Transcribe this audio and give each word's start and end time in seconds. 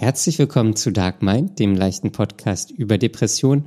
Herzlich 0.00 0.38
willkommen 0.38 0.76
zu 0.76 0.92
Dark 0.92 1.22
Mind, 1.22 1.58
dem 1.58 1.74
leichten 1.74 2.12
Podcast 2.12 2.70
über 2.70 2.98
Depression. 2.98 3.64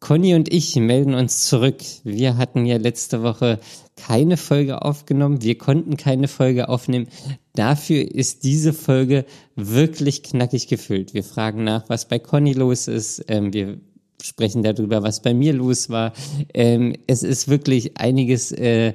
Conny 0.00 0.34
und 0.34 0.52
ich 0.52 0.74
melden 0.74 1.14
uns 1.14 1.46
zurück. 1.46 1.76
Wir 2.02 2.36
hatten 2.36 2.66
ja 2.66 2.78
letzte 2.78 3.22
Woche 3.22 3.60
keine 3.94 4.36
Folge 4.36 4.82
aufgenommen. 4.82 5.40
Wir 5.40 5.56
konnten 5.56 5.96
keine 5.96 6.26
Folge 6.26 6.68
aufnehmen. 6.68 7.06
Dafür 7.54 8.02
ist 8.02 8.42
diese 8.42 8.72
Folge 8.72 9.24
wirklich 9.54 10.24
knackig 10.24 10.66
gefüllt. 10.66 11.14
Wir 11.14 11.22
fragen 11.22 11.62
nach, 11.62 11.88
was 11.88 12.08
bei 12.08 12.18
Conny 12.18 12.54
los 12.54 12.88
ist. 12.88 13.24
Ähm, 13.28 13.52
wir 13.52 13.78
sprechen 14.20 14.64
darüber, 14.64 15.04
was 15.04 15.22
bei 15.22 15.32
mir 15.32 15.52
los 15.52 15.90
war. 15.90 16.12
Ähm, 16.54 16.96
es 17.06 17.22
ist 17.22 17.46
wirklich 17.46 17.98
einiges 17.98 18.50
äh, 18.50 18.94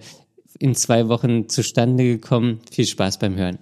in 0.60 0.76
zwei 0.76 1.08
Wochen 1.08 1.48
zustande 1.48 2.04
gekommen. 2.04 2.60
Viel 2.70 2.88
Spaß 2.88 3.20
beim 3.20 3.38
Hören. 3.38 3.60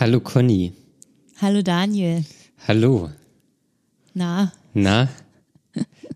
Hallo 0.00 0.18
Conny. 0.18 0.72
Hallo 1.42 1.60
Daniel. 1.60 2.24
Hallo. 2.66 3.10
Na? 4.14 4.50
Na? 4.72 5.10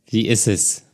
Wie 0.06 0.26
ist 0.26 0.48
es? 0.48 0.84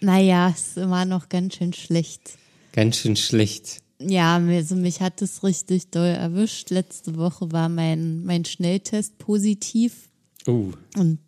Naja, 0.00 0.50
es 0.50 0.68
ist 0.68 0.76
immer 0.76 1.06
noch 1.06 1.28
ganz 1.28 1.56
schön 1.56 1.72
schlecht. 1.72 2.38
Ganz 2.70 2.98
schön 2.98 3.16
schlecht. 3.16 3.82
Ja, 3.98 4.36
also 4.36 4.76
mich 4.76 5.00
hat 5.00 5.22
es 5.22 5.42
richtig 5.42 5.90
doll 5.90 6.06
erwischt. 6.06 6.70
Letzte 6.70 7.16
Woche 7.16 7.50
war 7.50 7.68
mein, 7.68 8.24
mein 8.24 8.44
Schnelltest 8.44 9.18
positiv. 9.18 10.08
Oh. 10.46 10.70
Und 10.96 11.18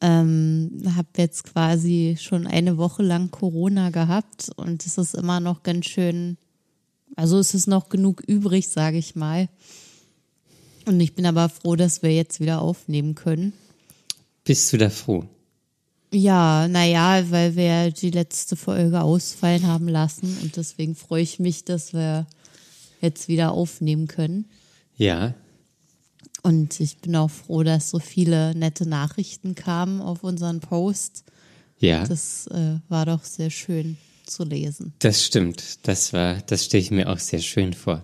ähm, 0.00 0.82
habe 0.96 1.08
jetzt 1.18 1.44
quasi 1.44 2.16
schon 2.18 2.46
eine 2.46 2.78
Woche 2.78 3.02
lang 3.02 3.30
Corona 3.30 3.90
gehabt 3.90 4.50
und 4.56 4.86
es 4.86 4.96
ist 4.96 5.14
immer 5.14 5.40
noch 5.40 5.62
ganz 5.62 5.84
schön, 5.84 6.38
also 7.16 7.38
es 7.38 7.52
ist 7.52 7.66
noch 7.66 7.90
genug 7.90 8.22
übrig, 8.26 8.66
sage 8.70 8.96
ich 8.96 9.14
mal. 9.14 9.50
Und 10.90 10.98
ich 10.98 11.14
bin 11.14 11.24
aber 11.24 11.48
froh, 11.48 11.76
dass 11.76 12.02
wir 12.02 12.12
jetzt 12.12 12.40
wieder 12.40 12.60
aufnehmen 12.60 13.14
können. 13.14 13.52
Bist 14.42 14.72
du 14.72 14.76
da 14.76 14.90
froh? 14.90 15.24
Ja, 16.10 16.66
naja, 16.66 17.30
weil 17.30 17.54
wir 17.54 17.92
die 17.92 18.10
letzte 18.10 18.56
Folge 18.56 19.00
ausfallen 19.00 19.68
haben 19.68 19.86
lassen 19.86 20.36
und 20.42 20.56
deswegen 20.56 20.96
freue 20.96 21.22
ich 21.22 21.38
mich, 21.38 21.64
dass 21.64 21.92
wir 21.92 22.26
jetzt 23.00 23.28
wieder 23.28 23.52
aufnehmen 23.52 24.08
können. 24.08 24.46
Ja. 24.96 25.34
Und 26.42 26.80
ich 26.80 26.96
bin 26.96 27.14
auch 27.14 27.30
froh, 27.30 27.62
dass 27.62 27.90
so 27.90 28.00
viele 28.00 28.52
nette 28.56 28.84
Nachrichten 28.84 29.54
kamen 29.54 30.00
auf 30.00 30.24
unseren 30.24 30.58
Post. 30.58 31.22
Ja. 31.78 32.04
Das 32.04 32.48
äh, 32.48 32.80
war 32.88 33.06
doch 33.06 33.22
sehr 33.22 33.50
schön 33.50 33.96
zu 34.26 34.42
lesen. 34.42 34.92
Das 34.98 35.24
stimmt. 35.24 35.86
Das 35.86 36.12
war, 36.12 36.40
das 36.46 36.64
stelle 36.64 36.82
ich 36.82 36.90
mir 36.90 37.08
auch 37.08 37.20
sehr 37.20 37.42
schön 37.42 37.74
vor. 37.74 38.02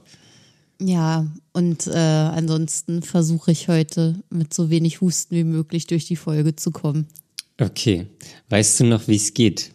Ja, 0.81 1.27
und 1.53 1.87
äh, 1.87 1.91
ansonsten 1.97 3.03
versuche 3.03 3.51
ich 3.51 3.69
heute 3.69 4.17
mit 4.31 4.53
so 4.53 4.69
wenig 4.69 5.01
Husten 5.01 5.35
wie 5.35 5.45
möglich 5.45 5.87
durch 5.87 6.05
die 6.07 6.17
Folge 6.17 6.55
zu 6.55 6.71
kommen. 6.71 7.07
Okay. 7.59 8.07
Weißt 8.51 8.81
du 8.81 8.85
noch, 8.85 9.09
wie 9.09 9.17
es 9.17 9.33
geht? 9.33 9.71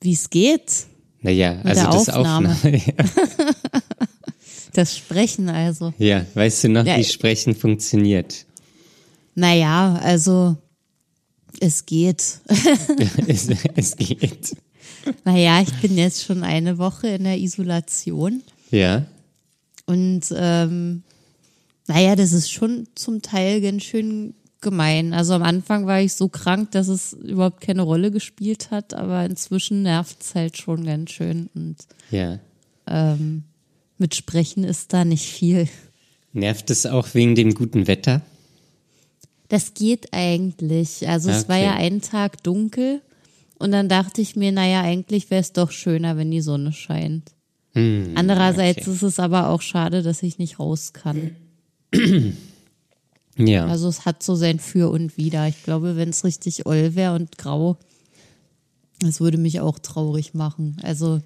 Wie 0.00 0.12
es 0.12 0.28
geht? 0.28 0.86
Naja, 1.22 1.58
also 1.64 1.84
das 1.86 2.08
Aufnahme. 2.10 2.50
Aufnahme. 2.50 2.82
Das 4.74 4.96
Sprechen 4.96 5.48
also. 5.48 5.94
ja, 5.98 6.26
weißt 6.34 6.64
du 6.64 6.68
noch, 6.68 6.84
Ja, 6.84 6.98
wie 6.98 7.04
Sprechen 7.04 7.54
funktioniert? 7.54 8.44
Naja, 9.36 10.00
also 10.02 10.56
es 11.60 11.86
geht. 11.86 12.40
es, 13.28 13.48
es 13.76 13.96
geht. 13.96 14.56
naja, 15.24 15.62
ich 15.62 15.72
bin 15.80 15.96
jetzt 15.96 16.24
schon 16.24 16.42
eine 16.42 16.76
Woche 16.78 17.06
in 17.06 17.22
der 17.24 17.38
Isolation 17.38 18.42
Ja. 18.72 19.06
Und 19.86 20.22
ähm, 20.36 21.02
naja, 21.86 22.16
das 22.16 22.32
ist 22.32 22.50
schon 22.50 22.86
zum 22.94 23.20
Teil 23.22 23.60
ganz 23.60 23.82
schön 23.82 24.34
gemein. 24.60 25.12
Also 25.12 25.34
am 25.34 25.42
Anfang 25.42 25.86
war 25.86 26.00
ich 26.00 26.14
so 26.14 26.28
krank, 26.28 26.70
dass 26.70 26.88
es 26.88 27.12
überhaupt 27.12 27.60
keine 27.60 27.82
Rolle 27.82 28.10
gespielt 28.10 28.70
hat, 28.70 28.94
aber 28.94 29.24
inzwischen 29.26 29.82
nervt 29.82 30.22
es 30.22 30.34
halt 30.34 30.56
schon 30.56 30.84
ganz 30.86 31.10
schön 31.10 31.50
und 31.54 31.76
Ja. 32.10 32.38
ähm, 32.86 33.42
mit 33.98 34.14
Sprechen 34.14 34.64
ist 34.64 34.92
da 34.94 35.04
nicht 35.04 35.26
viel. 35.26 35.68
Nervt 36.32 36.70
es 36.70 36.86
auch 36.86 37.08
wegen 37.14 37.34
dem 37.34 37.54
guten 37.54 37.86
Wetter? 37.86 38.22
Das 39.48 39.74
geht 39.74 40.12
eigentlich. 40.14 41.06
Also 41.06 41.30
es 41.30 41.48
war 41.48 41.56
Okay. 41.56 41.64
ja 41.66 41.74
einen 41.74 42.00
Tag 42.00 42.42
dunkel 42.42 43.02
und 43.58 43.70
dann 43.72 43.88
dachte 43.90 44.22
ich 44.22 44.34
mir, 44.34 44.50
naja, 44.50 44.80
eigentlich 44.80 45.30
wäre 45.30 45.42
es 45.42 45.52
doch 45.52 45.70
schöner, 45.70 46.16
wenn 46.16 46.30
die 46.30 46.40
Sonne 46.40 46.72
scheint. 46.72 47.30
Hm, 47.74 48.12
Andererseits 48.14 48.82
okay. 48.82 48.90
ist 48.92 49.02
es 49.02 49.18
aber 49.20 49.48
auch 49.50 49.60
schade, 49.62 50.02
dass 50.02 50.22
ich 50.22 50.38
nicht 50.38 50.58
raus 50.58 50.92
kann. 50.92 51.36
Ja. 53.36 53.66
Also 53.66 53.88
es 53.88 54.04
hat 54.04 54.22
so 54.22 54.34
sein 54.36 54.60
Für 54.60 54.90
und 54.90 55.16
Wider. 55.16 55.48
Ich 55.48 55.64
glaube, 55.64 55.96
wenn 55.96 56.10
es 56.10 56.24
richtig 56.24 56.66
oll 56.66 56.94
wäre 56.94 57.14
und 57.14 57.36
grau, 57.36 57.76
das 59.00 59.20
würde 59.20 59.38
mich 59.38 59.60
auch 59.60 59.78
traurig 59.78 60.34
machen. 60.34 60.76
Also 60.82 61.20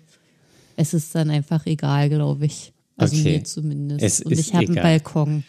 es 0.76 0.94
ist 0.94 1.14
dann 1.14 1.30
einfach 1.30 1.66
egal, 1.66 2.08
glaube 2.08 2.46
ich. 2.46 2.72
Also 2.96 3.16
Okay. 3.16 3.32
mir 3.38 3.44
zumindest. 3.44 4.02
Es 4.02 4.20
und 4.22 4.32
ich 4.32 4.54
habe 4.54 4.66
einen. 4.66 4.74
Balkon. 4.76 5.44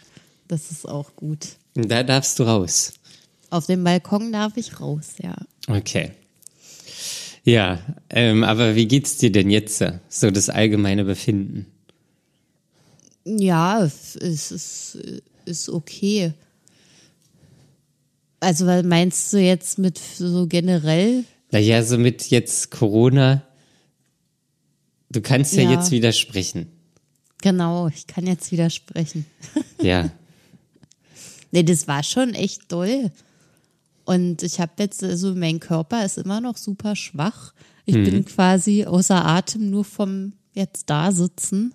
Das 0.48 0.70
ist 0.70 0.86
auch 0.86 1.16
gut. 1.16 1.48
da 1.74 2.02
darfst 2.02 2.38
du 2.38 2.42
raus. 2.42 2.92
Auf 3.48 3.66
dem 3.66 3.82
Balkon 3.82 4.30
darf 4.32 4.56
ich 4.56 4.80
raus, 4.80 5.14
ja. 5.22 5.36
Okay. 5.66 6.12
Ja, 7.44 7.78
ähm, 8.10 8.44
aber 8.44 8.74
wie 8.76 8.86
geht's 8.86 9.16
dir 9.16 9.32
denn 9.32 9.50
jetzt? 9.50 9.80
äh, 9.80 9.98
So 10.08 10.30
das 10.30 10.48
allgemeine 10.50 11.04
Befinden? 11.04 11.66
Ja, 13.24 13.82
es 13.84 14.16
ist, 14.16 14.98
ist 15.44 15.68
okay. 15.68 16.32
Also, 18.40 18.66
was 18.66 18.82
meinst 18.84 19.32
du 19.32 19.38
jetzt 19.38 19.78
mit 19.78 19.98
so 19.98 20.46
generell? 20.46 21.24
Naja, 21.50 21.82
so 21.82 21.98
mit 21.98 22.28
jetzt 22.30 22.70
Corona. 22.70 23.42
Du 25.10 25.20
kannst 25.20 25.54
ja, 25.54 25.62
Ja. 25.64 25.72
jetzt 25.72 25.90
widersprechen. 25.90 26.68
Genau, 27.42 27.88
ich 27.88 28.06
kann 28.06 28.26
jetzt 28.26 28.52
widersprechen. 28.52 29.26
Ja. 29.80 30.10
Nee, 31.52 31.64
das 31.64 31.88
war 31.88 32.04
schon 32.04 32.32
echt 32.34 32.70
doll. 32.70 33.10
Und 34.04 34.42
ich 34.42 34.60
habe 34.60 34.72
jetzt, 34.78 35.04
also 35.04 35.34
mein 35.34 35.60
Körper 35.60 36.04
ist 36.04 36.18
immer 36.18 36.40
noch 36.40 36.56
super 36.56 36.96
schwach. 36.96 37.52
Ich 37.84 37.94
bin 37.94 38.24
quasi 38.24 38.84
außer 38.84 39.24
Atem 39.24 39.70
nur 39.70 39.84
vom 39.84 40.32
jetzt 40.54 40.90
da 40.90 41.12
sitzen. 41.12 41.74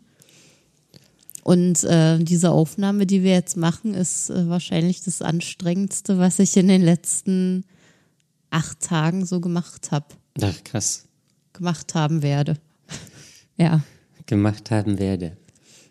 Und 1.44 1.84
äh, 1.84 2.18
diese 2.20 2.52
Aufnahme, 2.52 3.06
die 3.06 3.22
wir 3.22 3.34
jetzt 3.34 3.56
machen, 3.56 3.94
ist 3.94 4.30
äh, 4.30 4.50
wahrscheinlich 4.50 5.04
das 5.04 5.22
anstrengendste, 5.22 6.18
was 6.18 6.40
ich 6.40 6.58
in 6.58 6.68
den 6.68 6.82
letzten 6.82 7.66
acht 8.50 8.80
Tagen 8.80 9.26
so 9.26 9.40
gemacht 9.42 9.92
habe, 9.92 10.08
Ach, 10.42 10.64
krass. 10.64 11.06
gemacht 11.54 11.94
haben 11.94 12.24
werde. 12.24 12.56
ja. 13.58 13.82
Gemacht 14.26 14.72
haben 14.72 14.98
werde. 14.98 15.38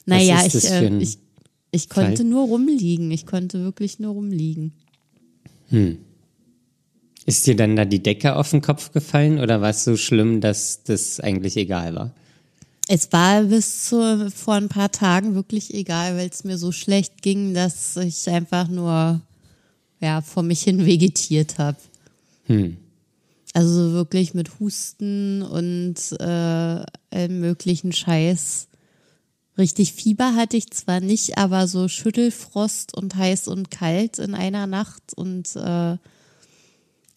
Naja, 0.07 0.43
ich, 0.45 0.65
äh, 0.65 0.97
ich, 0.99 1.19
ich 1.71 1.89
konnte 1.89 2.17
Fall? 2.17 2.27
nur 2.27 2.47
rumliegen. 2.49 3.11
Ich 3.13 3.27
konnte 3.27 3.63
wirklich 3.63 4.01
nur 4.01 4.15
rumliegen. 4.15 4.73
Ist 7.27 7.47
dir 7.47 7.57
dann 7.57 7.77
da 7.77 7.85
die 7.85 8.03
Decke 8.03 8.37
auf 8.37 8.51
den 8.51 8.61
Kopf 8.61 8.93
gefallen 8.93 9.41
oder 9.41 9.61
war 9.61 9.71
es 9.71 9.85
so 9.85 9.97
schlimm, 9.97 10.41
dass 10.41 10.83
das 10.85 11.21
eigentlich 11.21 11.57
egal 11.57 11.95
war? 11.95 12.11
Es 12.87 13.13
war 13.13 13.45
bis 13.45 13.89
zu, 13.89 14.31
vor 14.31 14.55
ein 14.55 14.69
paar 14.69 14.93
Tagen 14.93 15.35
wirklich 15.35 15.73
egal, 15.73 16.17
weil 16.17 16.29
es 16.29 16.45
mir 16.45 16.59
so 16.59 16.71
schlecht 16.71 17.23
ging, 17.23 17.55
dass 17.55 17.97
ich 17.97 18.29
einfach 18.29 18.69
nur 18.69 19.23
ja, 20.01 20.21
vor 20.21 20.43
mich 20.43 20.63
hin 20.63 20.85
vegetiert 20.85 21.59
habe. 21.59 21.79
Also 23.55 23.89
so 23.89 23.93
wirklich 23.93 24.35
mit 24.35 24.61
Husten 24.61 25.43
und 25.43 25.97
äh, 26.21 26.25
allem 26.25 27.41
möglichen 27.41 27.93
Scheiß. 27.93 28.69
Richtig 29.57 29.93
Fieber 29.93 30.35
hatte 30.35 30.57
ich 30.57 30.71
zwar 30.71 31.01
nicht, 31.01 31.39
aber 31.39 31.69
so 31.69 31.89
Schüttelfrost 31.89 32.95
und 32.95 33.15
heiß 33.15 33.49
und 33.49 33.71
kalt 33.71 34.19
in 34.19 34.35
einer 34.35 34.67
Nacht 34.67 35.15
und 35.15 35.55
äh, 35.57 35.97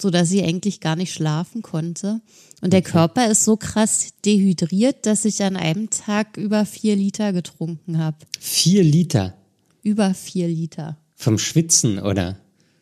so 0.01 0.09
dass 0.09 0.31
ich 0.31 0.43
eigentlich 0.43 0.79
gar 0.79 0.95
nicht 0.95 1.13
schlafen 1.13 1.61
konnte. 1.61 2.21
Und 2.61 2.73
der 2.73 2.81
Körper 2.81 3.29
ist 3.29 3.43
so 3.43 3.57
krass 3.57 4.09
dehydriert, 4.25 5.05
dass 5.05 5.25
ich 5.25 5.43
an 5.43 5.55
einem 5.55 5.89
Tag 5.89 6.37
über 6.37 6.65
vier 6.65 6.95
Liter 6.95 7.33
getrunken 7.33 7.97
habe. 7.99 8.17
Vier 8.39 8.83
Liter 8.83 9.35
Über 9.83 10.13
vier 10.13 10.47
Liter. 10.47 10.97
vom 11.15 11.37
Schwitzen, 11.39 11.99
oder? 11.99 12.37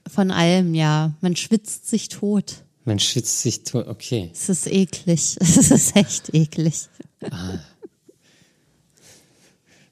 Von 0.08 0.32
allem, 0.32 0.74
ja. 0.76 1.14
Man 1.22 1.36
schwitzt 1.36 1.88
sich 1.88 2.10
tot. 2.10 2.64
Man 2.84 3.00
schwitzt 3.00 3.42
sich 3.42 3.64
tot. 3.64 3.88
Okay. 3.88 4.30
Es 4.34 4.50
ist 4.50 4.68
eklig. 4.68 5.38
Es 5.42 5.72
ist 5.72 5.96
echt 5.96 6.34
eklig. 6.34 6.88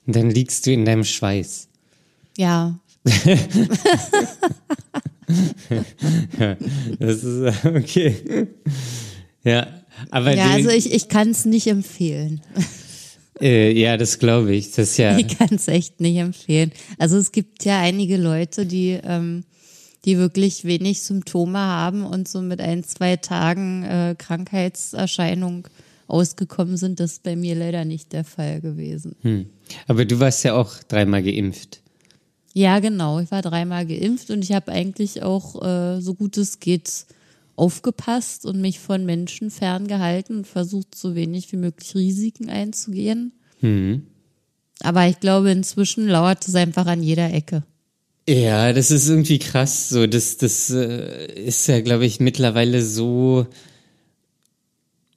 Und 0.05 0.15
dann 0.15 0.29
liegst 0.29 0.65
du 0.65 0.71
in 0.73 0.85
deinem 0.85 1.03
Schweiß. 1.03 1.67
Ja. 2.37 2.79
ja, 6.39 6.57
das 6.99 7.23
ist 7.23 7.65
okay. 7.65 8.47
Ja, 9.43 9.67
aber. 10.09 10.35
Ja, 10.35 10.51
also 10.51 10.69
ich, 10.69 10.91
ich 10.93 11.07
kann 11.07 11.29
es 11.29 11.45
nicht 11.45 11.67
empfehlen. 11.67 12.41
Äh, 13.41 13.77
ja, 13.77 13.97
das 13.97 14.19
glaube 14.19 14.53
ich. 14.55 14.71
Das 14.71 14.97
ja. 14.97 15.17
Ich 15.17 15.37
kann 15.37 15.49
es 15.51 15.67
echt 15.67 15.99
nicht 15.99 16.17
empfehlen. 16.17 16.71
Also 16.97 17.17
es 17.17 17.31
gibt 17.31 17.65
ja 17.65 17.81
einige 17.81 18.17
Leute, 18.17 18.65
die, 18.65 18.99
ähm, 19.03 19.43
die 20.05 20.17
wirklich 20.17 20.65
wenig 20.65 21.01
Symptome 21.01 21.57
haben 21.57 22.05
und 22.05 22.27
so 22.27 22.41
mit 22.41 22.61
ein, 22.61 22.83
zwei 22.83 23.17
Tagen 23.17 23.83
äh, 23.83 24.15
Krankheitserscheinung 24.17 25.67
ausgekommen 26.07 26.77
sind. 26.77 26.99
Das 26.99 27.13
ist 27.13 27.23
bei 27.23 27.35
mir 27.35 27.55
leider 27.55 27.85
nicht 27.85 28.13
der 28.13 28.23
Fall 28.23 28.61
gewesen. 28.61 29.15
Hm. 29.21 29.47
Aber 29.87 30.05
du 30.05 30.19
warst 30.19 30.43
ja 30.43 30.53
auch 30.53 30.75
dreimal 30.87 31.23
geimpft. 31.23 31.82
Ja, 32.53 32.79
genau. 32.79 33.19
Ich 33.19 33.31
war 33.31 33.41
dreimal 33.41 33.85
geimpft 33.85 34.29
und 34.29 34.43
ich 34.43 34.51
habe 34.51 34.71
eigentlich 34.71 35.23
auch, 35.23 35.61
äh, 35.63 36.01
so 36.01 36.13
gut 36.13 36.37
es 36.37 36.59
geht, 36.59 37.05
aufgepasst 37.55 38.45
und 38.45 38.61
mich 38.61 38.79
von 38.79 39.05
Menschen 39.05 39.51
ferngehalten 39.51 40.37
und 40.37 40.47
versucht, 40.47 40.95
so 40.95 41.15
wenig 41.15 41.51
wie 41.51 41.57
möglich 41.57 41.93
Risiken 41.95 42.49
einzugehen. 42.49 43.33
Mhm. 43.61 44.07
Aber 44.81 45.07
ich 45.07 45.19
glaube, 45.19 45.51
inzwischen 45.51 46.07
lauert 46.07 46.47
es 46.47 46.55
einfach 46.55 46.87
an 46.87 47.03
jeder 47.03 47.31
Ecke. 47.33 47.63
Ja, 48.27 48.71
das 48.71 48.91
ist 48.91 49.09
irgendwie 49.09 49.39
krass. 49.39 49.89
So, 49.89 50.07
das, 50.07 50.37
das 50.37 50.69
äh, 50.69 51.33
ist 51.33 51.67
ja, 51.67 51.81
glaube 51.81 52.05
ich, 52.05 52.19
mittlerweile 52.19 52.81
so, 52.81 53.47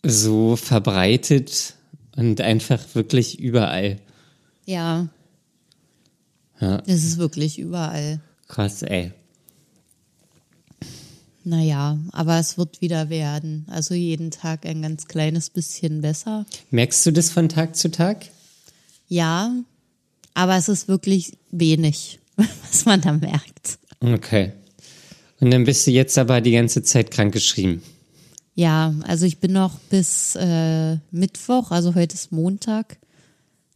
so 0.03 0.57
verbreitet 0.57 1.75
und 2.17 2.41
einfach 2.41 2.83
wirklich 2.95 3.39
überall. 3.39 3.99
Ja. 4.65 5.09
Ja. 6.61 6.79
Das 6.79 7.05
ist 7.05 7.19
wirklich 7.19 7.59
überall. 7.59 8.21
Krass, 8.49 8.83
ey. 8.83 9.13
Naja, 11.45 11.99
aber 12.13 12.41
es 12.41 12.59
wird 12.59 12.81
wieder 12.81 13.09
werden. 13.09 13.67
Also 13.71 13.95
jeden 13.95 14.33
Tag 14.33 14.67
ein 14.67 14.83
ganz 14.83 15.07
kleines 15.07 15.49
bisschen 15.49 16.01
besser. 16.01 16.45
Merkst 16.71 17.07
du 17.07 17.13
das 17.13 17.31
von 17.31 17.49
Tag 17.49 17.77
zu 17.77 17.91
Tag? 17.91 18.27
Ja, 19.09 19.55
aber 20.35 20.57
es 20.57 20.69
ist 20.69 20.89
wirklich 20.89 21.39
wenig, 21.53 22.19
was 22.37 22.85
man 22.85 23.01
da 23.01 23.13
merkt. 23.13 23.79
Okay. 24.01 24.53
Und 25.41 25.51
dann 25.51 25.65
bist 25.65 25.87
du 25.87 25.93
jetzt 25.93 26.19
aber 26.19 26.41
die 26.41 26.53
ganze 26.53 26.83
Zeit 26.83 27.11
krankgeschrieben. 27.11 27.83
Ja, 28.57 28.95
also 29.07 29.27
ich 29.27 29.39
bin 29.39 29.53
noch 29.53 29.79
bis 29.91 30.35
äh, 30.35 30.97
Mittwoch, 31.11 31.71
also 31.71 31.95
heute 31.95 32.15
ist 32.15 32.33
Montag, 32.33 32.97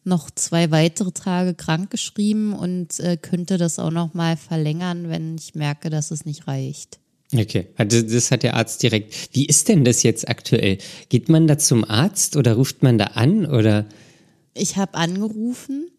noch 0.05 0.31
zwei 0.31 0.71
weitere 0.71 1.13
Tage 1.13 1.55
krankgeschrieben 1.55 2.53
und 2.53 2.99
äh, 3.01 3.17
könnte 3.17 3.59
das 3.59 3.79
auch 3.79 3.91
noch 3.91 4.15
mal 4.15 4.37
verlängern, 4.37 5.09
wenn 5.09 5.37
ich 5.37 5.55
merke, 5.55 5.91
dass 5.91 6.11
es 6.11 6.25
nicht 6.25 6.47
reicht. 6.47 6.99
Okay, 7.33 7.69
also 7.77 8.03
das 8.03 8.31
hat 8.31 8.43
der 8.43 8.55
Arzt 8.55 8.83
direkt. 8.83 9.15
Wie 9.33 9.47
ist 9.47 9.69
denn 9.69 9.85
das 9.85 10.03
jetzt 10.03 10.29
aktuell? 10.29 10.79
Geht 11.09 11.29
man 11.29 11.47
da 11.47 11.59
zum 11.59 11.85
Arzt 11.85 12.37
oder 12.37 12.55
ruft 12.55 12.83
man 12.83 12.99
da 12.99 13.05
an 13.05 13.47
oder? 13.47 13.87
Ich 14.55 14.77
habe 14.77 14.95
angerufen 14.95 15.91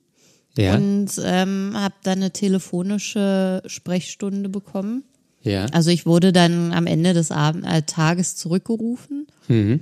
ja. 0.57 0.75
und 0.75 1.09
ähm, 1.23 1.71
habe 1.75 1.95
dann 2.03 2.19
eine 2.19 2.31
telefonische 2.31 3.63
Sprechstunde 3.65 4.49
bekommen. 4.49 5.03
Ja. 5.41 5.65
Also 5.67 5.89
ich 5.89 6.05
wurde 6.05 6.33
dann 6.33 6.73
am 6.73 6.85
Ende 6.85 7.13
des 7.13 7.31
Abend, 7.31 7.65
äh, 7.65 7.81
Tages 7.83 8.35
zurückgerufen 8.35 9.27
mhm. 9.47 9.79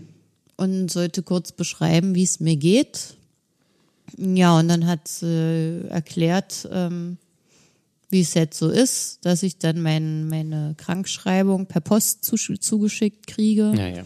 und 0.56 0.92
sollte 0.92 1.24
kurz 1.24 1.52
beschreiben, 1.52 2.14
wie 2.14 2.24
es 2.24 2.40
mir 2.40 2.56
geht. 2.56 3.16
Ja, 4.18 4.58
und 4.58 4.68
dann 4.68 4.88
hat 4.88 5.22
äh, 5.24 5.88
erklärt, 5.88 6.68
ähm, 6.72 7.18
wie 8.10 8.22
es 8.22 8.34
jetzt 8.34 8.58
so 8.58 8.70
ist, 8.70 9.20
dass 9.26 9.44
ich 9.44 9.58
dann 9.58 9.82
mein, 9.82 10.28
meine 10.28 10.74
Krankschreibung 10.78 11.68
per 11.68 11.82
Post 11.82 12.26
zu, 12.26 12.36
zugeschickt 12.36 13.28
kriege. 13.28 13.72
Ja, 13.76 13.88
ja. 13.88 14.04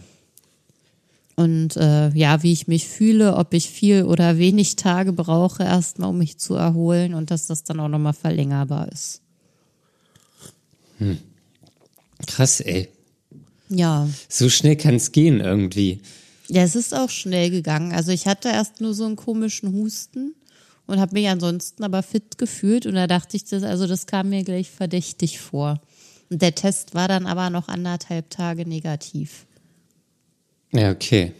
Und 1.36 1.76
äh, 1.76 2.10
ja, 2.10 2.42
wie 2.42 2.52
ich 2.52 2.68
mich 2.68 2.86
fühle, 2.86 3.36
ob 3.36 3.54
ich 3.54 3.68
viel 3.68 4.04
oder 4.04 4.38
wenig 4.38 4.76
Tage 4.76 5.12
brauche, 5.12 5.64
erstmal, 5.64 6.10
um 6.10 6.18
mich 6.18 6.38
zu 6.38 6.54
erholen 6.54 7.14
und 7.14 7.30
dass 7.30 7.48
das 7.48 7.64
dann 7.64 7.80
auch 7.80 7.88
nochmal 7.88 8.12
verlängerbar 8.12 8.92
ist. 8.92 9.20
Hm. 10.98 11.18
Krass, 12.26 12.60
ey. 12.60 12.88
Ja. 13.68 14.08
So 14.28 14.48
schnell 14.48 14.76
kann 14.76 14.94
es 14.94 15.10
gehen 15.10 15.40
irgendwie. 15.40 16.00
Ja, 16.48 16.62
es 16.62 16.74
ist 16.74 16.94
auch 16.94 17.10
schnell 17.10 17.50
gegangen. 17.50 17.92
Also 17.92 18.12
ich 18.12 18.26
hatte 18.26 18.48
erst 18.48 18.80
nur 18.80 18.94
so 18.94 19.04
einen 19.04 19.16
komischen 19.16 19.72
Husten 19.72 20.34
und 20.86 21.00
habe 21.00 21.14
mich 21.14 21.28
ansonsten 21.28 21.82
aber 21.84 22.02
fit 22.02 22.36
gefühlt 22.38 22.86
und 22.86 22.94
da 22.94 23.06
dachte 23.06 23.36
ich, 23.36 23.44
das, 23.44 23.62
also 23.62 23.86
das 23.86 24.06
kam 24.06 24.28
mir 24.28 24.44
gleich 24.44 24.70
verdächtig 24.70 25.40
vor. 25.40 25.80
Und 26.30 26.42
der 26.42 26.54
Test 26.54 26.94
war 26.94 27.08
dann 27.08 27.26
aber 27.26 27.50
noch 27.50 27.68
anderthalb 27.68 28.30
Tage 28.30 28.68
negativ. 28.68 29.46
Ja, 30.72 30.90
okay. 30.90 31.32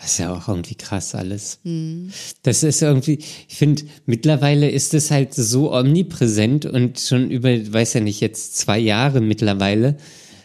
Das 0.00 0.12
ist 0.12 0.18
ja 0.18 0.32
auch 0.32 0.48
irgendwie 0.48 0.76
krass 0.76 1.14
alles. 1.14 1.58
Hm. 1.64 2.10
Das 2.42 2.62
ist 2.62 2.82
irgendwie, 2.82 3.18
ich 3.48 3.56
finde, 3.56 3.82
mittlerweile 4.06 4.70
ist 4.70 4.94
es 4.94 5.10
halt 5.10 5.34
so 5.34 5.72
omnipräsent 5.72 6.66
und 6.66 7.00
schon 7.00 7.30
über, 7.30 7.50
weiß 7.50 7.94
ja 7.94 8.00
nicht, 8.00 8.20
jetzt 8.20 8.56
zwei 8.56 8.78
Jahre 8.78 9.20
mittlerweile, 9.20 9.98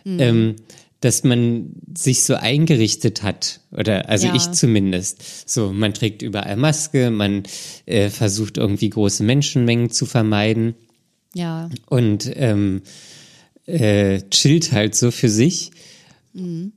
hm. 0.04 0.20
ähm, 0.20 0.56
dass 1.04 1.26
man 1.26 1.74
sich 1.98 2.24
so 2.24 2.36
eingerichtet 2.36 3.24
hat, 3.24 3.60
oder 3.72 4.08
also 4.08 4.28
ja. 4.28 4.36
ich 4.36 4.52
zumindest. 4.52 5.50
So, 5.50 5.74
man 5.74 5.94
trägt 5.94 6.22
überall 6.22 6.56
Maske, 6.56 7.12
man 7.12 7.44
äh, 7.86 8.10
versucht 8.10 8.58
irgendwie 8.58 8.90
große 8.90 9.22
Menschenmengen 9.24 9.92
zu 9.92 10.06
vermeiden. 10.06 10.76
Ja. 11.34 11.70
Und 11.88 12.32
ähm, 12.36 12.84
äh, 13.66 14.22
chillt 14.30 14.72
halt 14.72 14.96
so 14.96 15.12
für 15.12 15.28
sich. 15.28 15.72
Mhm. 16.32 16.72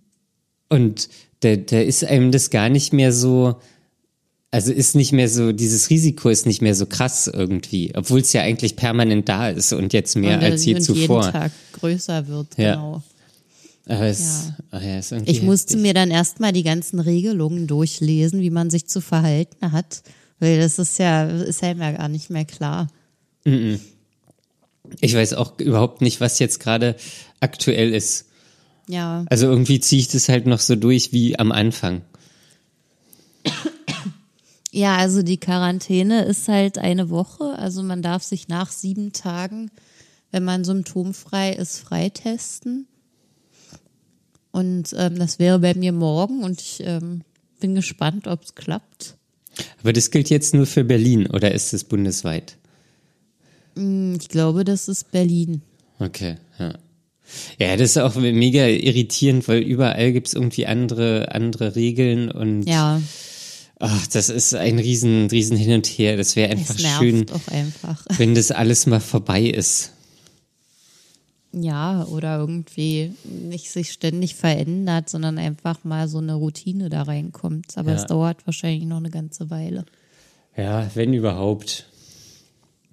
Und 0.69 1.08
da, 1.40 1.55
da 1.55 1.81
ist 1.81 2.05
einem 2.05 2.32
das 2.32 2.50
gar 2.50 2.69
nicht 2.69 2.93
mehr 2.93 3.12
so, 3.12 3.61
also 4.50 4.72
ist 4.72 4.96
nicht 4.96 5.12
mehr 5.12 5.29
so, 5.29 5.52
dieses 5.52 5.88
Risiko 5.88 6.31
ist 6.31 6.46
nicht 6.46 6.62
mehr 6.62 6.75
so 6.75 6.87
krass 6.87 7.29
irgendwie, 7.32 7.93
obwohl 7.94 8.22
es 8.22 8.32
ja 8.32 8.43
eigentlich 8.43 8.75
permanent 8.75 9.29
da 9.29 9.50
ist 9.50 9.72
und 9.72 9.93
jetzt 9.93 10.17
mehr 10.17 10.38
und, 10.38 10.44
als 10.44 10.64
je 10.64 10.75
und 10.75 10.81
zuvor. 10.81 11.20
jeden 11.20 11.32
Tag 11.32 11.52
größer 11.75 12.26
wird, 12.26 12.58
ja. 12.58 12.75
genau. 12.75 13.02
Aber 13.88 14.06
es, 14.06 14.52
ja. 14.72 14.80
ja, 14.80 14.98
ist 14.98 15.12
ich 15.12 15.42
musste 15.42 15.74
heftig. 15.74 15.82
mir 15.82 15.94
dann 15.94 16.10
erstmal 16.10 16.52
die 16.52 16.64
ganzen 16.64 16.98
Regelungen 16.98 17.66
durchlesen, 17.66 18.40
wie 18.40 18.50
man 18.50 18.68
sich 18.68 18.86
zu 18.86 19.00
verhalten 19.00 19.70
hat, 19.70 20.02
weil 20.40 20.58
das 20.58 20.78
ist 20.78 20.98
ja, 20.98 21.24
ist 21.24 21.62
ja 21.62 21.72
gar 21.74 22.08
nicht 22.08 22.28
mehr 22.28 22.44
klar. 22.44 22.88
Ich 25.00 25.14
weiß 25.14 25.34
auch 25.34 25.58
überhaupt 25.60 26.00
nicht, 26.00 26.20
was 26.20 26.40
jetzt 26.40 26.58
gerade 26.58 26.96
aktuell 27.38 27.94
ist. 27.94 28.26
Ja. 28.88 29.24
Also 29.30 29.46
irgendwie 29.46 29.78
ziehe 29.78 30.00
ich 30.00 30.08
das 30.08 30.28
halt 30.28 30.46
noch 30.46 30.60
so 30.60 30.74
durch 30.74 31.12
wie 31.12 31.38
am 31.38 31.52
Anfang. 31.52 32.02
Ja, 34.72 34.96
also 34.96 35.22
die 35.22 35.38
Quarantäne 35.38 36.24
ist 36.24 36.48
halt 36.48 36.76
eine 36.76 37.08
Woche. 37.08 37.58
Also 37.58 37.82
man 37.82 38.02
darf 38.02 38.22
sich 38.22 38.48
nach 38.48 38.70
sieben 38.70 39.14
Tagen, 39.14 39.70
wenn 40.32 40.44
man 40.44 40.64
symptomfrei 40.64 41.55
ist, 41.55 41.78
freitesten. 41.78 42.86
Und 44.56 44.94
ähm, 44.96 45.19
das 45.19 45.39
wäre 45.39 45.58
bei 45.58 45.75
mir 45.75 45.93
morgen 45.93 46.43
und 46.43 46.63
ich 46.63 46.81
ähm, 46.82 47.20
bin 47.60 47.75
gespannt, 47.75 48.27
ob 48.27 48.43
es 48.43 48.55
klappt. 48.55 49.17
Aber 49.82 49.93
das 49.93 50.10
gilt 50.10 50.31
jetzt 50.31 50.55
nur 50.55 50.65
für 50.65 50.82
Berlin 50.82 51.27
oder 51.27 51.53
ist 51.53 51.75
es 51.75 51.84
bundesweit? 51.84 52.56
Hm, 53.75 54.17
Ich 54.19 54.31
glaube, 54.31 54.65
das 54.65 54.89
ist 54.89 55.10
Berlin. 55.13 55.60
Okay, 55.98 56.36
ja. 56.58 56.72
Ja, 57.58 57.77
das 57.77 57.91
ist 57.91 57.98
auch 57.98 58.15
mega 58.15 58.67
irritierend, 58.67 59.46
weil 59.46 59.60
überall 59.60 60.13
gibt 60.13 60.29
es 60.29 60.32
irgendwie 60.32 60.65
andere, 60.65 61.34
andere 61.34 61.77
Regeln 61.77 62.31
und 62.31 62.63
Ja, 62.63 63.03
ach, 63.79 64.06
das 64.06 64.31
ist 64.31 64.55
ein 64.55 64.79
riesen, 64.79 65.27
riesen 65.27 65.58
Hin 65.58 65.75
und 65.75 65.86
Her. 65.86 66.17
Das 66.17 66.34
wäre 66.34 66.51
einfach 66.51 66.79
schön, 66.79 67.27
einfach. 67.51 68.06
wenn 68.17 68.34
das 68.34 68.53
alles 68.53 68.86
mal 68.86 69.01
vorbei 69.01 69.43
ist. 69.43 69.93
Ja, 71.58 72.05
oder 72.05 72.36
irgendwie 72.39 73.15
nicht 73.25 73.70
sich 73.70 73.91
ständig 73.91 74.34
verändert, 74.34 75.08
sondern 75.08 75.39
einfach 75.39 75.84
mal 75.84 76.06
so 76.06 76.19
eine 76.19 76.34
Routine 76.34 76.91
da 76.91 77.03
reinkommt. 77.05 77.79
Aber 77.79 77.93
Ja. 77.93 77.96
es 77.96 78.05
dauert 78.06 78.46
wahrscheinlich 78.46 78.84
noch 78.84 78.98
eine 78.98 79.08
ganze 79.10 79.48
Weile. 79.48 79.86
Ja, 80.55 80.91
wenn 80.94 81.15
überhaupt. 81.15 81.86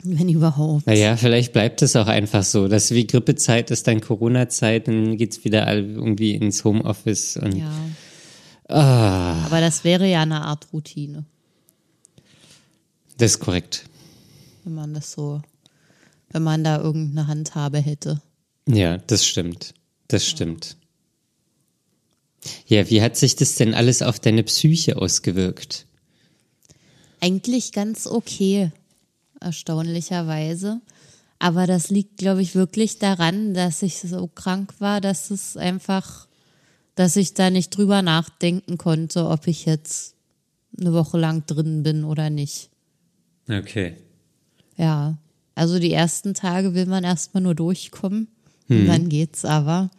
Wenn 0.01 0.29
überhaupt. 0.29 0.87
Naja, 0.87 1.17
vielleicht 1.17 1.51
bleibt 1.51 1.81
es 1.81 1.95
auch 1.97 2.07
einfach 2.07 2.43
so, 2.43 2.67
dass 2.69 2.91
wie 2.91 3.05
Grippezeit 3.07 3.69
ist 3.71 3.87
dann 3.87 3.99
Corona-Zeit, 4.01 4.87
dann 4.87 5.17
geht's 5.17 5.43
wieder 5.43 5.67
all- 5.67 5.83
irgendwie 5.89 6.35
ins 6.35 6.63
Homeoffice 6.63 7.35
und 7.37 7.55
Ja. 7.57 7.71
ah, 8.69 9.45
Aber 9.45 9.59
das 9.61 9.83
wäre 9.83 10.09
ja 10.09 10.21
eine 10.21 10.41
Art 10.45 10.67
Routine, 10.73 11.25
das 13.17 13.31
ist 13.33 13.39
korrekt. 13.39 13.85
wenn 14.63 14.73
man 14.75 14.93
das 14.93 15.11
so, 15.11 15.41
wenn 16.31 16.43
man 16.43 16.63
da 16.63 16.79
irgendeine 16.81 17.27
Handhabe 17.27 17.79
hätte. 17.79 18.21
Ja, 18.67 18.97
das 18.97 19.25
stimmt. 19.25 19.73
Das 20.07 20.25
stimmt. 20.25 20.77
Ja, 22.67 22.89
wie 22.89 23.01
hat 23.01 23.15
sich 23.15 23.35
das 23.35 23.55
denn 23.55 23.73
alles 23.73 24.01
auf 24.01 24.19
deine 24.19 24.43
Psyche 24.43 24.97
ausgewirkt? 24.97 25.85
Eigentlich 27.21 27.71
ganz 27.71 28.05
okay, 28.05 28.71
erstaunlicherweise. 29.39 30.81
Aber 31.39 31.67
das 31.67 31.89
liegt, 31.89 32.17
glaube 32.17 32.41
ich, 32.41 32.55
wirklich 32.55 32.99
daran, 32.99 33.53
dass 33.53 33.81
ich 33.81 33.99
so 33.99 34.27
krank 34.27 34.75
war, 34.79 35.01
dass 35.01 35.29
es 35.29 35.57
einfach, 35.57 36.27
dass 36.95 37.15
ich 37.15 37.33
da 37.33 37.49
nicht 37.49 37.69
drüber 37.75 38.01
nachdenken 38.01 38.77
konnte, 38.77 39.27
ob 39.27 39.47
ich 39.47 39.65
jetzt 39.65 40.15
eine 40.79 40.93
Woche 40.93 41.17
lang 41.17 41.45
drin 41.45 41.83
bin 41.83 42.03
oder 42.03 42.29
nicht. 42.29 42.69
Okay. 43.49 43.97
Ja. 44.77 45.17
Also 45.55 45.79
die 45.79 45.93
ersten 45.93 46.33
Tage 46.33 46.73
will 46.73 46.85
man 46.85 47.03
erstmal 47.03 47.43
nur 47.43 47.55
durchkommen. 47.55 48.27
Hm. 48.81 48.87
Dann 48.87 49.09
geht's 49.09 49.45
aber. 49.45 49.89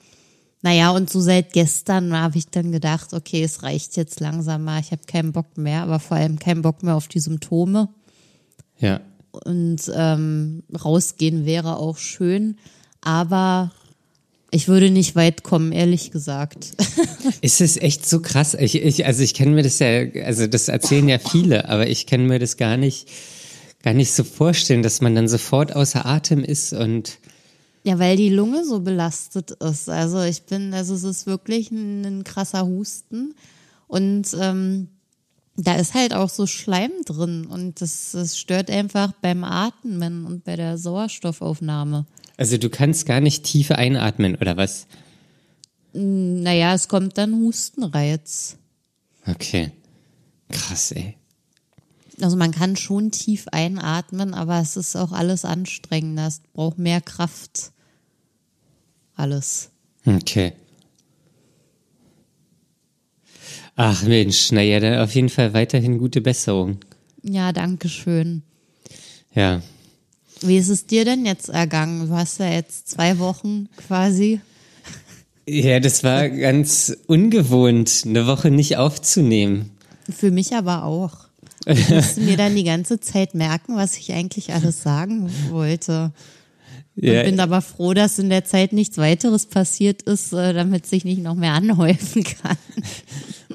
Naja, 0.63 0.93
und 0.93 1.11
so 1.11 1.21
seit 1.21 1.53
gestern 1.53 2.19
habe 2.19 2.39
ich 2.39 2.49
dann 2.49 2.73
gedacht, 2.73 3.13
okay, 3.13 3.43
es 3.43 3.63
reicht 3.63 3.99
jetzt 3.99 4.21
langsam 4.21 4.65
mal. 4.65 4.81
Ich 4.81 4.93
habe 4.93 5.03
keinen 5.07 5.33
Bock 5.33 5.59
mehr, 5.59 5.83
aber 5.83 6.01
vor 6.01 6.17
allem 6.17 6.39
keinen 6.39 6.63
Bock 6.63 6.83
mehr 6.83 6.95
auf 6.95 7.07
die 7.07 7.21
Symptome. 7.21 7.91
Ja. 8.79 9.01
Und 9.45 9.93
ähm, 9.95 10.63
rausgehen 10.83 11.45
wäre 11.45 11.77
auch 11.77 11.99
schön, 11.99 12.57
aber 13.03 13.73
ich 14.51 14.69
würde 14.69 14.91
nicht 14.91 15.17
weit 15.17 15.43
kommen, 15.43 15.73
ehrlich 15.73 16.13
gesagt. 16.13 16.73
Ist 17.41 17.61
es 17.61 17.77
echt 17.77 18.09
so 18.09 18.21
krass? 18.23 18.55
Ich, 18.55 18.77
ich, 18.77 19.05
also 19.05 19.23
ich 19.23 19.35
kenne 19.35 19.51
mir 19.51 19.65
das 19.65 19.81
ja, 19.81 20.07
also 20.25 20.47
das 20.47 20.69
erzählen 20.69 21.09
ja 21.09 21.19
viele, 21.19 21.69
aber 21.69 21.89
ich 21.89 22.07
kann 22.07 22.27
mir 22.27 22.39
das 22.39 22.57
gar 22.57 22.77
nicht, 22.77 23.09
gar 23.83 23.95
nicht 23.95 24.13
so 24.13 24.23
vorstellen, 24.23 24.83
dass 24.83 25.01
man 25.01 25.15
dann 25.15 25.29
sofort 25.29 25.75
außer 25.75 26.07
Atem 26.07 26.45
ist 26.45 26.73
und 26.73 27.19
ja, 27.85 27.99
weil 27.99 28.17
die 28.17 28.31
Lunge 28.31 28.65
so 28.65 28.81
belastet 28.81 29.51
ist. 29.53 29.91
Also 29.91 30.23
ich 30.23 30.45
bin, 30.45 30.73
also 30.73 30.95
es 30.95 31.05
ist 31.05 31.27
wirklich 31.27 31.71
ein, 31.71 32.05
ein 32.05 32.25
krasser 32.25 32.67
Husten. 32.67 33.35
Und 33.87 34.35
ähm, 34.41 34.89
da 35.57 35.75
ist 35.77 35.95
halt 35.95 36.15
auch 36.15 36.31
so 36.31 36.47
Schleim 36.47 36.91
drin 37.05 37.47
und 37.47 37.81
das, 37.81 38.13
das 38.13 38.39
stört 38.39 38.71
einfach 38.71 39.13
beim 39.21 39.45
Atmen 39.45 40.25
und 40.25 40.45
bei 40.45 40.57
der 40.57 40.79
Sauerstoffaufnahme. 40.79 42.07
Also 42.37 42.57
du 42.59 42.71
kannst 42.71 43.07
gar 43.07 43.21
nicht 43.21 43.45
tief 43.45 43.71
einatmen, 43.71 44.35
oder 44.35 44.57
was? 44.57 44.87
Naja, 45.93 46.75
es 46.75 46.89
kommt 46.89 47.19
dann 47.19 47.35
Hustenreiz. 47.35 48.57
Okay. 49.27 49.71
Krass, 50.49 50.91
ey. 50.91 51.17
Also 52.21 52.37
man 52.37 52.51
kann 52.51 52.77
schon 52.77 53.11
tief 53.11 53.47
einatmen, 53.49 54.35
aber 54.35 54.59
es 54.61 54.77
ist 54.77 54.97
auch 54.97 55.13
alles 55.13 55.45
anstrengender. 55.45 56.27
Es 56.27 56.41
braucht 56.53 56.79
mehr 56.79 57.01
Kraft 57.01 57.73
alles. 59.17 59.71
Okay. 60.07 60.53
Ach 63.77 64.03
Mensch, 64.05 64.53
naja, 64.53 64.79
dann 64.81 65.01
auf 65.01 65.15
jeden 65.15 65.29
Fall 65.29 65.53
weiterhin 65.53 65.99
gute 65.99 66.21
Besserung. 66.21 66.79
Ja, 67.23 67.53
danke 67.53 67.89
schön. 67.89 68.43
Ja. 69.35 69.63
Wie 70.41 70.59
ist 70.59 70.69
es 70.69 70.87
dir 70.87 71.05
denn 71.05 71.27
jetzt 71.27 71.49
ergangen? 71.49 72.09
Du 72.09 72.15
hast 72.15 72.39
ja 72.39 72.49
jetzt 72.49 72.89
zwei 72.89 73.19
Wochen 73.19 73.69
quasi. 73.77 74.41
Ja, 75.47 75.81
das 75.81 76.05
war 76.05 76.29
ganz 76.29 76.97
ungewohnt, 77.07 78.05
eine 78.07 78.27
Woche 78.27 78.51
nicht 78.51 78.77
aufzunehmen. 78.77 79.71
Für 80.09 80.31
mich 80.31 80.55
aber 80.55 80.85
auch. 80.85 81.25
Ich 81.67 81.89
musste 81.89 82.21
mir 82.21 82.37
dann 82.37 82.55
die 82.55 82.65
ganze 82.65 83.01
Zeit 83.01 83.35
merken, 83.35 83.77
was 83.77 83.97
ich 83.97 84.13
eigentlich 84.13 84.53
alles 84.53 84.83
sagen 84.83 85.31
wollte. 85.51 86.13
Ja. 86.97 87.21
Und 87.21 87.27
bin 87.27 87.41
aber 87.41 87.61
froh, 87.61 87.93
dass 87.93 88.19
in 88.19 88.31
der 88.31 88.45
Zeit 88.45 88.73
nichts 88.73 88.99
weiteres 88.99 89.47
passiert 89.47 90.03
ist, 90.03 90.33
äh, 90.33 90.53
damit 90.53 90.87
sich 90.87 91.05
nicht 91.05 91.23
noch 91.23 91.35
mehr 91.35 91.53
anhäufen 91.53 92.25
kann. 92.25 92.57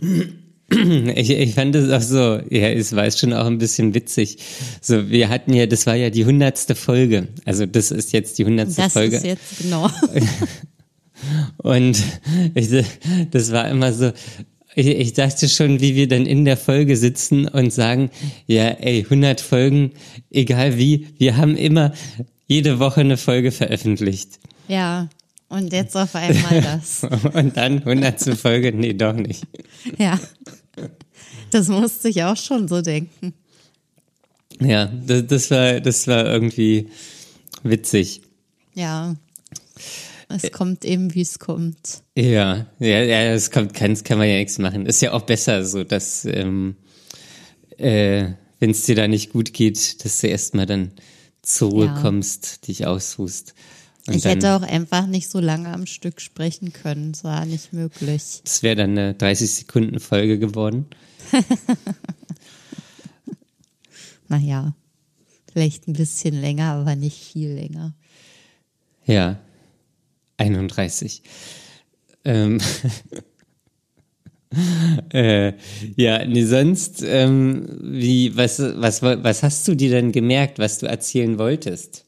Ich, 0.72 1.31
ich 1.31 1.55
fand 1.55 1.75
es 1.75 1.89
auch 1.89 2.01
so, 2.01 2.39
ja, 2.51 2.69
es 2.69 2.96
war 2.96 3.10
schon 3.10 3.34
auch 3.34 3.48
ein 3.48 3.58
bisschen 3.58 3.96
witzig. 3.96 4.38
So, 4.81 5.10
wir 5.10 5.29
hatten 5.29 5.51
ja, 5.53 5.65
das 5.65 5.88
war 5.88 5.96
ja 5.96 6.12
die 6.12 6.25
hundertste 6.25 6.75
Folge. 6.75 7.27
Also 7.43 7.65
das 7.65 7.89
ist 7.89 8.13
jetzt 8.13 8.38
die 8.38 8.46
hundertste 8.46 8.88
Folge. 8.88 9.15
Das 9.15 9.24
ist 9.24 9.27
jetzt 9.27 9.60
genau. 9.63 9.89
Und 11.58 11.98
ich, 12.53 12.69
das 13.31 13.51
war 13.51 13.67
immer 13.67 13.93
so, 13.93 14.12
ich, 14.75 14.88
ich 14.88 15.13
dachte 15.13 15.50
schon, 15.50 15.81
wie 15.81 15.96
wir 15.96 16.08
dann 16.08 16.25
in 16.25 16.46
der 16.46 16.58
Folge 16.58 16.96
sitzen 16.96 17.48
und 17.48 17.74
sagen, 17.74 18.12
ja, 18.48 18.67
ey, 18.67 19.03
100 19.03 19.41
Folgen, 19.41 19.91
egal 20.29 20.77
wie, 20.77 21.08
wir 21.17 21.38
haben 21.38 21.58
immer 21.58 21.93
jede 22.50 22.79
Woche 22.79 23.01
eine 23.01 23.15
Folge 23.15 23.51
veröffentlicht. 23.51 24.39
Ja, 24.68 25.08
und 25.48 25.72
jetzt 25.72 25.96
auf 25.96 26.15
einmal 26.15 26.62
das. 26.62 27.03
und 27.34 27.56
dann 27.56 27.84
100. 27.84 28.38
Folge, 28.38 28.74
nee, 28.74 28.94
doch 28.94 29.13
nicht. 29.13 29.46
Ja, 29.98 30.20
das 31.51 31.68
musste 31.70 32.10
ich 32.10 32.24
auch 32.24 32.36
schon 32.36 32.68
so 32.68 32.82
denken. 32.82 33.34
Ja, 34.60 34.88
das, 34.88 35.27
das, 35.27 35.51
war, 35.51 35.79
das 35.79 36.08
war 36.08 36.25
irgendwie 36.25 36.89
witzig. 37.63 38.22
Ja, 38.74 39.15
es 40.27 40.51
kommt 40.51 40.86
eben, 40.86 41.13
wie 41.13 41.22
es 41.22 41.39
kommt. 41.39 42.01
Ja, 42.15 42.65
ja, 42.79 43.01
ja, 43.03 43.22
es 43.32 43.51
kommt, 43.51 43.74
kann, 43.74 43.96
kann 44.03 44.18
man 44.18 44.27
ja 44.27 44.38
nichts 44.38 44.58
machen. 44.58 44.86
Ist 44.88 45.01
ja 45.01 45.13
auch 45.13 45.22
besser 45.22 45.63
so, 45.65 45.84
dass, 45.84 46.25
ähm, 46.25 46.75
äh, 47.77 48.25
wenn 48.60 48.72
es 48.72 48.84
dir 48.84 48.96
da 48.96 49.08
nicht 49.08 49.32
gut 49.32 49.53
geht, 49.53 50.03
dass 50.03 50.22
du 50.22 50.27
erstmal 50.27 50.65
dann 50.65 50.91
zur 51.50 51.72
Ruhe 51.72 51.86
ja. 51.88 52.01
kommst, 52.01 52.68
dich 52.68 52.86
ausruhst. 52.86 53.53
Und 54.08 54.15
ich 54.15 54.25
hätte 54.25 54.56
auch 54.56 54.62
einfach 54.62 55.08
nicht 55.08 55.29
so 55.29 55.39
lange 55.39 55.74
am 55.74 55.86
Stück 55.86 56.22
sprechen 56.22 56.74
können. 56.74 57.12
Das 57.12 57.24
war 57.24 57.46
nicht 57.46 57.74
möglich. 57.74 58.41
Das 58.44 58.63
wäre 58.63 58.75
dann 58.75 58.91
eine 58.91 59.13
30-Sekunden-Folge 59.13 60.39
geworden. 60.39 60.88
naja, 64.27 64.74
vielleicht 65.51 65.88
ein 65.88 65.94
bisschen 65.94 66.39
länger, 66.39 66.74
aber 66.74 66.96
nicht 66.96 67.18
viel 67.18 67.53
länger. 67.53 67.94
Ja, 69.06 69.39
31. 70.38 71.24
Ähm 72.25 72.60
äh, 75.13 75.53
ja, 75.96 76.25
nee, 76.25 76.44
sonst, 76.44 77.03
ähm, 77.06 77.68
wie, 77.82 78.36
was, 78.36 78.60
was, 78.60 79.01
was 79.01 79.44
hast 79.44 79.68
du 79.68 79.75
dir 79.75 79.91
denn 79.91 80.12
gemerkt, 80.12 80.60
was 80.60 80.79
du 80.79 80.88
erzählen 80.88 81.38
wolltest? 81.38 82.06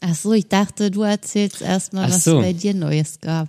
Ach 0.00 0.14
so, 0.14 0.32
ich 0.32 0.48
dachte, 0.48 0.90
du 0.90 1.02
erzählst 1.02 1.62
erstmal, 1.62 2.10
was 2.10 2.24
so. 2.24 2.38
bei 2.38 2.52
dir 2.52 2.74
Neues 2.74 3.20
gab. 3.20 3.48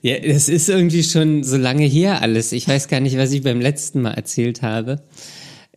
Ja, 0.00 0.14
es 0.14 0.48
ist 0.48 0.68
irgendwie 0.68 1.02
schon 1.02 1.44
so 1.44 1.56
lange 1.56 1.84
her 1.84 2.22
alles. 2.22 2.52
Ich 2.52 2.66
weiß 2.66 2.88
gar 2.88 3.00
nicht, 3.00 3.16
was 3.18 3.32
ich 3.32 3.42
beim 3.42 3.60
letzten 3.60 4.00
Mal 4.00 4.12
erzählt 4.12 4.62
habe. 4.62 5.02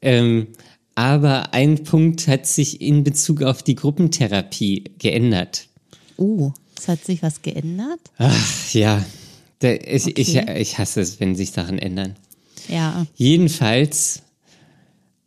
Ähm, 0.01 0.47
aber 0.95 1.53
ein 1.53 1.83
Punkt 1.83 2.27
hat 2.27 2.45
sich 2.45 2.81
in 2.81 3.03
Bezug 3.03 3.41
auf 3.43 3.61
die 3.61 3.75
Gruppentherapie 3.75 4.85
geändert. 4.97 5.67
Oh, 6.17 6.53
es 6.77 6.87
hat 6.87 7.03
sich 7.03 7.21
was 7.21 7.41
geändert? 7.41 7.99
Ach, 8.17 8.73
ja. 8.73 9.03
Der, 9.61 9.93
ich, 9.93 10.07
okay. 10.07 10.13
ich, 10.17 10.35
ich 10.35 10.77
hasse 10.77 11.01
es, 11.01 11.19
wenn 11.19 11.35
sich 11.35 11.51
Sachen 11.51 11.79
ändern. 11.79 12.15
Ja. 12.67 13.05
Jedenfalls 13.15 14.21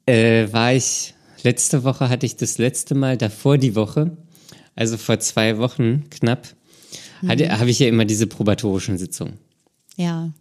äh, 0.07 0.53
war 0.53 0.75
ich, 0.75 1.15
letzte 1.43 1.85
Woche 1.85 2.09
hatte 2.09 2.27
ich 2.27 2.37
das 2.37 2.59
letzte 2.59 2.95
Mal, 2.95 3.17
davor 3.17 3.59
die 3.59 3.75
Woche, 3.75 4.17
also 4.75 4.97
vor 4.97 5.19
zwei 5.21 5.59
Wochen 5.59 6.09
knapp, 6.11 6.49
mhm. 7.23 7.31
habe 7.31 7.71
ich 7.71 7.79
ja 7.79 7.89
immer 7.89 8.05
diese 8.05 8.27
probatorischen 8.27 8.99
Sitzungen. 8.99 9.39
Ja. 9.97 10.33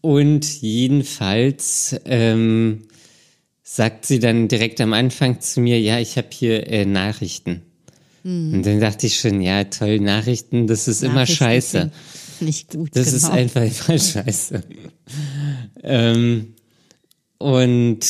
Und 0.00 0.62
jedenfalls 0.62 1.96
ähm, 2.04 2.86
sagt 3.62 4.06
sie 4.06 4.20
dann 4.20 4.48
direkt 4.48 4.80
am 4.80 4.92
Anfang 4.92 5.40
zu 5.40 5.60
mir, 5.60 5.80
ja, 5.80 5.98
ich 5.98 6.16
habe 6.16 6.28
hier 6.30 6.66
äh, 6.68 6.84
Nachrichten. 6.84 7.62
Mhm. 8.22 8.54
Und 8.54 8.66
dann 8.66 8.80
dachte 8.80 9.06
ich 9.06 9.18
schon, 9.18 9.40
ja, 9.40 9.64
toll, 9.64 10.00
Nachrichten, 10.00 10.66
das 10.66 10.88
ist 10.88 11.02
Nachrichten 11.02 11.16
immer 11.16 11.26
scheiße. 11.26 11.78
Sind 11.80 11.92
nicht 12.40 12.70
gut. 12.70 12.90
Das 12.94 13.06
genau. 13.06 13.16
ist 13.16 13.24
einfach 13.30 13.62
immer 13.62 13.98
scheiße. 13.98 14.62
ähm, 15.82 16.54
und 17.38 18.00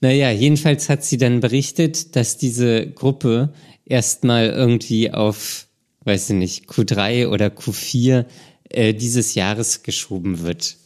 naja, 0.00 0.30
jedenfalls 0.30 0.88
hat 0.88 1.04
sie 1.04 1.16
dann 1.16 1.40
berichtet, 1.40 2.14
dass 2.16 2.38
diese 2.38 2.86
Gruppe 2.86 3.52
erstmal 3.84 4.48
irgendwie 4.48 5.12
auf, 5.12 5.66
weiß 6.04 6.30
ich 6.30 6.36
nicht, 6.36 6.70
Q3 6.70 7.28
oder 7.28 7.48
Q4 7.48 8.26
äh, 8.70 8.94
dieses 8.94 9.34
Jahres 9.34 9.82
geschoben 9.82 10.42
wird. 10.42 10.76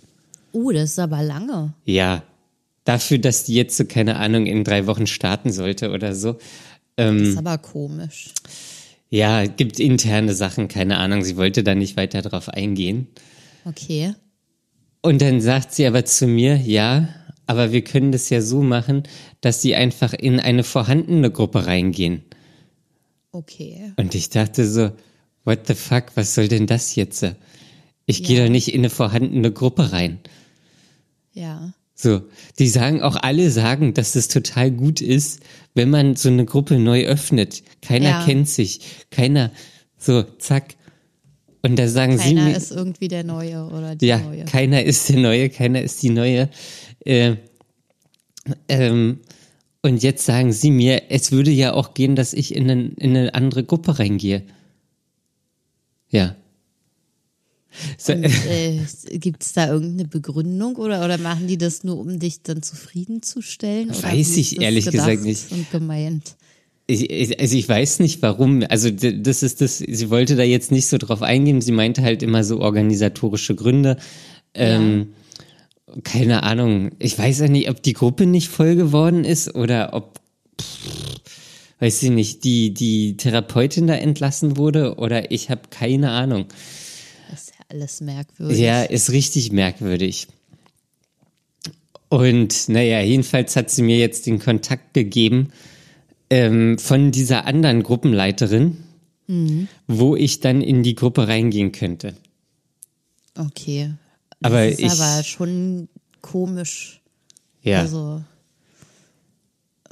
Oh, 0.53 0.71
das 0.71 0.93
ist 0.93 0.99
aber 0.99 1.23
lange. 1.23 1.75
Ja. 1.85 2.23
Dafür, 2.85 3.19
dass 3.19 3.45
die 3.45 3.55
jetzt 3.55 3.77
so, 3.77 3.85
keine 3.85 4.17
Ahnung, 4.17 4.47
in 4.47 4.65
drei 4.65 4.87
Wochen 4.87 5.07
starten 5.07 5.53
sollte 5.53 5.91
oder 5.91 6.15
so. 6.15 6.39
Ähm, 6.97 7.19
das 7.19 7.29
ist 7.29 7.39
aber 7.39 7.59
komisch. 7.59 8.31
Ja, 9.13 9.45
gibt 9.45 9.79
interne 9.79 10.35
Sachen, 10.35 10.69
keine 10.69 10.97
Ahnung. 10.97 11.23
Sie 11.23 11.37
wollte 11.37 11.63
da 11.63 11.75
nicht 11.75 11.99
weiter 11.99 12.23
drauf 12.23 12.49
eingehen. 12.49 13.09
Okay. 13.67 14.15
Und 15.03 15.21
dann 15.21 15.43
sagt 15.43 15.75
sie 15.75 15.87
aber 15.87 16.07
zu 16.07 16.27
mir, 16.27 16.57
ja, 16.57 17.11
aber 17.47 17.73
wir 17.73 17.85
können 17.85 18.11
das 18.11 18.31
ja 18.31 18.41
so 18.41 18.63
machen, 18.63 19.03
dass 19.43 19.61
sie 19.61 19.75
einfach 19.75 20.15
in 20.15 20.41
eine 20.41 20.65
vorhandene 20.65 21.31
Gruppe 21.31 21.67
reingehen. 21.67 22.23
Okay. 23.33 23.93
Und 23.97 24.15
ich 24.15 24.31
dachte 24.31 24.67
so, 24.67 24.93
what 25.45 25.67
the 25.67 25.75
fuck, 25.75 26.05
was 26.15 26.35
soll 26.35 26.49
denn 26.49 26.67
das 26.67 26.95
jetzt? 26.95 27.23
Ich 28.07 28.21
ja. 28.21 28.27
gehe 28.27 28.45
doch 28.45 28.51
nicht 28.51 28.73
in 28.73 28.81
eine 28.81 28.89
vorhandene 28.89 29.53
Gruppe 29.53 29.93
rein. 29.93 30.21
Ja. 31.35 31.75
So, 31.95 32.23
die 32.59 32.69
sagen 32.69 33.03
auch 33.03 33.17
alle 33.17 33.51
sagen, 33.51 33.95
dass 33.95 34.15
es 34.17 34.29
total 34.29 34.71
gut 34.71 35.01
ist, 35.01 35.41
wenn 35.75 35.91
man 35.91 36.17
so 36.17 36.29
eine 36.29 36.45
Gruppe 36.47 36.79
neu 36.79 37.05
öffnet. 37.05 37.63
Keiner 37.81 38.09
Ja. 38.09 38.25
kennt 38.25 38.49
sich, 38.49 38.81
keiner 39.11 39.51
so 39.99 40.23
zack. 40.39 40.75
Und 41.63 41.79
da 41.79 41.87
sagen 41.87 42.19
sie 42.19 42.35
Keiner 42.35 42.45
mir, 42.47 42.57
ist 42.57 42.73
irgendwie 42.73 43.07
der 43.09 43.23
Neue 43.25 43.65
oder 43.67 43.95
die 43.95 44.07
ja, 44.07 44.19
Neue. 44.19 44.45
keiner 44.47 44.83
ist 44.83 45.09
der 45.11 45.19
Neue, 45.19 45.49
keiner 45.49 45.81
ist 45.83 46.03
die 46.03 46.11
Neue. 46.11 46.49
Äh, 47.05 47.37
ähm, 48.69 49.21
und 49.83 50.03
jetzt 50.03 50.25
sagen 50.25 50.53
sie 50.53 50.71
mir, 50.73 51.03
es 51.11 51.31
würde 51.31 51.51
ja 51.53 51.75
auch 51.75 51.95
gehen, 51.95 52.17
dass 52.17 52.33
ich 52.33 52.55
in, 52.57 52.69
eine- 52.71 52.91
in 52.97 53.17
eine 53.17 53.35
andere 53.35 53.63
Gruppe 53.65 53.99
reingehe. 54.01 54.43
Ja. 56.11 56.35
So, 57.99 58.13
Und, 58.13 58.25
äh, 58.25 58.81
Gibt 59.13 59.43
es 59.43 59.53
da 59.53 59.69
irgendeine 59.69 60.09
Begründung 60.09 60.77
oder, 60.77 61.05
oder 61.05 61.19
machen 61.19 61.47
die 61.47 61.59
das 61.59 61.85
nur, 61.85 61.99
um 61.99 62.19
dich 62.19 62.43
dann 62.43 62.63
zufriedenzustellen? 62.63 63.91
Weiß 63.91 64.37
ich 64.37 64.61
ehrlich 64.61 64.87
gesagt 64.91 65.25
nicht. 65.25 65.51
Und 65.53 65.71
gemeint. 65.71 66.37
Ich, 66.87 67.41
also 67.41 67.57
ich 67.57 67.69
weiß 67.69 68.01
nicht 68.01 68.23
warum. 68.23 68.65
Also 68.69 68.91
das 68.91 69.43
ist 69.43 69.61
das. 69.61 69.79
Sie 69.79 70.11
wollte 70.11 70.37
da 70.37 70.43
jetzt 70.43 70.73
nicht 70.73 70.89
so 70.89 70.99
drauf 70.99 71.23
eingehen. 71.23 71.61
Sie 71.61 71.73
meinte 71.73 72.03
halt 72.03 72.23
immer 72.23 72.45
so 72.45 72.61
organisatorische 72.61 73.55
Gründe. 73.55 73.97
Ähm, 74.55 75.15
Keine 76.05 76.43
Ahnung. 76.43 76.91
Ich 76.99 77.19
weiß 77.19 77.41
ja 77.41 77.49
nicht, 77.49 77.71
ob 77.71 77.83
die 77.83 77.93
Gruppe 77.93 78.27
nicht 78.27 78.49
voll 78.49 78.77
geworden 78.77 79.25
ist 79.25 79.55
oder 79.55 79.95
ob, 79.95 80.21
pff, 80.61 81.21
weiß 81.81 82.03
ich 82.03 82.11
nicht, 82.11 82.45
die 82.45 82.75
die 82.75 83.17
Therapeutin 83.17 83.87
da 83.87 83.95
entlassen 83.95 84.57
wurde 84.57 84.97
oder 84.97 85.31
ich 85.31 85.51
habe 85.51 85.63
keine 85.71 86.11
Ahnung. 86.11 86.47
Alles 87.73 88.01
merkwürdig. 88.03 88.59
Ja, 88.59 88.83
ist 88.83 89.11
richtig 89.11 89.51
merkwürdig. 89.51 90.27
Und 92.09 92.69
naja, 92.69 93.01
jedenfalls 93.01 93.57
hat 93.57 93.71
sie 93.71 93.83
mir 93.83 93.97
jetzt 93.99 94.27
den 94.27 94.39
Kontakt 94.39 94.93
gegeben 94.93 95.51
ähm, 96.29 96.79
von 96.79 97.11
dieser 97.11 97.47
anderen 97.47 97.83
Gruppenleiterin, 97.83 98.77
wo 99.87 100.15
ich 100.15 100.41
dann 100.41 100.61
in 100.61 100.83
die 100.83 100.95
Gruppe 100.95 101.27
reingehen 101.29 101.73
könnte. 101.73 102.15
Okay. 103.39 103.95
Aber 104.43 104.69
das 104.69 104.79
ist 104.79 104.81
ich- 104.81 105.01
aber 105.01 105.23
schon 105.25 105.89
komisch. 106.21 107.01
Ja. 107.63 107.81
Also 107.81 108.23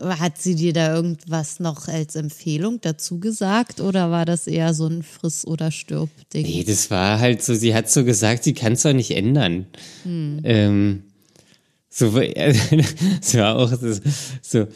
hat 0.00 0.38
sie 0.38 0.54
dir 0.54 0.72
da 0.72 0.94
irgendwas 0.94 1.60
noch 1.60 1.88
als 1.88 2.16
Empfehlung 2.16 2.80
dazu 2.80 3.20
gesagt 3.20 3.80
oder 3.80 4.10
war 4.10 4.24
das 4.24 4.46
eher 4.46 4.74
so 4.74 4.86
ein 4.86 5.02
Friss- 5.02 5.46
oder 5.46 5.70
Stirb-Ding? 5.70 6.46
Nee, 6.46 6.64
das 6.64 6.90
war 6.90 7.18
halt 7.18 7.42
so, 7.42 7.54
sie 7.54 7.74
hat 7.74 7.90
so 7.90 8.04
gesagt, 8.04 8.44
sie 8.44 8.54
kann 8.54 8.74
es 8.74 8.82
doch 8.82 8.92
nicht 8.92 9.10
ändern. 9.12 9.66
Ähm, 10.44 11.02
so, 11.88 12.16
es 12.18 13.34
war 13.36 13.56
auch 13.56 13.72
so, 13.78 14.00
so 14.42 14.66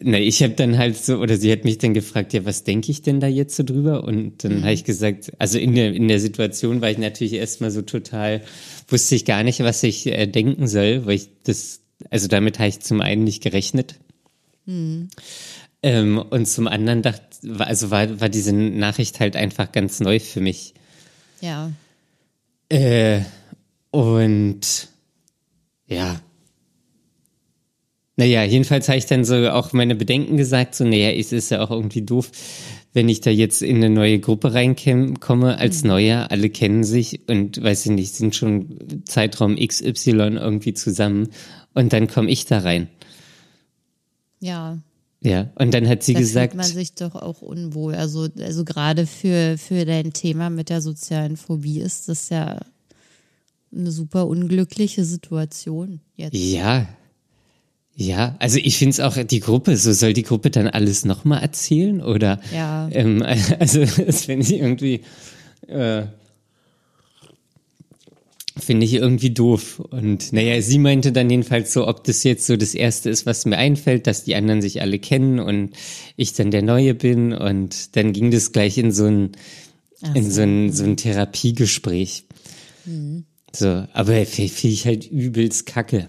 na, 0.00 0.18
ich 0.18 0.42
habe 0.42 0.54
dann 0.54 0.78
halt 0.78 0.96
so, 0.96 1.16
oder 1.18 1.36
sie 1.36 1.50
hat 1.50 1.64
mich 1.64 1.78
dann 1.78 1.94
gefragt, 1.94 2.32
ja, 2.32 2.44
was 2.44 2.64
denke 2.64 2.90
ich 2.90 3.02
denn 3.02 3.20
da 3.20 3.26
jetzt 3.26 3.56
so 3.56 3.62
drüber? 3.62 4.04
Und 4.04 4.44
dann 4.44 4.62
habe 4.62 4.72
ich 4.72 4.84
gesagt, 4.84 5.32
also 5.38 5.58
in 5.58 5.74
der, 5.74 5.92
in 5.92 6.08
der 6.08 6.20
Situation 6.20 6.80
war 6.80 6.90
ich 6.90 6.98
natürlich 6.98 7.32
erstmal 7.32 7.70
so 7.70 7.82
total, 7.82 8.42
wusste 8.88 9.16
ich 9.16 9.24
gar 9.24 9.42
nicht, 9.42 9.60
was 9.60 9.82
ich 9.82 10.06
äh, 10.06 10.26
denken 10.26 10.68
soll, 10.68 11.06
weil 11.06 11.16
ich 11.16 11.28
das, 11.42 11.80
also 12.10 12.28
damit 12.28 12.58
habe 12.58 12.68
ich 12.68 12.80
zum 12.80 13.00
einen 13.00 13.24
nicht 13.24 13.42
gerechnet. 13.42 13.96
Ähm, 15.82 16.18
und 16.30 16.46
zum 16.46 16.68
anderen 16.68 17.02
dachte, 17.02 17.22
war- 17.42 17.66
also 17.68 17.90
war, 17.90 18.20
war 18.20 18.28
diese 18.28 18.52
Nachricht 18.52 19.20
halt 19.20 19.34
einfach 19.36 19.72
ganz 19.72 20.00
neu 20.00 20.18
für 20.20 20.40
mich. 20.40 20.74
Ja. 21.40 21.72
Äh, 22.68 23.20
und 23.90 24.88
ja. 25.86 26.20
Naja, 28.16 28.42
jedenfalls 28.42 28.88
habe 28.88 28.98
ich 28.98 29.06
dann 29.06 29.24
so 29.24 29.48
auch 29.50 29.72
meine 29.72 29.94
Bedenken 29.94 30.36
gesagt, 30.36 30.74
so, 30.74 30.84
naja, 30.84 31.10
es 31.12 31.32
ist 31.32 31.50
ja 31.50 31.60
auch 31.62 31.70
irgendwie 31.70 32.02
doof, 32.02 32.30
wenn 32.92 33.08
ich 33.08 33.20
da 33.20 33.30
jetzt 33.30 33.62
in 33.62 33.76
eine 33.76 33.90
neue 33.90 34.18
Gruppe 34.18 34.54
reinkomme 34.54 35.56
als 35.58 35.84
Neuer, 35.84 36.26
alle 36.30 36.50
kennen 36.50 36.82
sich 36.82 37.20
und 37.28 37.62
weiß 37.62 37.86
ich 37.86 37.92
nicht, 37.92 38.14
sind 38.14 38.34
schon 38.34 39.04
Zeitraum 39.04 39.54
XY 39.56 40.10
irgendwie 40.36 40.74
zusammen 40.74 41.28
und 41.74 41.92
dann 41.92 42.08
komme 42.08 42.28
ich 42.30 42.46
da 42.46 42.58
rein. 42.58 42.88
Ja. 44.40 44.78
Ja, 45.20 45.50
und 45.56 45.74
dann 45.74 45.88
hat 45.88 46.04
sie 46.04 46.12
Da 46.14 46.20
gesagt, 46.20 46.52
fühlt 46.52 46.62
man 46.62 46.72
sich 46.72 46.94
doch 46.94 47.16
auch 47.16 47.42
unwohl. 47.42 47.94
Also, 47.96 48.28
also 48.38 48.64
gerade 48.64 49.06
für, 49.06 49.58
für 49.58 49.84
dein 49.84 50.12
Thema 50.12 50.48
mit 50.48 50.68
der 50.68 50.80
sozialen 50.80 51.36
Phobie 51.36 51.80
ist 51.80 52.08
das 52.08 52.28
ja 52.28 52.60
eine 53.74 53.90
super 53.90 54.28
unglückliche 54.28 55.04
Situation 55.04 56.00
jetzt. 56.16 56.34
Ja. 56.34 56.88
Ja, 57.96 58.36
also 58.38 58.58
ich 58.62 58.78
finde 58.78 58.90
es 58.90 59.00
auch, 59.00 59.16
die 59.24 59.40
Gruppe, 59.40 59.76
so 59.76 59.92
soll 59.92 60.12
die 60.12 60.22
Gruppe 60.22 60.50
dann 60.50 60.68
alles 60.68 61.04
nochmal 61.04 61.42
erzählen? 61.42 62.00
Oder 62.00 62.40
Ja. 62.54 62.88
ähm, 62.92 63.22
also 63.58 63.84
das 63.84 64.26
finde 64.26 64.46
ich 64.46 64.52
irgendwie 64.52 65.00
äh, 65.66 66.04
finde 68.58 68.84
ich 68.86 68.94
irgendwie 68.94 69.30
doof. 69.30 69.80
Und 69.80 70.32
naja, 70.32 70.60
sie 70.60 70.78
meinte 70.78 71.12
dann 71.12 71.30
jedenfalls 71.30 71.72
so, 71.72 71.86
ob 71.86 72.04
das 72.04 72.24
jetzt 72.24 72.46
so 72.46 72.56
das 72.56 72.74
Erste 72.74 73.10
ist, 73.10 73.26
was 73.26 73.46
mir 73.46 73.56
einfällt, 73.56 74.06
dass 74.06 74.24
die 74.24 74.34
anderen 74.34 74.62
sich 74.62 74.80
alle 74.80 74.98
kennen 74.98 75.38
und 75.38 75.70
ich 76.16 76.32
dann 76.34 76.50
der 76.50 76.62
Neue 76.62 76.94
bin. 76.94 77.32
Und 77.32 77.96
dann 77.96 78.12
ging 78.12 78.30
das 78.30 78.52
gleich 78.52 78.78
in 78.78 78.92
so 78.92 79.06
ein, 79.06 79.32
Ach 80.02 80.14
in 80.14 80.24
so. 80.24 80.30
so 80.30 80.42
ein, 80.42 80.72
so 80.72 80.84
ein 80.84 80.96
Therapiegespräch. 80.96 82.24
So, 83.54 83.86
aber 83.92 84.26
finde 84.26 84.68
ich 84.68 84.86
halt 84.86 85.10
übelst 85.10 85.66
kacke. 85.66 86.08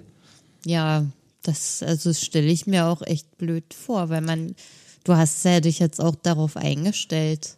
Ja, 0.65 1.05
das, 1.43 1.83
also 1.83 2.13
stelle 2.13 2.47
ich 2.47 2.67
mir 2.67 2.87
auch 2.87 3.01
echt 3.01 3.37
blöd 3.37 3.73
vor, 3.73 4.09
weil 4.09 4.21
man, 4.21 4.55
du 5.03 5.15
hast 5.15 5.43
ja 5.45 5.59
dich 5.59 5.79
jetzt 5.79 6.01
auch 6.01 6.15
darauf 6.15 6.57
eingestellt, 6.57 7.57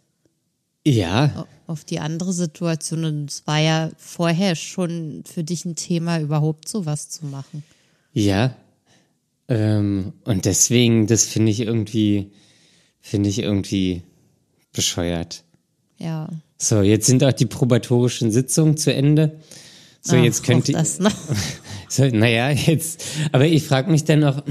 Ja, 0.86 1.46
auf 1.68 1.86
die 1.86 2.00
andere 2.00 2.34
Situation. 2.34 3.06
Und 3.06 3.30
es 3.30 3.46
war 3.46 3.60
ja 3.60 3.92
vorher 3.98 4.56
schon 4.56 5.24
für 5.26 5.44
dich 5.44 5.66
ein 5.66 5.76
Thema, 5.76 6.20
überhaupt 6.20 6.68
sowas 6.68 7.10
zu 7.10 7.26
machen. 7.26 7.64
Ja. 8.14 8.56
Ähm, 9.48 10.14
und 10.24 10.46
deswegen, 10.46 11.08
das 11.08 11.26
finde 11.26 11.52
ich 11.52 11.62
irgendwie, 11.62 12.32
finde 13.00 13.30
ich 13.30 13.40
irgendwie 13.40 14.02
bescheuert. 14.74 15.44
Ja. 15.98 16.30
So, 16.58 16.82
jetzt 16.82 17.06
sind 17.08 17.24
auch 17.24 17.34
die 17.34 17.46
probatorischen 17.46 18.32
Sitzungen 18.32 18.78
zu 18.78 18.94
Ende. 18.94 19.40
So, 20.02 20.16
Ach, 20.16 20.24
jetzt 20.24 20.44
könnte 20.44 20.74
auch 20.74 20.80
das 20.80 21.00
noch. 21.00 21.14
so, 21.90 22.06
naja, 22.06 22.50
jetzt, 22.50 23.04
aber 23.32 23.46
ich 23.46 23.64
frage 23.64 23.92
mich 23.92 24.04
dann 24.04 24.22
noch, 24.22 24.44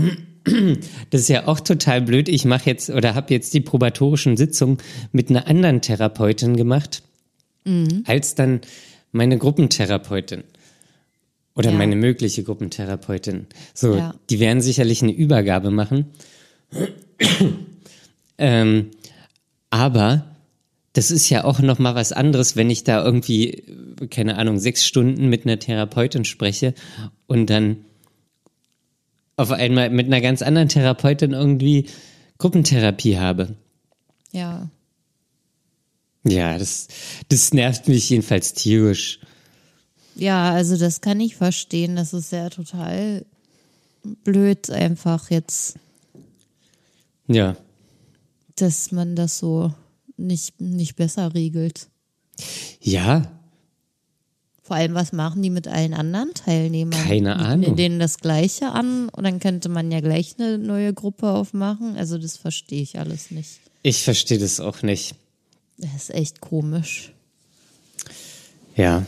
das 1.11 1.21
ist 1.23 1.29
ja 1.29 1.47
auch 1.47 1.61
total 1.61 2.03
blöd. 2.03 2.29
Ich 2.29 2.45
mache 2.45 2.69
jetzt 2.71 2.91
oder 2.91 3.15
habe 3.15 3.33
jetzt 3.35 3.53
die 3.55 3.61
probatorischen 3.61 4.37
Sitzungen 4.37 4.79
mit 5.13 5.31
einer 5.31 5.47
anderen 5.47 5.81
Therapeutin 5.81 6.57
gemacht, 6.57 7.03
Mhm. 7.65 8.05
als 8.07 8.35
dann 8.35 8.61
meine 9.13 9.37
Gruppentherapeutin. 9.39 10.45
Oder 11.55 11.71
Ja. 11.73 11.77
meine 11.77 11.97
mögliche 11.97 12.43
Gruppentherapeutin. 12.43 13.47
So, 13.75 13.97
Ja. 13.97 14.15
die 14.31 14.41
werden 14.41 14.63
sicherlich 14.63 15.03
eine 15.03 15.13
Übergabe 15.13 15.71
machen. 15.71 16.07
ähm, 18.39 18.91
aber 19.71 20.27
das 20.93 21.11
ist 21.11 21.29
ja 21.29 21.45
auch 21.45 21.61
noch 21.61 21.79
mal 21.79 21.95
was 21.95 22.13
anderes, 22.13 22.57
wenn 22.57 22.71
ich 22.71 22.85
da 22.85 23.05
irgendwie, 23.05 23.63
keine 24.11 24.39
Ahnung, 24.39 24.59
sechs 24.59 24.87
Stunden 24.87 25.29
mit 25.29 25.45
einer 25.45 25.59
Therapeutin 25.59 26.25
spreche 26.25 26.75
und 27.27 27.51
dann 27.51 27.79
auf 29.41 29.51
einmal 29.51 29.91
mit 29.91 30.07
einer 30.07 30.21
ganz 30.21 30.43
anderen 30.43 30.69
Therapeutin 30.69 31.33
irgendwie 31.33 31.87
Gruppentherapie 32.39 33.19
habe. 33.19 33.57
Ja. 34.33 34.69
Ja, 36.25 36.59
das, 36.59 36.89
das 37.29 37.53
nervt 37.55 37.89
mich 37.89 38.11
jedenfalls 38.11 38.53
tierisch. 38.53 39.21
Ja, 40.15 40.51
also 40.53 40.77
das 40.77 41.01
kann 41.01 41.19
ich 41.21 41.37
verstehen. 41.37 41.97
Das 41.97 42.13
ist 42.13 42.31
ja 42.33 42.51
total 42.51 43.25
blöd 44.25 44.71
einfach 44.71 45.31
jetzt, 45.31 45.77
Ja. 47.27 47.57
dass 48.57 48.93
man 48.93 49.17
das 49.17 49.39
so 49.39 49.73
nicht, 50.17 50.61
nicht 50.61 50.97
besser 50.97 51.33
regelt. 51.35 51.89
Ja, 52.81 53.31
Vor 54.71 54.77
allem, 54.77 54.95
was 54.95 55.11
machen 55.13 55.43
die 55.43 55.51
mit 55.51 55.67
allen 55.67 55.95
anderen 55.95 56.33
Teilnehmern? 56.33 56.93
Keine 57.03 57.35
Bieten 57.35 57.45
Ahnung. 57.45 57.75
denen 57.75 57.99
das 57.99 58.19
Gleiche 58.19 58.71
an 58.71 59.09
und 59.09 59.25
dann 59.25 59.41
könnte 59.41 59.69
man 59.69 59.91
ja 59.91 59.99
gleich 59.99 60.37
eine 60.39 60.59
neue 60.59 60.95
Gruppe 60.95 61.29
aufmachen. 61.29 61.97
Also 61.97 62.19
das 62.19 62.37
verstehe 62.37 62.81
ich 62.81 62.97
alles 62.97 63.33
nicht. 63.33 63.59
ich 63.83 64.05
verstehe 64.05 64.39
das 64.39 64.61
auch 64.61 64.83
nicht. 64.83 65.17
Das 65.77 65.91
ist 65.97 66.15
echt 66.15 66.41
komisch. 66.41 67.11
Ja. 68.77 69.05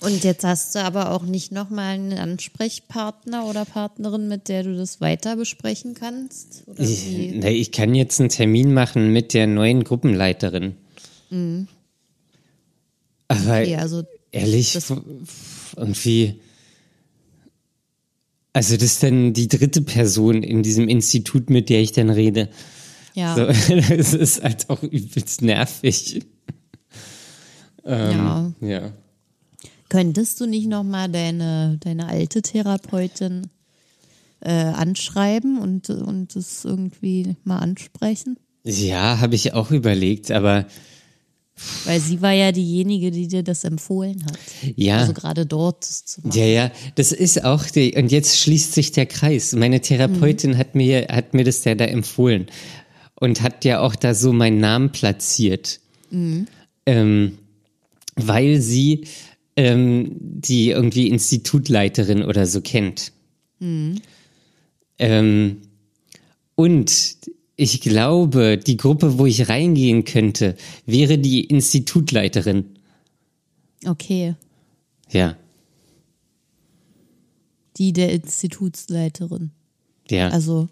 Und 0.00 0.22
jetzt 0.22 0.44
hast 0.44 0.76
du 0.76 0.78
aber 0.78 1.10
auch 1.10 1.24
nicht 1.24 1.50
nochmal 1.50 1.94
einen 1.94 2.16
Ansprechpartner 2.16 3.46
oder 3.46 3.64
Partnerin, 3.64 4.28
mit 4.28 4.46
der 4.46 4.62
du 4.62 4.76
das 4.76 5.00
weiter 5.00 5.34
besprechen 5.34 5.94
kannst? 5.94 6.62
Ich, 6.78 7.32
nee, 7.34 7.50
ich 7.50 7.72
kann 7.72 7.96
jetzt 7.96 8.20
einen 8.20 8.28
Termin 8.28 8.72
machen 8.72 9.12
mit 9.12 9.34
der 9.34 9.48
neuen 9.48 9.82
Gruppenleiterin. 9.82 10.76
Aber 13.32 13.60
Okay, 13.60 13.76
also 13.76 14.02
ehrlich, 14.30 14.72
das- 14.74 14.92
irgendwie, 15.76 16.40
Also 18.52 18.74
das 18.76 18.84
ist 18.84 19.02
dann 19.02 19.32
die 19.32 19.48
dritte 19.48 19.80
Person 19.82 20.42
in 20.42 20.62
diesem 20.62 20.88
Institut, 20.88 21.48
mit 21.48 21.68
der 21.70 21.80
ich 21.80 21.92
dann 21.92 22.10
rede. 22.10 22.50
Ja. 23.14 23.34
So, 23.34 23.46
das 23.96 24.12
ist 24.14 24.42
halt 24.42 24.68
auch 24.68 24.82
übelst 24.82 25.42
nervig. 25.42 26.22
Ähm, 27.84 28.10
Ja. 28.10 28.52
ja. 28.60 28.92
Könntest 29.88 30.40
du 30.40 30.46
nicht 30.46 30.68
nochmal 30.68 31.10
deine, 31.10 31.76
deine 31.80 32.06
alte 32.08 32.40
Therapeutin 32.42 33.48
äh, 34.40 34.50
anschreiben 34.52 35.58
und, 35.58 35.90
und 35.90 36.34
es 36.36 36.64
irgendwie 36.64 37.36
mal 37.44 37.58
ansprechen? 37.58 38.38
Ja, 38.64 39.18
habe 39.20 39.34
ich 39.34 39.52
auch 39.54 39.70
überlegt, 39.70 40.30
aber 40.30 40.66
Weil 41.84 42.00
sie 42.00 42.22
war 42.22 42.32
ja 42.32 42.50
diejenige, 42.50 43.10
die 43.10 43.28
dir 43.28 43.42
das 43.42 43.64
empfohlen 43.64 44.24
hat. 44.24 44.38
Ja. 44.76 44.98
Also 44.98 45.12
gerade 45.12 45.46
dort 45.46 45.82
das 45.82 46.04
zu 46.04 46.20
machen. 46.22 46.38
Ja, 46.38 46.46
ja, 46.46 46.72
das 46.94 47.12
ist 47.12 47.44
auch 47.44 47.64
die, 47.66 47.94
und 47.94 48.10
jetzt 48.10 48.38
schließt 48.38 48.72
sich 48.72 48.92
der 48.92 49.06
Kreis. 49.06 49.52
Meine 49.52 49.80
Therapeutin 49.80 50.58
hat 50.58 50.74
mir, 50.74 51.08
hat 51.08 51.34
mir 51.34 51.44
das 51.44 51.64
ja 51.64 51.74
da 51.74 51.84
empfohlen 51.84 52.46
und 53.14 53.42
hat 53.42 53.64
ja 53.64 53.80
auch 53.80 53.94
da 53.94 54.14
so 54.14 54.32
meinen 54.32 54.58
Namen 54.58 54.90
platziert. 54.90 55.78
Ähm, 56.86 57.38
weil 58.16 58.60
sie 58.60 59.06
ähm, 59.56 60.16
die 60.18 60.70
irgendwie 60.70 61.08
Institutleiterin 61.08 62.22
oder 62.22 62.46
so 62.46 62.60
kennt. 62.60 63.12
Ähm, 64.98 65.62
und 66.54 67.16
ich 67.62 67.80
glaube, 67.80 68.58
die 68.58 68.76
Gruppe, 68.76 69.18
wo 69.18 69.26
ich 69.26 69.48
reingehen 69.48 70.04
könnte, 70.04 70.56
wäre 70.86 71.18
die 71.18 71.44
Institutleiterin. 71.44 72.64
Okay. 73.86 74.34
Ja, 75.10 75.36
Die 77.78 77.92
der 77.92 78.12
Institutsleiterin. 78.12 79.50
ja. 80.10 80.28
Also. 80.28 80.68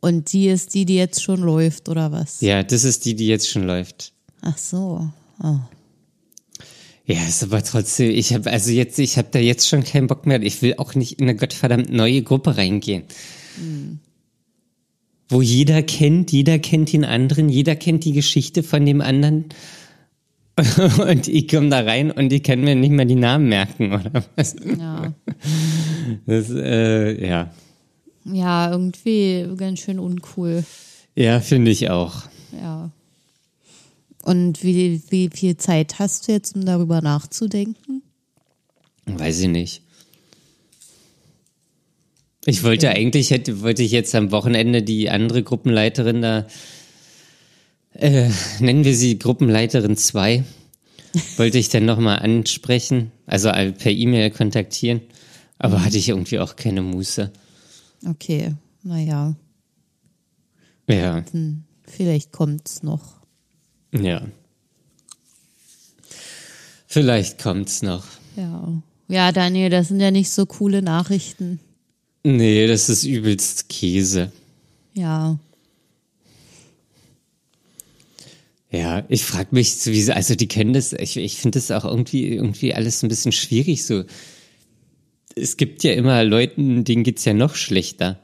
Und 0.00 0.32
die 0.32 0.48
ist 0.48 0.74
die, 0.74 0.84
die 0.84 0.94
jetzt 0.96 1.22
schon 1.22 1.40
läuft, 1.40 1.88
oder 1.88 2.12
was? 2.12 2.40
ja, 2.40 2.62
das 2.62 2.84
ist 2.84 3.04
die, 3.06 3.16
die 3.16 3.26
jetzt 3.26 3.48
schon 3.48 3.64
läuft. 3.64 4.12
Ach 4.42 4.56
so. 4.58 5.10
Oh. 5.42 5.58
Ja, 7.06 7.24
ist 7.26 7.42
aber 7.42 7.62
trotzdem, 7.62 8.10
ich 8.10 8.32
habe 8.34 8.50
also 8.50 8.70
jetzt, 8.70 8.98
ich 8.98 9.16
habe 9.18 9.28
da 9.30 9.38
jetzt 9.38 9.66
schon 9.68 9.82
keinen 9.82 10.06
Bock 10.06 10.26
mehr. 10.26 10.40
Ich 10.42 10.60
will 10.62 10.74
auch 10.76 10.94
nicht 10.94 11.18
in 11.18 11.24
eine 11.28 11.36
gottverdammt 11.36 11.90
neue 11.92 12.22
Gruppe 12.22 12.56
reingehen. 12.56 13.04
Wo 15.28 15.42
jeder 15.42 15.82
kennt, 15.82 16.30
jeder 16.32 16.58
kennt 16.58 16.92
den 16.92 17.04
anderen, 17.04 17.48
jeder 17.48 17.74
kennt 17.74 18.04
die 18.04 18.12
Geschichte 18.12 18.62
von 18.62 18.86
dem 18.86 19.00
anderen. 19.00 19.46
Und 21.08 21.28
ich 21.28 21.48
komme 21.48 21.68
da 21.68 21.80
rein 21.80 22.10
und 22.10 22.32
ich 22.32 22.42
kann 22.42 22.62
mir 22.62 22.74
nicht 22.74 22.90
mal 22.90 23.04
die 23.04 23.14
Namen 23.14 23.50
merken, 23.50 23.92
oder 23.92 24.24
was? 24.36 24.56
Ja. 24.78 25.12
Das, 26.24 26.48
äh, 26.50 27.28
ja. 27.28 27.50
ja, 28.24 28.70
irgendwie 28.70 29.48
ganz 29.56 29.80
schön 29.80 29.98
uncool. 29.98 30.64
Ja, 31.16 31.40
finde 31.40 31.72
ich 31.72 31.90
auch. 31.90 32.22
Ja. 32.52 32.92
Und 34.22 34.62
wie, 34.62 35.02
wie 35.10 35.28
viel 35.32 35.56
Zeit 35.56 35.98
hast 35.98 36.28
du 36.28 36.32
jetzt, 36.32 36.54
um 36.54 36.64
darüber 36.64 37.00
nachzudenken? 37.00 38.02
Weiß 39.04 39.40
ich 39.40 39.48
nicht. 39.48 39.82
Ich 42.48 42.62
wollte 42.62 42.90
eigentlich, 42.90 43.30
hätte, 43.30 43.60
wollte 43.60 43.82
ich 43.82 43.90
jetzt 43.90 44.14
am 44.14 44.30
Wochenende 44.30 44.82
die 44.82 45.10
andere 45.10 45.42
Gruppenleiterin 45.42 46.22
da, 46.22 46.46
äh, 47.92 48.30
nennen 48.60 48.84
wir 48.84 48.94
sie 48.94 49.18
Gruppenleiterin 49.18 49.96
2, 49.96 50.44
wollte 51.36 51.58
ich 51.58 51.68
dann 51.70 51.84
nochmal 51.84 52.20
ansprechen, 52.20 53.10
also 53.26 53.50
per 53.50 53.90
E-Mail 53.90 54.30
kontaktieren, 54.30 55.00
aber 55.58 55.84
hatte 55.84 55.98
ich 55.98 56.08
irgendwie 56.08 56.38
auch 56.38 56.54
keine 56.54 56.82
Muße. 56.82 57.32
Okay, 58.08 58.54
naja, 58.84 59.34
Ja, 60.88 61.24
vielleicht 61.84 62.30
kommt's 62.30 62.82
noch. 62.84 63.16
ja. 63.92 64.22
Vielleicht 66.88 67.42
kommt's 67.42 67.82
noch. 67.82 68.04
Ja. 68.36 68.80
Ja, 69.08 69.32
Daniel, 69.32 69.68
das 69.70 69.88
sind 69.88 70.00
ja 70.00 70.10
nicht 70.10 70.30
so 70.30 70.46
coole 70.46 70.80
Nachrichten. 70.82 71.60
Nee, 72.28 72.66
das 72.66 72.88
ist 72.88 73.04
übelst 73.04 73.68
Käse. 73.68 74.32
Ja. 74.94 75.38
Ja, 78.68 79.04
ich 79.08 79.24
frage 79.24 79.50
mich, 79.52 79.76
sowieso, 79.76 80.12
also 80.12 80.34
die 80.34 80.48
kennen 80.48 80.72
das, 80.72 80.92
ich, 80.92 81.16
ich 81.18 81.36
finde 81.36 81.60
das 81.60 81.70
auch 81.70 81.84
irgendwie, 81.84 82.26
irgendwie 82.34 82.74
alles 82.74 83.04
ein 83.04 83.08
bisschen 83.08 83.30
schwierig 83.30 83.86
so. 83.86 84.02
Es 85.36 85.56
gibt 85.56 85.84
ja 85.84 85.92
immer 85.92 86.24
Leuten, 86.24 86.82
denen 86.82 87.04
geht's 87.04 87.24
ja 87.24 87.32
noch 87.32 87.54
schlechter. 87.54 88.18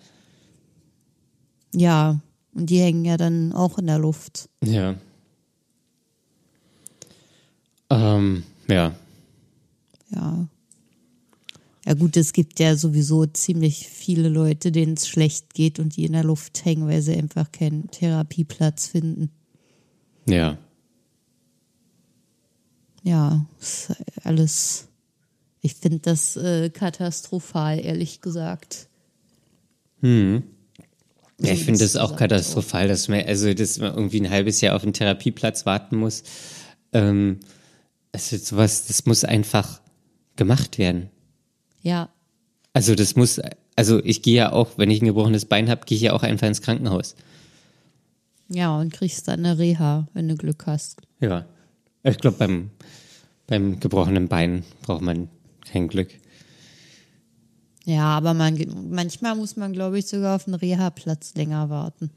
Ja. 1.72 2.20
Und 2.54 2.70
die 2.70 2.80
hängen 2.80 3.04
ja 3.04 3.16
dann 3.16 3.52
auch 3.52 3.78
in 3.78 3.86
der 3.86 4.00
Luft. 4.00 4.48
Ja. 4.64 4.96
Ähm, 7.88 8.42
ja. 8.66 8.96
Ja. 10.10 10.48
Ja 11.84 11.94
gut, 11.94 12.16
es 12.16 12.32
gibt 12.32 12.60
ja 12.60 12.76
sowieso 12.76 13.26
ziemlich 13.26 13.88
viele 13.88 14.28
Leute, 14.28 14.70
denen 14.70 14.94
es 14.94 15.08
schlecht 15.08 15.54
geht 15.54 15.80
und 15.80 15.96
die 15.96 16.04
in 16.04 16.12
der 16.12 16.22
Luft 16.22 16.64
hängen, 16.64 16.86
weil 16.86 17.02
sie 17.02 17.16
einfach 17.16 17.50
keinen 17.50 17.90
Therapieplatz 17.90 18.86
finden. 18.86 19.30
Ja. 20.26 20.58
Ja, 23.02 23.46
alles. 24.22 24.88
Ich 25.60 25.74
finde 25.74 25.98
das 25.98 26.36
äh, 26.36 26.70
katastrophal, 26.70 27.84
ehrlich 27.84 28.20
gesagt. 28.20 28.88
Ja, 31.40 31.52
ich 31.52 31.64
finde 31.64 31.80
das 31.80 31.92
das 31.92 32.02
auch 32.02 32.16
katastrophal, 32.16 32.86
dass 32.86 33.08
man, 33.08 33.24
also, 33.24 33.52
dass 33.52 33.78
man 33.78 33.94
irgendwie 33.94 34.20
ein 34.20 34.30
halbes 34.30 34.60
Jahr 34.60 34.76
auf 34.76 34.84
einen 34.84 34.92
Therapieplatz 34.92 35.66
warten 35.66 35.96
muss. 35.96 36.22
Ähm, 36.92 37.40
also 38.12 38.36
sowas, 38.36 38.86
das 38.86 39.06
muss 39.06 39.24
einfach 39.24 39.80
gemacht 40.36 40.78
werden. 40.78 41.10
Ja, 41.82 42.08
Also 42.74 42.94
das 42.94 43.16
muss, 43.16 43.40
also 43.76 44.02
ich 44.04 44.22
gehe 44.22 44.34
ja 44.36 44.52
auch, 44.52 44.78
wenn 44.78 44.90
ich 44.90 45.02
ein 45.02 45.06
gebrochenes 45.06 45.44
Bein 45.44 45.68
habe, 45.68 45.84
gehe 45.84 45.96
ich 45.96 46.02
ja 46.02 46.12
auch 46.12 46.22
einfach 46.22 46.46
ins 46.46 46.62
Krankenhaus. 46.62 47.14
ja, 48.48 48.76
und 48.78 48.92
kriegst 48.92 49.28
dann 49.28 49.40
eine 49.44 49.58
Reha, 49.58 50.06
wenn 50.14 50.28
du 50.28 50.36
Glück 50.36 50.66
hast. 50.66 51.00
Ja. 51.20 51.44
Ich 52.04 52.18
glaube, 52.18 52.36
beim, 52.38 52.70
beim 53.46 53.78
gebrochenen 53.80 54.28
Bein 54.28 54.64
braucht 54.82 55.02
man 55.02 55.28
kein 55.64 55.88
Glück. 55.88 56.08
Ja, 57.84 58.16
aber 58.16 58.34
man, 58.34 58.58
manchmal 58.90 59.34
muss 59.36 59.56
man, 59.56 59.72
glaube 59.72 59.98
ich, 59.98 60.06
sogar 60.06 60.36
auf 60.36 60.46
einen 60.46 60.54
Reha-Platz 60.54 61.34
länger 61.34 61.68
warten. 61.70 62.10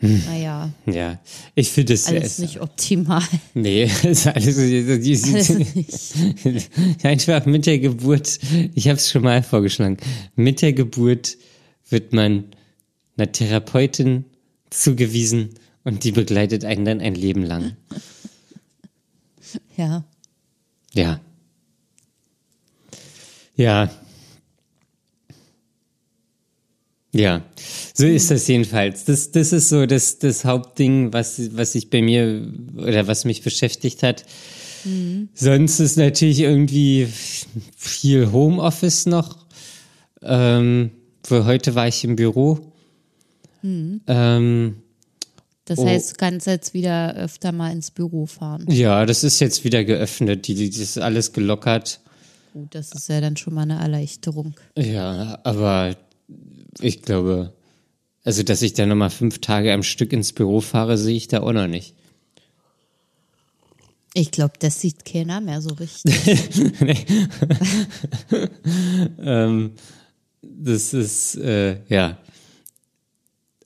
Naja, 0.00 0.70
Ja, 0.86 1.20
ich 1.54 1.68
finde 1.70 1.92
es 1.94 2.06
alles 2.06 2.24
es- 2.32 2.38
nicht 2.38 2.60
optimal. 2.60 3.22
Nee, 3.54 3.84
ist 4.02 4.26
alles, 4.26 4.56
die, 4.56 4.98
die, 4.98 5.32
Alles 5.32 5.46
die, 5.48 6.44
nicht. 6.44 6.70
einfach 7.04 7.44
mit 7.46 7.66
der 7.66 7.78
Geburt, 7.78 8.38
ich 8.74 8.88
habe 8.88 8.96
es 8.96 9.10
schon 9.10 9.22
mal 9.22 9.42
vorgeschlagen, 9.42 9.98
mit 10.36 10.62
der 10.62 10.72
Geburt 10.72 11.36
wird 11.90 12.12
man 12.14 12.44
einer 13.16 13.30
Therapeutin 13.30 14.24
zugewiesen 14.70 15.50
und 15.84 16.04
die 16.04 16.12
begleitet 16.12 16.64
einen 16.64 16.84
dann 16.86 17.00
ein 17.00 17.14
Leben 17.14 17.42
lang. 17.44 17.76
Ja, 19.76 20.04
Ja. 20.94 21.20
Ja. 23.56 23.90
Ja, 27.12 27.42
so 27.92 28.06
ist 28.06 28.30
das 28.30 28.46
jedenfalls. 28.46 29.04
Das, 29.04 29.32
das 29.32 29.52
ist 29.52 29.68
so 29.68 29.84
das, 29.86 30.18
das 30.18 30.44
Hauptding, 30.44 31.12
was, 31.12 31.56
was 31.56 31.72
sich 31.72 31.90
bei 31.90 32.02
mir 32.02 32.46
oder 32.76 33.06
was 33.08 33.24
mich 33.24 33.42
beschäftigt 33.42 34.02
hat. 34.04 34.24
Sonst 35.34 35.80
ist 35.80 35.96
natürlich 35.98 36.40
irgendwie 36.40 37.06
viel 37.76 38.30
Homeoffice 38.32 39.06
noch. 39.06 39.44
Ähm, 40.22 40.90
für 41.24 41.44
heute 41.44 41.74
war 41.74 41.88
ich 41.88 42.02
im 42.04 42.16
Büro. 42.16 42.60
Ähm, 43.62 44.76
das 45.66 45.78
Oh. 45.78 45.86
heißt, 45.86 46.12
du 46.12 46.14
kannst 46.16 46.46
jetzt 46.46 46.72
wieder 46.74 47.14
öfter 47.14 47.52
mal 47.52 47.70
ins 47.72 47.90
Büro 47.90 48.26
fahren. 48.26 48.64
ja, 48.70 49.04
das 49.04 49.22
ist 49.22 49.38
jetzt 49.40 49.64
wieder 49.64 49.84
geöffnet. 49.84 50.46
Die, 50.48 50.54
die, 50.54 50.70
das 50.70 50.78
ist 50.78 50.98
alles 50.98 51.32
gelockert. 51.32 52.00
Gut, 52.54 52.74
das 52.74 52.92
ist 52.92 53.08
ja 53.08 53.20
dann 53.20 53.36
schon 53.36 53.54
mal 53.54 53.62
eine 53.62 53.78
Erleichterung. 53.80 54.54
Ja, 54.76 55.38
aber 55.44 55.94
ich 56.78 57.02
glaube, 57.02 57.52
also 58.24 58.42
dass 58.42 58.62
ich 58.62 58.74
da 58.74 58.86
nochmal 58.86 59.10
fünf 59.10 59.40
Tage 59.40 59.72
am 59.72 59.82
Stück 59.82 60.12
ins 60.12 60.32
Büro 60.32 60.60
fahre, 60.60 60.96
sehe 60.96 61.16
ich 61.16 61.28
da 61.28 61.40
auch 61.40 61.52
noch 61.52 61.66
nicht. 61.66 61.94
Ich 64.12 64.30
glaube, 64.32 64.54
das 64.58 64.80
sieht 64.80 65.04
keiner 65.04 65.40
mehr 65.40 65.60
so 65.62 65.70
richtig. 65.74 66.14
Das 70.62 70.92
ist, 70.92 71.36
äh, 71.36 71.80
ja. 71.88 72.18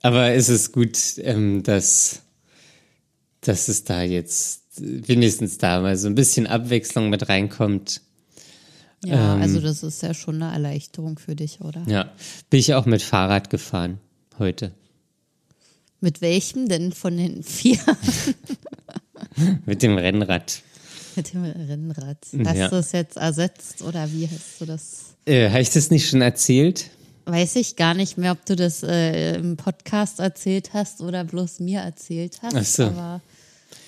Aber 0.03 0.31
es 0.31 0.49
ist 0.49 0.73
gut, 0.73 0.99
ähm, 1.19 1.63
dass, 1.63 2.23
dass 3.41 3.69
es 3.69 3.85
da 3.85 4.03
jetzt 4.03 4.63
wenigstens 4.77 5.59
da 5.59 5.81
mal 5.81 5.97
so 5.97 6.09
ein 6.09 6.15
bisschen 6.15 6.47
Abwechslung 6.47 7.11
mit 7.11 7.29
reinkommt. 7.29 8.03
Ja, 9.05 9.35
ähm, 9.35 9.43
also 9.43 9.61
das 9.61 9.83
ist 9.83 10.03
ja 10.03 10.15
schon 10.15 10.43
eine 10.43 10.53
Erleichterung 10.53 11.19
für 11.19 11.37
dich, 11.37 11.61
oder? 11.61 11.83
Ja, 11.87 12.13
bin 12.51 12.61
ich 12.61 12.75
auch 12.75 12.87
mit 12.87 13.03
Fahrrad 13.03 13.51
gefahren 13.51 13.99
heute. 14.39 14.73
Mit 16.01 16.21
welchem 16.21 16.69
denn 16.69 16.93
von 16.93 17.17
den 17.17 17.43
vier? 17.43 17.79
mit 19.67 19.83
dem 19.83 19.97
Rennrad. 19.97 20.63
Mit 21.17 21.33
dem 21.33 21.45
Rennrad. 21.45 22.19
Hast 22.45 22.57
ja. 22.57 22.69
du 22.69 22.77
es 22.77 22.93
jetzt 22.93 23.17
ersetzt 23.17 23.83
oder 23.83 24.11
wie 24.13 24.29
hast 24.29 24.61
du 24.61 24.67
das? 24.67 25.15
Äh, 25.27 25.49
Habe 25.49 25.63
ich 25.63 25.71
das 25.71 25.91
nicht 25.91 26.09
schon 26.09 26.21
erzählt? 26.21 26.91
Weiß 27.27 27.57
ich 27.57 27.77
gar 27.77 27.95
nicht 27.95 28.19
mehr, 28.19 28.33
ob 28.33 28.45
du 28.45 28.55
das 28.55 28.83
äh, 28.83 29.37
im 29.37 29.57
Podcast 29.57 30.21
erzählt 30.21 30.75
hast 30.75 31.01
oder 31.01 31.25
bloß 31.25 31.61
mir 31.61 31.81
erzählt 31.81 32.41
hast. 32.43 32.55
Ach 32.55 32.65
so. 32.65 32.83
Aber 32.85 33.23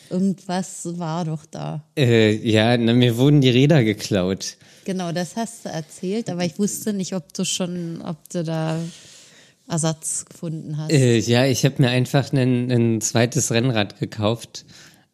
irgendwas 0.09 0.89
war 0.99 1.25
doch 1.25 1.45
da. 1.45 1.85
Äh, 1.99 2.35
ja, 2.49 2.79
na, 2.79 2.95
mir 2.95 3.19
wurden 3.19 3.43
die 3.43 3.51
Räder 3.51 3.85
geklaut. 3.85 4.57
Genau, 4.87 5.11
das 5.11 5.35
hast 5.35 5.65
du 5.65 5.69
erzählt, 5.69 6.31
aber 6.31 6.45
ich 6.45 6.61
wusste 6.61 6.93
nicht, 6.93 7.13
ob 7.13 7.35
du 7.35 7.45
schon, 7.45 8.01
ob 8.03 8.17
du 8.31 8.45
da 8.45 8.79
Ersatz 9.69 10.27
gefunden 10.27 10.77
hast. 10.77 10.93
Äh, 10.93 11.19
ja, 11.19 11.45
ich 11.45 11.65
habe 11.65 11.83
mir 11.83 11.89
einfach 11.89 12.33
ein, 12.33 12.71
ein 12.71 13.01
zweites 13.01 13.51
Rennrad 13.51 13.99
gekauft, 13.99 14.65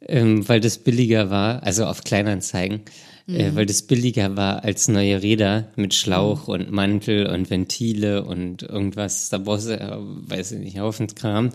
ähm, 0.06 0.46
weil 0.46 0.60
das 0.60 0.76
billiger 0.76 1.30
war, 1.30 1.62
also 1.62 1.86
auf 1.86 2.04
Kleinanzeigen, 2.04 2.82
äh, 3.26 3.32
mhm. 3.32 3.40
äh, 3.40 3.54
weil 3.54 3.64
das 3.64 3.80
billiger 3.80 4.36
war 4.36 4.62
als 4.62 4.88
neue 4.88 5.22
Räder 5.22 5.68
mit 5.76 5.94
Schlauch 5.94 6.48
mhm. 6.48 6.52
und 6.52 6.70
Mantel 6.70 7.26
und 7.28 7.48
Ventile 7.48 8.24
und 8.24 8.62
irgendwas, 8.64 9.30
da 9.30 9.38
brauchst 9.38 9.68
du, 9.68 9.80
äh, 9.80 9.96
weiß 9.96 10.52
ich 10.52 10.58
nicht, 10.58 10.78
Haufenskram. 10.80 11.48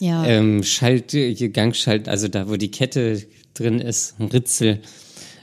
Ja. 0.00 0.24
Ähm, 0.24 0.62
Schalt, 0.62 1.14
Gangschalt, 1.52 2.08
also 2.08 2.28
da, 2.28 2.48
wo 2.48 2.56
die 2.56 2.70
Kette 2.70 3.22
drin 3.52 3.78
ist, 3.78 4.18
ein 4.18 4.28
Ritzel 4.28 4.80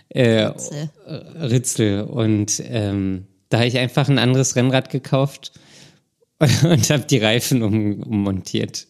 äh, 0.09 0.45
Ritzel. 0.45 0.89
Ritzel. 1.41 2.01
Und 2.03 2.61
ähm, 2.65 3.27
da 3.49 3.57
habe 3.57 3.67
ich 3.67 3.77
einfach 3.77 4.09
ein 4.09 4.19
anderes 4.19 4.55
Rennrad 4.55 4.89
gekauft 4.89 5.51
und 6.39 6.89
habe 6.89 7.03
die 7.03 7.17
Reifen 7.17 7.63
um, 7.63 8.03
ummontiert. 8.03 8.87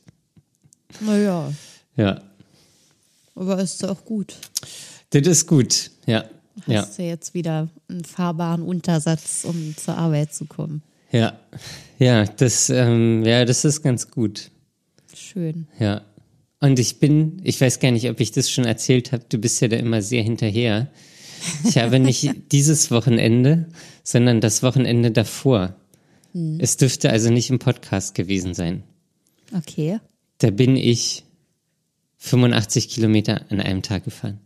Naja. 0.99 1.51
Ja. 1.95 2.21
Aber 3.35 3.59
ist 3.59 3.83
auch 3.85 4.03
gut. 4.05 4.35
Das 5.11 5.25
ist 5.25 5.47
gut, 5.47 5.91
ja. 6.05 6.25
Hast 6.67 6.67
ja. 6.67 6.85
du 6.97 7.03
jetzt 7.03 7.33
wieder 7.33 7.69
einen 7.89 8.03
fahrbaren 8.03 8.63
Untersatz, 8.63 9.45
um 9.45 9.75
zur 9.77 9.97
Arbeit 9.97 10.33
zu 10.33 10.45
kommen. 10.45 10.83
Ja, 11.11 11.39
ja, 11.97 12.25
das, 12.25 12.69
ähm, 12.69 13.23
ja, 13.25 13.45
das 13.45 13.65
ist 13.65 13.81
ganz 13.81 14.11
gut. 14.11 14.51
Schön. 15.15 15.67
Ja. 15.79 16.01
Und 16.59 16.79
ich 16.79 16.99
bin, 16.99 17.41
ich 17.43 17.59
weiß 17.59 17.79
gar 17.79 17.91
nicht, 17.91 18.09
ob 18.09 18.19
ich 18.19 18.31
das 18.31 18.49
schon 18.51 18.65
erzählt 18.65 19.11
habe, 19.11 19.23
du 19.29 19.37
bist 19.37 19.61
ja 19.61 19.67
da 19.67 19.77
immer 19.77 20.01
sehr 20.01 20.23
hinterher. 20.23 20.91
Ich 21.63 21.77
habe 21.77 21.99
nicht 21.99 22.51
dieses 22.51 22.91
Wochenende, 22.91 23.69
sondern 24.03 24.41
das 24.41 24.61
Wochenende 24.61 25.11
davor. 25.11 25.75
Hm. 26.33 26.59
Es 26.59 26.77
dürfte 26.77 27.09
also 27.09 27.29
nicht 27.29 27.49
im 27.49 27.59
Podcast 27.59 28.13
gewesen 28.13 28.53
sein. 28.53 28.83
Okay. 29.55 29.99
Da 30.39 30.51
bin 30.51 30.75
ich 30.75 31.23
85 32.17 32.89
Kilometer 32.89 33.45
an 33.49 33.61
einem 33.61 33.81
Tag 33.81 34.03
gefahren. 34.03 34.39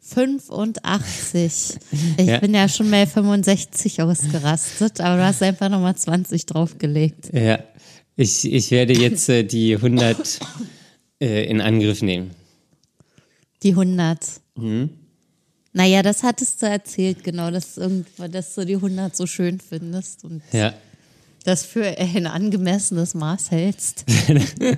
85. 0.00 1.78
Ich 2.18 2.26
ja. 2.26 2.38
bin 2.40 2.54
ja 2.54 2.68
schon 2.68 2.90
mal 2.90 3.06
65 3.06 4.02
ausgerastet, 4.02 5.00
aber 5.00 5.16
du 5.16 5.24
hast 5.24 5.42
einfach 5.42 5.68
nochmal 5.68 5.96
20 5.96 6.44
draufgelegt. 6.46 7.32
Ja, 7.32 7.60
ich, 8.16 8.44
ich 8.44 8.70
werde 8.70 8.92
jetzt 8.92 9.28
äh, 9.28 9.44
die 9.44 9.76
100 9.76 10.40
äh, 11.22 11.44
in 11.44 11.60
Angriff 11.60 12.02
nehmen. 12.02 12.32
Die 13.62 13.70
100. 13.70 14.18
Mhm. 14.56 14.90
Naja, 15.72 16.02
das 16.02 16.24
hattest 16.24 16.60
du 16.60 16.66
erzählt, 16.66 17.22
genau, 17.22 17.50
dass, 17.50 17.78
irgendwann, 17.78 18.32
dass 18.32 18.54
du 18.54 18.66
die 18.66 18.74
100 18.74 19.16
so 19.16 19.26
schön 19.26 19.60
findest 19.60 20.24
und 20.24 20.42
ja. 20.52 20.74
das 21.44 21.64
für 21.64 21.86
ein 21.96 22.26
angemessenes 22.26 23.14
Maß 23.14 23.52
hältst. 23.52 24.04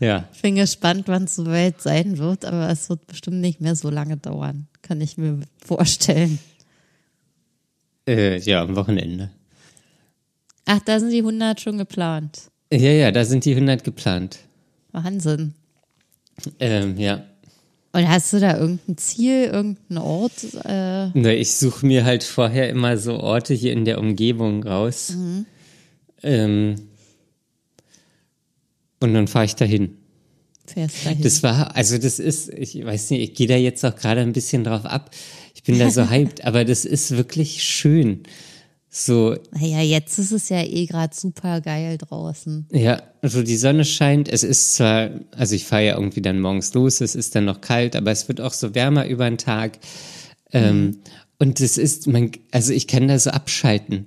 ja. 0.00 0.28
Ich 0.32 0.40
bin 0.40 0.54
gespannt, 0.54 1.08
wann 1.08 1.24
es 1.24 1.34
soweit 1.34 1.82
sein 1.82 2.16
wird, 2.18 2.44
aber 2.44 2.70
es 2.70 2.88
wird 2.88 3.06
bestimmt 3.08 3.40
nicht 3.40 3.60
mehr 3.60 3.74
so 3.74 3.90
lange 3.90 4.16
dauern, 4.16 4.68
kann 4.82 5.00
ich 5.00 5.18
mir 5.18 5.40
vorstellen. 5.58 6.38
Äh, 8.06 8.38
ja, 8.38 8.62
am 8.62 8.76
Wochenende. 8.76 9.30
Ach, 10.64 10.80
da 10.84 11.00
sind 11.00 11.10
die 11.10 11.18
100 11.18 11.60
schon 11.60 11.76
geplant. 11.76 12.51
Ja, 12.72 12.90
ja, 12.90 13.10
da 13.10 13.24
sind 13.24 13.44
die 13.44 13.52
100 13.52 13.84
geplant. 13.84 14.38
Wahnsinn. 14.92 15.52
Ähm, 16.58 16.96
ja. 16.96 17.22
Und 17.92 18.08
hast 18.08 18.32
du 18.32 18.40
da 18.40 18.56
irgendein 18.56 18.96
Ziel, 18.96 19.44
irgendeinen 19.44 19.98
Ort? 19.98 20.44
Äh? 20.64 21.10
Na, 21.12 21.34
ich 21.34 21.54
suche 21.54 21.84
mir 21.84 22.06
halt 22.06 22.24
vorher 22.24 22.70
immer 22.70 22.96
so 22.96 23.20
Orte 23.20 23.52
hier 23.52 23.74
in 23.74 23.84
der 23.84 23.98
Umgebung 23.98 24.62
raus. 24.64 25.10
Mhm. 25.14 25.44
Ähm, 26.22 26.74
und 29.00 29.12
dann 29.12 29.28
fahre 29.28 29.44
ich 29.44 29.56
dahin. 29.56 29.98
Fährst 30.66 31.04
dahin. 31.04 31.22
Das 31.22 31.42
war, 31.42 31.76
also 31.76 31.98
das 31.98 32.18
ist, 32.18 32.48
ich 32.48 32.82
weiß 32.82 33.10
nicht, 33.10 33.20
ich 33.20 33.34
gehe 33.34 33.48
da 33.48 33.56
jetzt 33.56 33.84
auch 33.84 33.96
gerade 33.96 34.22
ein 34.22 34.32
bisschen 34.32 34.64
drauf 34.64 34.86
ab. 34.86 35.10
Ich 35.54 35.62
bin 35.62 35.78
da 35.78 35.90
so 35.90 36.08
hyped, 36.10 36.46
aber 36.46 36.64
das 36.64 36.86
ist 36.86 37.14
wirklich 37.18 37.62
schön. 37.62 38.22
So. 38.94 39.34
Naja, 39.52 39.80
jetzt 39.80 40.18
ist 40.18 40.32
es 40.32 40.50
ja 40.50 40.62
eh 40.62 40.84
gerade 40.84 41.16
super 41.16 41.62
geil 41.62 41.96
draußen. 41.96 42.66
Ja, 42.72 43.02
also 43.22 43.42
die 43.42 43.56
Sonne 43.56 43.86
scheint. 43.86 44.28
Es 44.28 44.42
ist 44.42 44.74
zwar, 44.74 45.08
also 45.34 45.54
ich 45.54 45.64
fahre 45.64 45.86
ja 45.86 45.94
irgendwie 45.94 46.20
dann 46.20 46.38
morgens 46.40 46.74
los, 46.74 47.00
es 47.00 47.14
ist 47.14 47.34
dann 47.34 47.46
noch 47.46 47.62
kalt, 47.62 47.96
aber 47.96 48.10
es 48.10 48.28
wird 48.28 48.42
auch 48.42 48.52
so 48.52 48.74
wärmer 48.74 49.06
über 49.06 49.24
den 49.24 49.38
Tag. 49.38 49.78
Ähm, 50.52 50.84
mhm. 50.84 50.98
Und 51.38 51.60
es 51.62 51.78
ist, 51.78 52.06
man, 52.06 52.32
also 52.50 52.74
ich 52.74 52.86
kann 52.86 53.08
da 53.08 53.18
so 53.18 53.30
abschalten. 53.30 54.04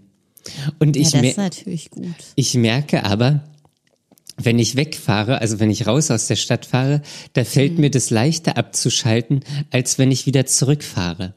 Und 0.77 0.95
ich 0.95 1.13
ja, 1.13 1.21
das 1.21 1.31
ist 1.31 1.37
natürlich 1.37 1.89
gut. 1.89 2.13
Ich 2.35 2.53
merke 2.53 3.05
aber, 3.05 3.43
wenn 4.37 4.59
ich 4.59 4.75
wegfahre, 4.75 5.41
also 5.41 5.59
wenn 5.59 5.71
ich 5.71 5.87
raus 5.87 6.11
aus 6.11 6.27
der 6.27 6.35
Stadt 6.35 6.67
fahre, 6.67 7.01
da 7.33 7.43
fällt 7.43 7.73
mhm. 7.73 7.81
mir 7.81 7.89
das 7.89 8.11
leichter 8.11 8.55
abzuschalten, 8.55 9.39
als 9.71 9.97
wenn 9.97 10.11
ich 10.11 10.27
wieder 10.27 10.45
zurückfahre. 10.45 11.33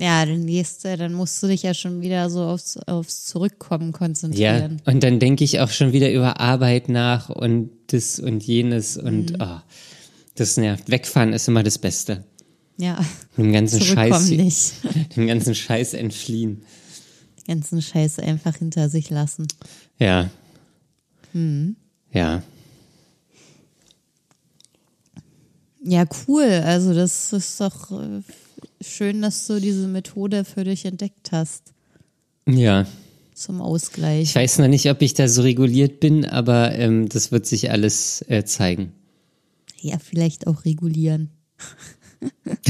Ja, 0.00 0.24
dann 0.24 0.46
gehst 0.46 0.84
du, 0.84 0.96
dann 0.96 1.12
musst 1.12 1.42
du 1.42 1.46
dich 1.46 1.62
ja 1.62 1.74
schon 1.74 2.00
wieder 2.00 2.30
so 2.30 2.42
aufs, 2.42 2.78
aufs 2.86 3.26
Zurückkommen 3.26 3.92
konzentrieren. 3.92 4.80
Ja, 4.86 4.92
und 4.92 5.02
dann 5.02 5.18
denke 5.18 5.44
ich 5.44 5.60
auch 5.60 5.68
schon 5.68 5.92
wieder 5.92 6.10
über 6.10 6.40
Arbeit 6.40 6.88
nach 6.88 7.28
und 7.28 7.70
das 7.88 8.18
und 8.18 8.42
jenes 8.42 8.96
und 8.96 9.32
mhm. 9.32 9.36
oh, 9.40 9.58
das 10.36 10.56
nervt. 10.56 10.90
Wegfahren 10.90 11.34
ist 11.34 11.48
immer 11.48 11.62
das 11.62 11.76
Beste. 11.76 12.24
Ja. 12.78 12.98
Dem 13.36 13.52
ganzen 13.52 13.82
Scheiß. 13.82 14.30
Nicht. 14.30 14.72
Dem 15.16 15.26
ganzen 15.26 15.54
Scheiß 15.54 15.92
entfliehen. 15.92 16.62
Den 17.46 17.58
ganzen 17.58 17.82
Scheiß 17.82 18.20
einfach 18.20 18.56
hinter 18.56 18.88
sich 18.88 19.10
lassen. 19.10 19.48
Ja. 19.98 20.30
Mhm. 21.34 21.76
Ja. 22.10 22.42
Ja, 25.82 26.04
cool. 26.26 26.62
Also 26.64 26.94
das 26.94 27.34
ist 27.34 27.60
doch 27.60 27.90
äh, 27.90 28.22
schön, 28.80 29.22
dass 29.22 29.46
du 29.46 29.60
diese 29.60 29.86
Methode 29.86 30.44
für 30.44 30.64
dich 30.64 30.84
entdeckt 30.84 31.32
hast. 31.32 31.72
Ja. 32.46 32.86
Zum 33.34 33.60
Ausgleich. 33.60 34.22
Ich 34.22 34.34
weiß 34.34 34.58
noch 34.58 34.68
nicht, 34.68 34.90
ob 34.90 35.00
ich 35.02 35.14
da 35.14 35.28
so 35.28 35.42
reguliert 35.42 36.00
bin, 36.00 36.24
aber 36.26 36.72
ähm, 36.72 37.08
das 37.08 37.32
wird 37.32 37.46
sich 37.46 37.70
alles 37.70 38.24
äh, 38.28 38.44
zeigen. 38.44 38.92
Ja, 39.80 39.98
vielleicht 39.98 40.46
auch 40.46 40.64
regulieren. 40.64 41.30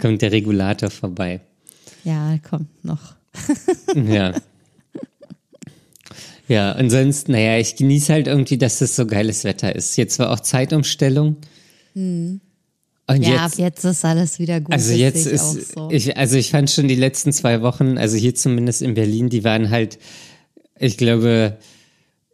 kommt 0.00 0.22
der 0.22 0.30
Regulator 0.30 0.90
vorbei. 0.90 1.40
Ja, 2.04 2.38
kommt 2.38 2.84
noch. 2.84 3.16
ja. 3.94 4.34
Ja, 6.46 6.78
und 6.78 6.90
sonst, 6.90 7.28
naja, 7.28 7.58
ich 7.58 7.76
genieße 7.76 8.12
halt 8.12 8.26
irgendwie, 8.26 8.56
dass 8.56 8.78
das 8.78 8.96
so 8.96 9.06
geiles 9.06 9.44
Wetter 9.44 9.74
ist. 9.74 9.96
Jetzt 9.96 10.18
war 10.18 10.30
auch 10.30 10.40
Zeitumstellung. 10.40 11.36
Hm. 11.94 12.40
Und 13.08 13.22
ja, 13.22 13.30
jetzt, 13.30 13.40
ab 13.40 13.58
jetzt 13.58 13.84
ist 13.84 14.04
alles 14.04 14.38
wieder 14.38 14.60
gut. 14.60 14.74
Also 14.74 14.92
jetzt 14.92 15.26
ist, 15.26 15.72
so. 15.72 15.88
ich, 15.90 16.16
also 16.18 16.36
ich 16.36 16.50
fand 16.50 16.70
schon 16.70 16.88
die 16.88 16.94
letzten 16.94 17.32
zwei 17.32 17.62
Wochen, 17.62 17.96
also 17.96 18.18
hier 18.18 18.34
zumindest 18.34 18.82
in 18.82 18.92
Berlin, 18.92 19.30
die 19.30 19.44
waren 19.44 19.70
halt, 19.70 19.98
ich 20.78 20.98
glaube, 20.98 21.56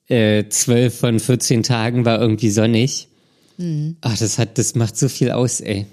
äh, 0.08 0.48
zwölf 0.48 0.98
von 0.98 1.20
14 1.20 1.62
Tagen 1.62 2.04
war 2.04 2.20
irgendwie 2.20 2.50
sonnig. 2.50 3.06
Mhm. 3.56 3.96
Ach, 4.00 4.18
das 4.18 4.38
hat, 4.38 4.58
das 4.58 4.74
macht 4.74 4.96
so 4.96 5.08
viel 5.08 5.30
aus, 5.30 5.60
ey. 5.60 5.86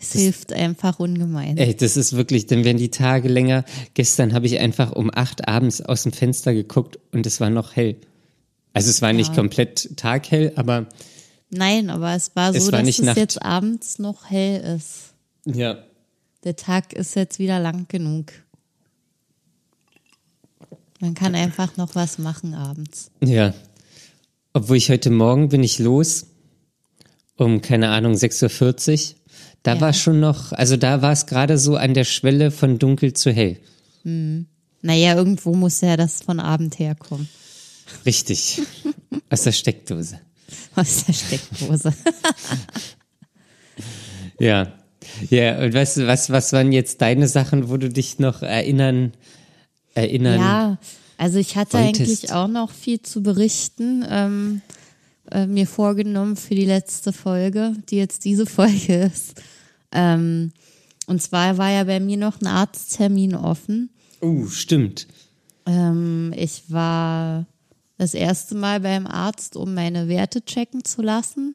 Es 0.00 0.10
das, 0.10 0.22
hilft 0.22 0.52
einfach 0.54 0.98
ungemein. 0.98 1.58
Ey, 1.58 1.74
das 1.74 1.98
ist 1.98 2.16
wirklich, 2.16 2.46
denn 2.46 2.64
wenn 2.64 2.78
die 2.78 2.90
Tage 2.90 3.28
länger, 3.28 3.64
gestern 3.92 4.32
habe 4.32 4.46
ich 4.46 4.58
einfach 4.60 4.92
um 4.92 5.10
acht 5.14 5.46
abends 5.46 5.82
aus 5.82 6.04
dem 6.04 6.12
Fenster 6.12 6.54
geguckt 6.54 6.98
und 7.12 7.26
es 7.26 7.38
war 7.40 7.50
noch 7.50 7.76
hell. 7.76 7.96
Also 8.72 8.88
es 8.88 9.02
war 9.02 9.10
ja. 9.10 9.16
nicht 9.16 9.34
komplett 9.34 9.96
taghell, 9.96 10.52
aber 10.56 10.86
Nein, 11.50 11.90
aber 11.90 12.14
es 12.14 12.34
war 12.34 12.52
so, 12.52 12.58
es 12.58 12.72
war 12.72 12.82
dass 12.82 12.88
es 12.88 13.02
Nacht. 13.02 13.16
jetzt 13.16 13.42
abends 13.42 13.98
noch 13.98 14.30
hell 14.30 14.76
ist. 14.76 15.14
Ja. 15.44 15.78
Der 16.44 16.56
Tag 16.56 16.92
ist 16.92 17.14
jetzt 17.14 17.38
wieder 17.38 17.60
lang 17.60 17.86
genug. 17.88 18.32
Man 21.00 21.14
kann 21.14 21.34
einfach 21.34 21.76
noch 21.76 21.94
was 21.94 22.18
machen 22.18 22.54
abends. 22.54 23.10
Ja. 23.20 23.54
Obwohl 24.52 24.78
ich 24.78 24.90
heute 24.90 25.10
Morgen 25.10 25.48
bin 25.48 25.62
ich 25.62 25.78
los 25.78 26.26
um, 27.36 27.60
keine 27.60 27.90
Ahnung, 27.90 28.14
6.40 28.14 29.10
Uhr. 29.10 29.16
Da 29.62 29.74
ja. 29.74 29.80
war 29.80 29.92
schon 29.92 30.20
noch, 30.20 30.52
also 30.52 30.76
da 30.76 31.02
war 31.02 31.12
es 31.12 31.26
gerade 31.26 31.58
so 31.58 31.76
an 31.76 31.94
der 31.94 32.04
Schwelle 32.04 32.50
von 32.50 32.78
dunkel 32.78 33.12
zu 33.12 33.30
hell. 33.32 33.58
Hm. 34.02 34.46
Naja, 34.82 35.16
irgendwo 35.16 35.54
muss 35.54 35.80
ja 35.80 35.96
das 35.96 36.22
von 36.22 36.40
Abend 36.40 36.78
herkommen. 36.78 37.28
Richtig. 38.04 38.62
Aus 39.30 39.42
der 39.42 39.52
Steckdose. 39.52 40.20
Aus 40.76 41.04
der 41.04 41.12
Steckdose. 41.12 41.92
ja. 44.38 44.72
Ja, 45.30 45.62
und 45.62 45.72
weißt 45.72 45.98
du, 45.98 46.06
was, 46.06 46.30
was 46.30 46.52
waren 46.52 46.72
jetzt 46.72 47.00
deine 47.00 47.28
Sachen, 47.28 47.68
wo 47.68 47.76
du 47.76 47.88
dich 47.88 48.18
noch 48.18 48.42
erinnern, 48.42 49.12
erinnern? 49.94 50.40
Ja, 50.40 50.78
also 51.16 51.38
ich 51.38 51.56
hatte 51.56 51.78
wolltest? 51.78 52.00
eigentlich 52.00 52.32
auch 52.32 52.48
noch 52.48 52.70
viel 52.70 53.00
zu 53.00 53.22
berichten. 53.22 54.04
Ähm, 54.08 54.62
äh, 55.30 55.46
mir 55.46 55.66
vorgenommen 55.66 56.36
für 56.36 56.54
die 56.54 56.64
letzte 56.64 57.12
Folge, 57.12 57.74
die 57.88 57.96
jetzt 57.96 58.24
diese 58.24 58.46
Folge 58.46 59.10
ist. 59.14 59.40
Ähm, 59.92 60.52
und 61.06 61.22
zwar 61.22 61.56
war 61.58 61.70
ja 61.70 61.84
bei 61.84 62.00
mir 62.00 62.16
noch 62.16 62.40
ein 62.40 62.46
Arzttermin 62.46 63.34
offen. 63.34 63.90
uh, 64.22 64.46
stimmt. 64.48 65.06
Ähm, 65.66 66.32
ich 66.36 66.64
war 66.68 67.46
das 67.98 68.14
erste 68.14 68.54
Mal 68.54 68.80
beim 68.80 69.06
Arzt, 69.06 69.56
um 69.56 69.74
meine 69.74 70.08
Werte 70.08 70.44
checken 70.44 70.84
zu 70.84 71.02
lassen. 71.02 71.54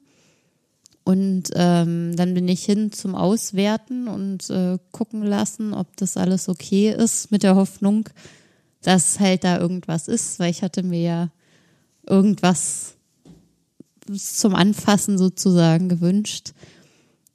Und 1.04 1.50
ähm, 1.54 2.14
dann 2.14 2.34
bin 2.34 2.46
ich 2.48 2.64
hin 2.64 2.92
zum 2.92 3.14
Auswerten 3.14 4.06
und 4.06 4.48
äh, 4.50 4.78
gucken 4.92 5.24
lassen, 5.24 5.74
ob 5.74 5.96
das 5.96 6.16
alles 6.16 6.48
okay 6.48 6.92
ist, 6.92 7.32
mit 7.32 7.42
der 7.42 7.56
Hoffnung, 7.56 8.08
dass 8.82 9.18
halt 9.18 9.42
da 9.42 9.58
irgendwas 9.58 10.06
ist, 10.06 10.38
weil 10.38 10.50
ich 10.50 10.62
hatte 10.62 10.82
mir 10.82 11.00
ja 11.00 11.28
irgendwas 12.06 12.94
zum 14.16 14.54
Anfassen 14.54 15.18
sozusagen 15.18 15.88
gewünscht. 15.88 16.52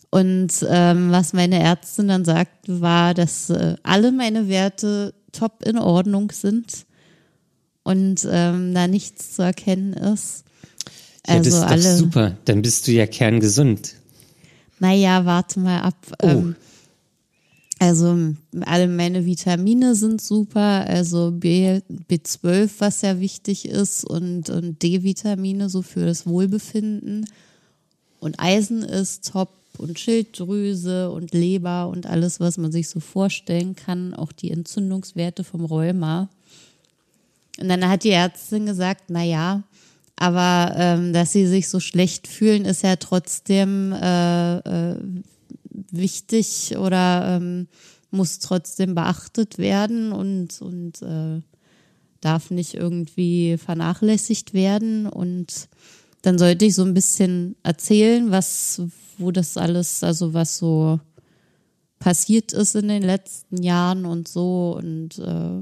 Und 0.09 0.65
ähm, 0.69 1.11
was 1.11 1.33
meine 1.33 1.59
Ärztin 1.59 2.07
dann 2.07 2.23
sagte, 2.23 2.79
war, 2.79 3.13
dass 3.13 3.49
äh, 3.49 3.75
alle 3.83 4.13
meine 4.13 4.47
Werte 4.47 5.13
top 5.33 5.63
in 5.65 5.77
Ordnung 5.77 6.31
sind 6.31 6.85
und 7.87 8.27
ähm, 8.29 8.73
da 8.73 8.85
nichts 8.87 9.35
zu 9.35 9.43
erkennen 9.43 9.93
ist. 9.93 10.43
Ja, 11.25 11.35
also 11.35 11.49
das 11.49 11.59
ist 11.59 11.63
alle, 11.63 11.83
doch 11.83 11.97
super. 11.97 12.37
Dann 12.43 12.61
bist 12.61 12.85
du 12.85 12.91
ja 12.91 13.07
kerngesund. 13.07 13.95
Naja, 14.79 15.23
warte 15.23 15.61
mal 15.61 15.79
ab. 15.79 15.95
Oh. 16.21 16.27
Ähm, 16.27 16.55
also 17.79 18.33
alle 18.65 18.89
meine 18.89 19.25
Vitamine 19.25 19.95
sind 19.95 20.21
super, 20.21 20.85
also 20.85 21.31
B, 21.31 21.79
B12, 22.09 22.71
was 22.79 23.03
ja 23.03 23.21
wichtig 23.21 23.69
ist, 23.69 24.03
und, 24.03 24.49
und 24.49 24.83
D-Vitamine 24.83 25.69
so 25.69 25.81
für 25.81 26.05
das 26.05 26.27
Wohlbefinden. 26.27 27.25
Und 28.19 28.37
Eisen 28.37 28.83
ist 28.83 29.31
top 29.31 29.53
und 29.77 29.97
Schilddrüse 29.97 31.09
und 31.09 31.33
Leber 31.33 31.87
und 31.87 32.05
alles, 32.05 32.41
was 32.41 32.57
man 32.57 32.73
sich 32.73 32.89
so 32.89 32.99
vorstellen 32.99 33.77
kann, 33.77 34.13
auch 34.13 34.33
die 34.33 34.51
Entzündungswerte 34.51 35.45
vom 35.45 35.63
Rheuma. 35.63 36.27
Und 37.59 37.69
dann 37.69 37.87
hat 37.87 38.03
die 38.03 38.11
Ärztin 38.11 38.65
gesagt, 38.65 39.05
na 39.09 39.23
ja, 39.23 39.63
aber 40.15 40.73
ähm, 40.75 41.13
dass 41.13 41.31
sie 41.31 41.45
sich 41.47 41.69
so 41.69 41.79
schlecht 41.79 42.27
fühlen, 42.27 42.65
ist 42.65 42.83
ja 42.83 42.95
trotzdem 42.95 43.93
äh, 43.93 44.57
äh, 44.57 44.99
wichtig 45.91 46.75
oder 46.77 47.37
ähm, 47.37 47.67
muss 48.09 48.39
trotzdem 48.39 48.95
beachtet 48.95 49.57
werden 49.57 50.11
und, 50.11 50.61
und 50.61 51.01
äh, 51.01 51.41
darf 52.21 52.49
nicht 52.49 52.73
irgendwie 52.73 53.57
vernachlässigt 53.57 54.53
werden. 54.53 55.05
Und 55.05 55.69
dann 56.23 56.39
sollte 56.39 56.65
ich 56.65 56.75
so 56.75 56.83
ein 56.83 56.93
bisschen 56.93 57.55
erzählen, 57.63 58.31
was, 58.31 58.81
wo 59.17 59.31
das 59.31 59.55
alles, 59.55 60.03
also 60.03 60.33
was 60.33 60.57
so 60.57 60.99
passiert 61.99 62.53
ist 62.53 62.75
in 62.75 62.87
den 62.87 63.03
letzten 63.03 63.61
Jahren 63.61 64.05
und 64.05 64.27
so. 64.27 64.79
Und 64.81 65.19
äh, 65.19 65.61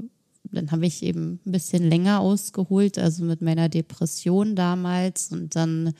dann 0.56 0.70
habe 0.70 0.86
ich 0.86 1.02
eben 1.02 1.40
ein 1.44 1.52
bisschen 1.52 1.86
länger 1.88 2.20
ausgeholt, 2.20 2.98
also 2.98 3.24
mit 3.24 3.42
meiner 3.42 3.68
Depression 3.68 4.56
damals 4.56 5.30
und 5.30 5.54
dann 5.54 5.92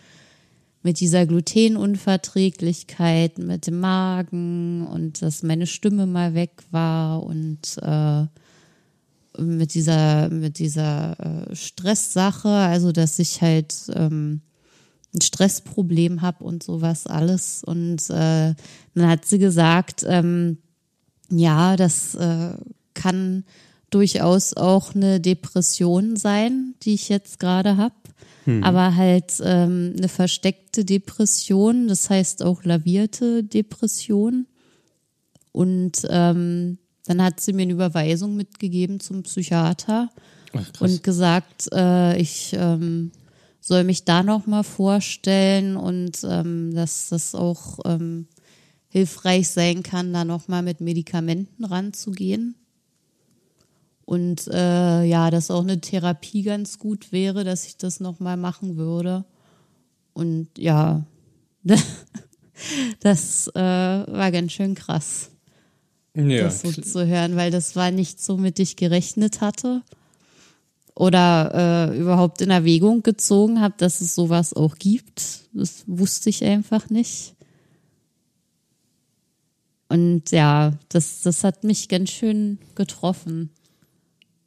mit 0.82 1.00
dieser 1.00 1.26
Glutenunverträglichkeit, 1.26 3.36
mit 3.38 3.66
dem 3.66 3.80
Magen 3.80 4.86
und 4.86 5.20
dass 5.20 5.42
meine 5.42 5.66
Stimme 5.66 6.06
mal 6.06 6.34
weg 6.34 6.62
war 6.70 7.24
und 7.24 7.76
äh, 7.82 8.26
mit 9.38 9.74
dieser, 9.74 10.30
mit 10.30 10.58
dieser 10.58 11.50
äh, 11.50 11.56
Stresssache, 11.56 12.48
also 12.48 12.92
dass 12.92 13.18
ich 13.18 13.42
halt 13.42 13.74
ähm, 13.94 14.40
ein 15.14 15.20
Stressproblem 15.20 16.22
habe 16.22 16.44
und 16.44 16.62
sowas 16.62 17.06
alles. 17.06 17.62
Und 17.64 18.08
äh, 18.10 18.54
dann 18.94 19.08
hat 19.08 19.24
sie 19.24 19.38
gesagt, 19.38 20.04
ähm, 20.06 20.58
ja, 21.30 21.76
das 21.76 22.14
äh, 22.14 22.54
kann 22.94 23.44
durchaus 23.90 24.54
auch 24.54 24.94
eine 24.94 25.20
Depression 25.20 26.16
sein, 26.16 26.74
die 26.82 26.94
ich 26.94 27.08
jetzt 27.08 27.38
gerade 27.38 27.76
habe 27.76 27.94
hm. 28.46 28.62
aber 28.62 28.94
halt 28.94 29.34
ähm, 29.42 29.94
eine 29.96 30.08
versteckte 30.08 30.84
Depression, 30.84 31.88
das 31.88 32.08
heißt 32.08 32.42
auch 32.42 32.64
lavierte 32.64 33.42
Depression. 33.42 34.46
Und 35.50 36.06
ähm, 36.08 36.78
dann 37.06 37.22
hat 37.22 37.40
sie 37.40 37.52
mir 37.52 37.62
eine 37.62 37.72
Überweisung 37.72 38.36
mitgegeben 38.36 39.00
zum 39.00 39.24
Psychiater 39.24 40.10
Ach, 40.52 40.80
und 40.80 41.02
gesagt, 41.02 41.68
äh, 41.72 42.16
ich 42.20 42.54
ähm, 42.56 43.10
soll 43.60 43.82
mich 43.82 44.04
da 44.04 44.22
nochmal 44.22 44.64
vorstellen 44.64 45.76
und 45.76 46.18
ähm, 46.22 46.72
dass 46.72 47.08
das 47.08 47.34
auch 47.34 47.80
ähm, 47.84 48.28
hilfreich 48.88 49.48
sein 49.48 49.82
kann, 49.82 50.12
da 50.12 50.24
nochmal 50.24 50.62
mit 50.62 50.80
Medikamenten 50.80 51.64
ranzugehen. 51.64 52.54
Und 54.06 54.46
äh, 54.48 55.02
ja, 55.02 55.30
dass 55.30 55.50
auch 55.50 55.62
eine 55.62 55.80
Therapie 55.80 56.42
ganz 56.42 56.78
gut 56.78 57.10
wäre, 57.12 57.42
dass 57.42 57.66
ich 57.66 57.76
das 57.76 58.00
nochmal 58.00 58.36
machen 58.36 58.76
würde. 58.76 59.24
Und 60.12 60.48
ja, 60.56 61.04
das 63.00 63.48
äh, 63.48 63.60
war 63.60 64.30
ganz 64.30 64.52
schön 64.52 64.76
krass, 64.76 65.30
ja. 66.14 66.44
das 66.44 66.62
so 66.62 66.70
zu 66.70 67.06
hören, 67.06 67.36
weil 67.36 67.50
das 67.50 67.74
war 67.74 67.90
nicht 67.90 68.22
so, 68.22 68.36
mit 68.36 68.60
ich 68.60 68.76
gerechnet 68.76 69.40
hatte 69.40 69.82
oder 70.94 71.90
äh, 71.92 71.98
überhaupt 71.98 72.40
in 72.40 72.50
Erwägung 72.50 73.02
gezogen 73.02 73.60
habe, 73.60 73.74
dass 73.76 74.00
es 74.00 74.14
sowas 74.14 74.54
auch 74.54 74.76
gibt. 74.76 75.40
Das 75.52 75.84
wusste 75.86 76.30
ich 76.30 76.42
einfach 76.44 76.88
nicht. 76.88 77.34
Und 79.88 80.30
ja, 80.30 80.72
das, 80.88 81.20
das 81.20 81.44
hat 81.44 81.64
mich 81.64 81.88
ganz 81.88 82.10
schön 82.10 82.58
getroffen. 82.74 83.50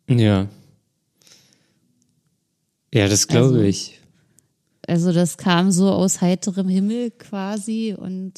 Ja. 0.09 0.47
Ja, 2.93 3.07
das 3.07 3.27
glaube 3.27 3.55
also, 3.55 3.61
ich. 3.61 3.99
Also 4.87 5.13
das 5.13 5.37
kam 5.37 5.71
so 5.71 5.91
aus 5.91 6.21
heiterem 6.21 6.67
Himmel 6.67 7.11
quasi 7.11 7.95
und 7.95 8.33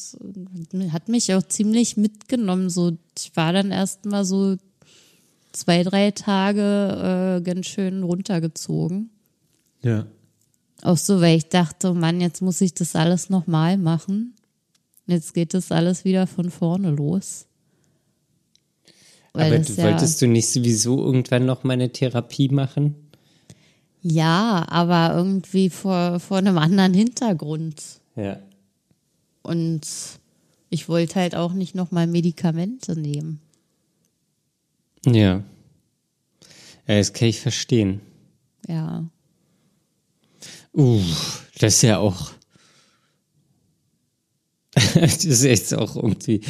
hat 0.92 1.08
mich 1.08 1.34
auch 1.34 1.44
ziemlich 1.44 1.96
mitgenommen. 1.96 2.70
So, 2.70 2.98
ich 3.18 3.36
war 3.36 3.54
dann 3.54 3.72
erst 3.72 4.06
mal 4.06 4.26
so 4.26 4.58
zwei, 5.54 5.84
drei 5.84 6.12
Tage 6.12 7.38
äh, 7.40 7.42
ganz 7.42 7.68
schön 7.68 8.04
runtergezogen. 8.04 9.10
Ja. 9.82 10.06
Auch 10.82 10.98
so, 10.98 11.22
weil 11.22 11.38
ich 11.38 11.48
dachte, 11.48 11.94
Mann, 11.94 12.20
jetzt 12.20 12.42
muss 12.42 12.60
ich 12.60 12.74
das 12.74 12.96
alles 12.96 13.30
nochmal 13.30 13.78
machen. 13.78 14.36
Jetzt 15.06 15.34
geht 15.34 15.54
das 15.54 15.72
alles 15.72 16.04
wieder 16.04 16.28
von 16.28 16.52
vorne 16.52 16.92
los. 16.92 17.48
Aber 19.34 19.60
du, 19.60 19.78
wolltest 19.78 20.22
du 20.22 20.28
nicht 20.28 20.50
sowieso 20.50 21.00
irgendwann 21.00 21.46
noch 21.46 21.64
mal 21.64 21.74
eine 21.74 21.92
Therapie 21.92 22.50
machen? 22.50 22.96
Ja, 24.02 24.66
aber 24.70 25.16
irgendwie 25.16 25.70
vor, 25.70 26.20
vor 26.20 26.38
einem 26.38 26.58
anderen 26.58 26.94
Hintergrund. 26.94 27.82
Ja. 28.16 28.40
Und 29.44 29.82
ich 30.70 30.90
wollte 30.90 31.16
halt 31.16 31.36
auch 31.36 31.54
nicht 31.54 31.76
noch 31.76 31.92
mal 31.92 32.08
Medikamente 32.08 33.00
nehmen. 33.00 33.40
Ja. 35.06 35.44
Ja, 36.88 36.98
das 36.98 37.14
kann 37.14 37.28
ich 37.28 37.40
verstehen. 37.40 38.02
Ja. 38.68 39.06
Uh, 40.74 41.02
das 41.60 41.76
ist 41.76 41.82
ja 41.84 42.00
auch 42.00 42.32
das 44.96 45.26
ist 45.26 45.44
jetzt 45.44 45.74
auch 45.74 45.98
irgendwie, 45.98 46.42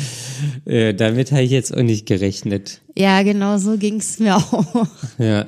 äh, 0.65 0.93
damit 0.93 1.31
habe 1.31 1.43
ich 1.43 1.51
jetzt 1.51 1.75
auch 1.75 1.81
nicht 1.81 2.05
gerechnet. 2.05 2.81
Ja, 2.97 3.23
genau 3.23 3.57
so 3.57 3.77
ging 3.77 3.99
es 3.99 4.19
mir 4.19 4.35
auch. 4.37 4.87
Ja. 5.17 5.45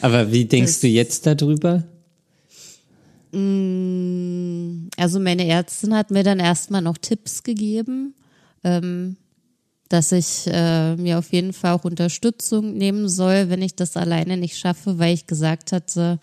Aber 0.00 0.32
wie 0.32 0.44
denkst 0.44 0.72
das, 0.72 0.80
du 0.80 0.88
jetzt 0.88 1.26
darüber? 1.26 1.84
Mm, 3.32 4.88
also 4.96 5.20
meine 5.20 5.46
Ärztin 5.46 5.94
hat 5.94 6.10
mir 6.10 6.22
dann 6.22 6.40
erstmal 6.40 6.82
noch 6.82 6.98
Tipps 6.98 7.42
gegeben, 7.42 8.14
ähm, 8.64 9.16
dass 9.88 10.12
ich 10.12 10.46
äh, 10.46 10.96
mir 10.96 11.18
auf 11.18 11.32
jeden 11.32 11.52
Fall 11.52 11.72
auch 11.72 11.84
Unterstützung 11.84 12.74
nehmen 12.74 13.08
soll, 13.08 13.50
wenn 13.50 13.62
ich 13.62 13.74
das 13.74 13.96
alleine 13.96 14.36
nicht 14.36 14.56
schaffe, 14.56 14.98
weil 14.98 15.14
ich 15.14 15.26
gesagt 15.26 15.72
hatte, 15.72 16.18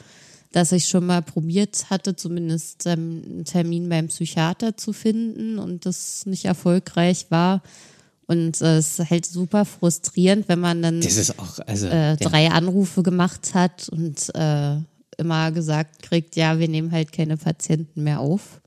dass 0.58 0.72
ich 0.72 0.88
schon 0.88 1.06
mal 1.06 1.22
probiert 1.22 1.92
hatte, 1.92 2.16
zumindest 2.16 2.88
einen 2.88 3.46
Termin 3.46 3.90
beim 3.90 4.08
Psychiater 4.08 4.76
zu 4.76 4.92
finden 4.92 5.60
und 5.60 5.86
das 5.86 6.26
nicht 6.26 6.46
erfolgreich 6.46 7.28
war. 7.30 7.62
Und 8.26 8.60
äh, 8.64 8.78
es 8.78 8.98
ist 8.98 9.10
halt 9.12 9.28
super 9.28 9.66
frustrierend, 9.66 10.50
wenn 10.50 10.60
man 10.60 10.82
dann 10.82 11.00
das 11.00 11.16
ist 11.16 11.38
auch, 11.38 11.60
also, 11.60 11.86
äh, 11.86 12.18
drei 12.18 12.46
ja. 12.46 12.52
Anrufe 12.54 13.04
gemacht 13.04 13.54
hat 13.54 13.88
und 13.90 14.34
äh, 14.34 14.78
immer 15.20 15.52
gesagt 15.52 16.02
kriegt, 16.02 16.36
ja, 16.36 16.58
wir 16.58 16.68
nehmen 16.68 16.92
halt 16.92 17.12
keine 17.12 17.38
Patienten 17.38 18.02
mehr 18.02 18.20
auf. 18.20 18.60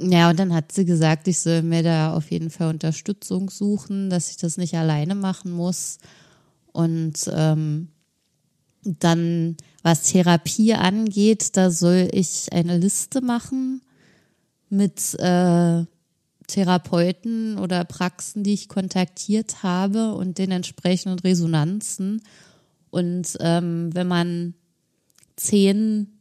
Ja, 0.00 0.30
und 0.30 0.38
dann 0.38 0.54
hat 0.54 0.72
sie 0.72 0.86
gesagt, 0.86 1.28
ich 1.28 1.38
soll 1.38 1.60
mir 1.60 1.82
da 1.82 2.14
auf 2.14 2.30
jeden 2.30 2.48
Fall 2.48 2.70
Unterstützung 2.70 3.50
suchen, 3.50 4.08
dass 4.08 4.30
ich 4.30 4.38
das 4.38 4.56
nicht 4.56 4.74
alleine 4.74 5.14
machen 5.14 5.50
muss. 5.50 5.98
Und 6.72 7.30
ähm, 7.30 7.88
dann, 8.86 9.56
was 9.82 10.02
Therapie 10.02 10.74
angeht, 10.74 11.56
da 11.56 11.70
soll 11.70 12.08
ich 12.12 12.52
eine 12.52 12.78
Liste 12.78 13.20
machen 13.20 13.82
mit 14.68 15.14
äh, 15.18 15.84
Therapeuten 16.46 17.58
oder 17.58 17.84
Praxen, 17.84 18.44
die 18.44 18.54
ich 18.54 18.68
kontaktiert 18.68 19.62
habe 19.62 20.14
und 20.14 20.38
den 20.38 20.52
entsprechenden 20.52 21.18
Resonanzen. 21.18 22.22
Und 22.90 23.36
ähm, 23.40 23.94
wenn 23.94 24.08
man 24.08 24.54
zehn 25.36 26.18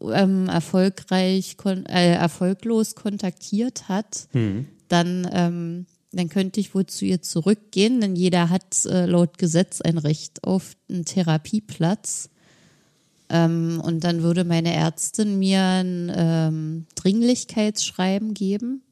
ähm, 0.00 0.48
erfolgreich, 0.48 1.56
kon 1.56 1.86
äh, 1.86 2.14
erfolglos 2.14 2.94
kontaktiert 2.94 3.88
hat, 3.88 4.28
mhm. 4.32 4.66
dann, 4.88 5.28
ähm, 5.32 5.86
dann 6.12 6.28
könnte 6.28 6.60
ich 6.60 6.74
wohl 6.74 6.86
zu 6.86 7.04
ihr 7.04 7.22
zurückgehen, 7.22 8.00
denn 8.00 8.16
jeder 8.16 8.50
hat 8.50 8.84
äh, 8.86 9.06
laut 9.06 9.38
Gesetz 9.38 9.80
ein 9.80 9.98
Recht 9.98 10.44
auf 10.44 10.76
einen 10.88 11.04
Therapieplatz. 11.04 12.30
Ähm, 13.28 13.80
und 13.84 14.02
dann 14.02 14.22
würde 14.22 14.44
meine 14.44 14.74
Ärztin 14.74 15.38
mir 15.38 15.62
ein 15.62 16.12
ähm, 16.14 16.86
Dringlichkeitsschreiben 16.96 18.34
geben. 18.34 18.82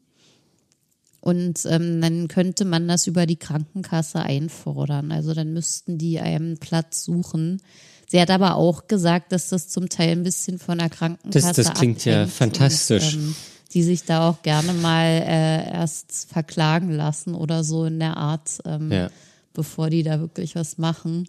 Und 1.21 1.67
ähm, 1.67 2.01
dann 2.01 2.29
könnte 2.29 2.65
man 2.65 2.87
das 2.87 3.09
über 3.09 3.27
die 3.27 3.37
Krankenkasse 3.37 4.21
einfordern. 4.21 5.11
Also 5.11 5.35
dann 5.35 5.53
müssten 5.53 5.99
die 5.99 6.21
einen 6.21 6.59
Platz 6.59 7.03
suchen. 7.03 7.61
Sie 8.07 8.21
hat 8.21 8.31
aber 8.31 8.55
auch 8.55 8.87
gesagt, 8.87 9.33
dass 9.33 9.49
das 9.49 9.69
zum 9.69 9.89
Teil 9.89 10.13
ein 10.13 10.23
bisschen 10.23 10.61
von 10.61 10.79
der 10.79 10.89
Krankenkasse 10.89 11.47
Das, 11.47 11.57
das 11.57 11.75
klingt 11.75 12.05
ja 12.05 12.29
fantastisch. 12.29 13.17
Und, 13.17 13.23
ähm, 13.23 13.35
die 13.73 13.83
sich 13.83 14.05
da 14.05 14.29
auch 14.29 14.43
gerne 14.43 14.73
mal 14.73 15.05
äh, 15.05 15.73
erst 15.73 16.29
verklagen 16.31 16.91
lassen 16.91 17.35
oder 17.35 17.65
so 17.65 17.85
in 17.85 17.99
der 17.99 18.17
Art, 18.17 18.61
ähm, 18.65 18.91
ja. 18.91 19.11
bevor 19.53 19.91
die 19.91 20.03
da 20.03 20.21
wirklich 20.21 20.55
was 20.55 20.79
machen. 20.79 21.29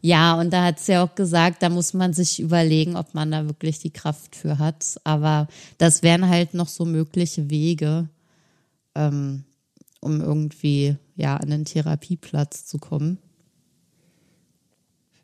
Ja, 0.00 0.34
und 0.34 0.52
da 0.52 0.64
hat 0.64 0.80
sie 0.80 0.92
ja 0.92 1.04
auch 1.04 1.14
gesagt, 1.14 1.62
da 1.62 1.68
muss 1.68 1.94
man 1.94 2.12
sich 2.12 2.40
überlegen, 2.40 2.96
ob 2.96 3.14
man 3.14 3.30
da 3.30 3.46
wirklich 3.46 3.78
die 3.78 3.92
Kraft 3.92 4.34
für 4.34 4.58
hat. 4.58 5.00
Aber 5.04 5.46
das 5.78 6.02
wären 6.02 6.28
halt 6.28 6.54
noch 6.54 6.66
so 6.66 6.84
mögliche 6.84 7.50
Wege, 7.50 8.08
ähm, 8.96 9.44
um 10.00 10.20
irgendwie 10.20 10.96
ja 11.14 11.36
an 11.36 11.50
den 11.50 11.64
Therapieplatz 11.64 12.66
zu 12.66 12.78
kommen. 12.78 13.18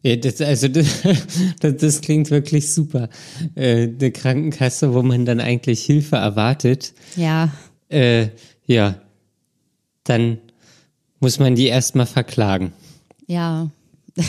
Ja, 0.02 0.16
das, 0.16 0.40
also 0.40 0.68
das, 1.60 1.76
das, 1.76 2.00
klingt 2.00 2.30
wirklich 2.30 2.72
super. 2.72 3.08
Äh, 3.54 3.88
eine 3.88 4.12
Krankenkasse, 4.12 4.94
wo 4.94 5.02
man 5.02 5.24
dann 5.24 5.40
eigentlich 5.40 5.84
Hilfe 5.84 6.16
erwartet. 6.16 6.94
Ja. 7.16 7.52
Äh, 7.88 8.28
ja. 8.66 9.00
Dann 10.04 10.38
muss 11.20 11.38
man 11.38 11.54
die 11.56 11.66
erstmal 11.66 12.06
verklagen. 12.06 12.72
Ja. 13.26 13.70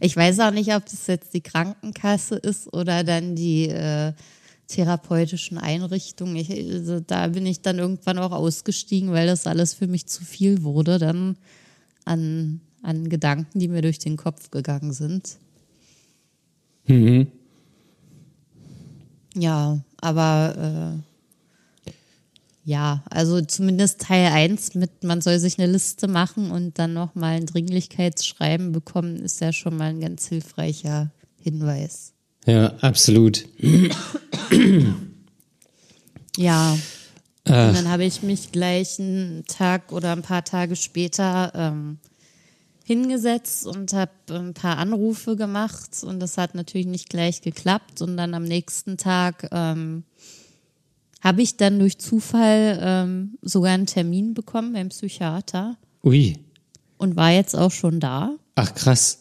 ich 0.00 0.16
weiß 0.16 0.40
auch 0.40 0.50
nicht, 0.50 0.74
ob 0.74 0.84
das 0.86 1.06
jetzt 1.06 1.32
die 1.32 1.40
Krankenkasse 1.40 2.36
ist 2.36 2.72
oder 2.72 3.04
dann 3.04 3.36
die 3.36 3.68
äh, 3.68 4.12
therapeutischen 4.66 5.58
Einrichtungen. 5.58 6.34
Ich, 6.36 6.50
also 6.50 6.98
da 6.98 7.28
bin 7.28 7.46
ich 7.46 7.62
dann 7.62 7.78
irgendwann 7.78 8.18
auch 8.18 8.32
ausgestiegen, 8.32 9.12
weil 9.12 9.26
das 9.28 9.46
alles 9.46 9.74
für 9.74 9.86
mich 9.86 10.06
zu 10.06 10.24
viel 10.24 10.64
wurde. 10.64 10.98
Dann 10.98 11.36
an 12.04 12.60
an 12.84 13.08
Gedanken, 13.08 13.58
die 13.58 13.68
mir 13.68 13.82
durch 13.82 13.98
den 13.98 14.16
Kopf 14.16 14.50
gegangen 14.50 14.92
sind. 14.92 15.38
Mhm. 16.86 17.28
Ja, 19.34 19.80
aber 20.00 21.02
äh, 21.86 21.90
ja, 22.64 23.02
also 23.10 23.40
zumindest 23.42 24.00
Teil 24.00 24.32
1 24.32 24.74
mit, 24.74 25.04
man 25.04 25.20
soll 25.20 25.38
sich 25.38 25.58
eine 25.58 25.70
Liste 25.70 26.08
machen 26.08 26.50
und 26.50 26.78
dann 26.78 26.94
nochmal 26.94 27.36
ein 27.36 27.46
Dringlichkeitsschreiben 27.46 28.72
bekommen, 28.72 29.16
ist 29.16 29.40
ja 29.40 29.52
schon 29.52 29.76
mal 29.76 29.90
ein 29.90 30.00
ganz 30.00 30.28
hilfreicher 30.28 31.10
Hinweis. 31.42 32.14
Ja, 32.46 32.74
absolut. 32.80 33.44
ja. 36.36 36.78
Äh. 37.44 37.68
Und 37.68 37.76
dann 37.76 37.88
habe 37.88 38.04
ich 38.04 38.22
mich 38.22 38.52
gleich 38.52 38.98
einen 38.98 39.44
Tag 39.46 39.92
oder 39.92 40.12
ein 40.12 40.22
paar 40.22 40.44
Tage 40.44 40.76
später 40.76 41.52
ähm, 41.54 41.98
hingesetzt 42.84 43.66
und 43.66 43.92
habe 43.94 44.12
ein 44.30 44.54
paar 44.54 44.78
Anrufe 44.78 45.36
gemacht 45.36 46.04
und 46.04 46.20
das 46.20 46.36
hat 46.36 46.54
natürlich 46.54 46.86
nicht 46.86 47.08
gleich 47.08 47.40
geklappt 47.40 48.02
und 48.02 48.16
dann 48.16 48.34
am 48.34 48.44
nächsten 48.44 48.98
Tag 48.98 49.48
ähm, 49.52 50.04
habe 51.22 51.40
ich 51.40 51.56
dann 51.56 51.78
durch 51.78 51.98
Zufall 51.98 52.78
ähm, 52.82 53.38
sogar 53.40 53.72
einen 53.72 53.86
Termin 53.86 54.34
bekommen 54.34 54.74
beim 54.74 54.90
Psychiater. 54.90 55.78
Ui. 56.04 56.36
Und 56.98 57.16
war 57.16 57.30
jetzt 57.30 57.56
auch 57.56 57.72
schon 57.72 57.98
da. 57.98 58.36
Ach 58.54 58.74
krass. 58.74 59.18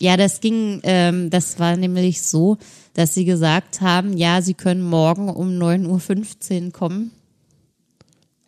Ja, 0.00 0.16
das 0.16 0.40
ging, 0.40 0.80
ähm, 0.82 1.30
das 1.30 1.60
war 1.60 1.76
nämlich 1.76 2.22
so, 2.22 2.58
dass 2.94 3.14
sie 3.14 3.24
gesagt 3.24 3.80
haben, 3.80 4.16
ja, 4.16 4.42
sie 4.42 4.54
können 4.54 4.82
morgen 4.82 5.28
um 5.28 5.50
9.15 5.50 6.66
Uhr 6.66 6.72
kommen. 6.72 7.12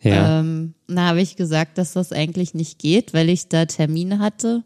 Ja. 0.01 0.39
Ähm, 0.39 0.73
da 0.87 1.07
habe 1.07 1.21
ich 1.21 1.35
gesagt, 1.35 1.77
dass 1.77 1.93
das 1.93 2.11
eigentlich 2.11 2.53
nicht 2.53 2.79
geht, 2.79 3.13
weil 3.13 3.29
ich 3.29 3.47
da 3.49 3.65
Termine 3.65 4.19
hatte 4.19 4.63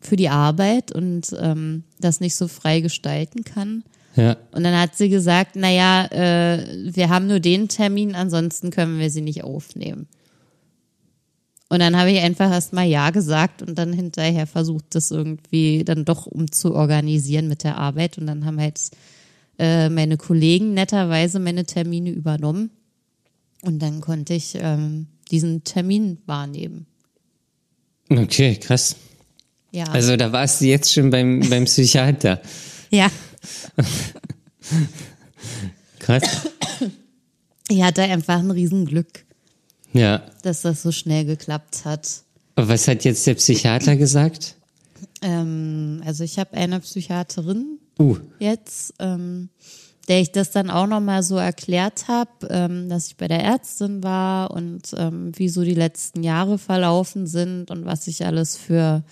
für 0.00 0.16
die 0.16 0.28
Arbeit 0.28 0.92
und 0.92 1.34
ähm, 1.40 1.82
das 2.00 2.20
nicht 2.20 2.36
so 2.36 2.48
frei 2.48 2.80
gestalten 2.80 3.44
kann. 3.44 3.82
Ja. 4.14 4.36
Und 4.52 4.64
dann 4.64 4.78
hat 4.78 4.96
sie 4.96 5.08
gesagt, 5.08 5.56
naja, 5.56 6.06
äh, 6.06 6.94
wir 6.94 7.08
haben 7.08 7.26
nur 7.26 7.40
den 7.40 7.68
Termin, 7.68 8.14
ansonsten 8.14 8.70
können 8.70 8.98
wir 8.98 9.10
sie 9.10 9.20
nicht 9.20 9.44
aufnehmen. 9.44 10.08
Und 11.68 11.80
dann 11.80 11.96
habe 11.96 12.10
ich 12.10 12.20
einfach 12.20 12.50
erstmal 12.50 12.86
Ja 12.86 13.10
gesagt 13.10 13.62
und 13.62 13.78
dann 13.78 13.92
hinterher 13.92 14.46
versucht, 14.46 14.86
das 14.90 15.10
irgendwie 15.10 15.84
dann 15.84 16.04
doch 16.04 16.26
umzuorganisieren 16.26 17.46
mit 17.46 17.62
der 17.62 17.76
Arbeit. 17.76 18.16
Und 18.16 18.26
dann 18.26 18.46
haben 18.46 18.58
halt 18.58 18.80
äh, 19.58 19.90
meine 19.90 20.16
Kollegen 20.16 20.72
netterweise 20.72 21.38
meine 21.38 21.66
Termine 21.66 22.10
übernommen. 22.10 22.70
Und 23.62 23.80
dann 23.80 24.00
konnte 24.00 24.34
ich 24.34 24.56
ähm, 24.60 25.06
diesen 25.30 25.64
Termin 25.64 26.18
wahrnehmen. 26.26 26.86
Okay, 28.08 28.56
krass. 28.56 28.96
Ja. 29.70 29.84
Also 29.84 30.16
da 30.16 30.32
warst 30.32 30.60
du 30.60 30.66
jetzt 30.66 30.92
schon 30.92 31.10
beim, 31.10 31.40
beim 31.48 31.64
Psychiater. 31.64 32.40
ja. 32.90 33.10
krass. 35.98 36.22
Ich 37.68 37.82
hatte 37.82 38.02
einfach 38.02 38.38
ein 38.38 38.50
Riesenglück. 38.50 39.24
Ja. 39.92 40.22
Dass 40.42 40.62
das 40.62 40.82
so 40.82 40.92
schnell 40.92 41.24
geklappt 41.24 41.84
hat. 41.84 42.22
Aber 42.54 42.68
was 42.68 42.88
hat 42.88 43.04
jetzt 43.04 43.26
der 43.26 43.34
Psychiater 43.34 43.96
gesagt? 43.96 44.56
Ähm, 45.22 46.02
also 46.04 46.24
ich 46.24 46.38
habe 46.38 46.54
eine 46.54 46.80
Psychiaterin 46.80 47.78
uh. 47.98 48.16
jetzt. 48.38 48.94
Ähm, 48.98 49.50
der 50.08 50.20
ich 50.22 50.32
das 50.32 50.50
dann 50.50 50.70
auch 50.70 50.86
nochmal 50.86 51.22
so 51.22 51.36
erklärt 51.36 52.08
habe, 52.08 52.48
ähm, 52.48 52.88
dass 52.88 53.08
ich 53.08 53.16
bei 53.18 53.28
der 53.28 53.44
Ärztin 53.44 54.02
war 54.02 54.50
und 54.50 54.94
ähm, 54.96 55.32
wie 55.36 55.50
so 55.50 55.62
die 55.62 55.74
letzten 55.74 56.22
Jahre 56.22 56.56
verlaufen 56.58 57.26
sind 57.26 57.70
und 57.70 57.84
was 57.84 58.06
ich 58.08 58.24
alles 58.24 58.56
für 58.56 59.04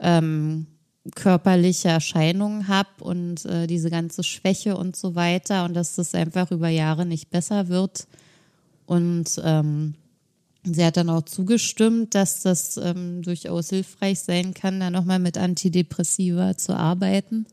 ähm, 0.00 0.66
körperliche 1.14 1.88
Erscheinungen 1.88 2.68
habe 2.68 2.88
und 3.00 3.44
äh, 3.44 3.66
diese 3.66 3.90
ganze 3.90 4.22
Schwäche 4.22 4.76
und 4.76 4.96
so 4.96 5.14
weiter 5.14 5.66
und 5.66 5.74
dass 5.74 5.96
das 5.96 6.14
einfach 6.14 6.50
über 6.50 6.68
Jahre 6.68 7.04
nicht 7.04 7.30
besser 7.30 7.68
wird. 7.68 8.06
Und 8.86 9.40
ähm, 9.44 9.94
sie 10.64 10.84
hat 10.84 10.96
dann 10.96 11.10
auch 11.10 11.22
zugestimmt, 11.22 12.14
dass 12.14 12.42
das 12.42 12.78
ähm, 12.78 13.20
durchaus 13.22 13.68
hilfreich 13.68 14.20
sein 14.20 14.54
kann, 14.54 14.80
da 14.80 14.90
nochmal 14.90 15.18
mit 15.18 15.36
Antidepressiva 15.36 16.56
zu 16.56 16.74
arbeiten 16.74 17.46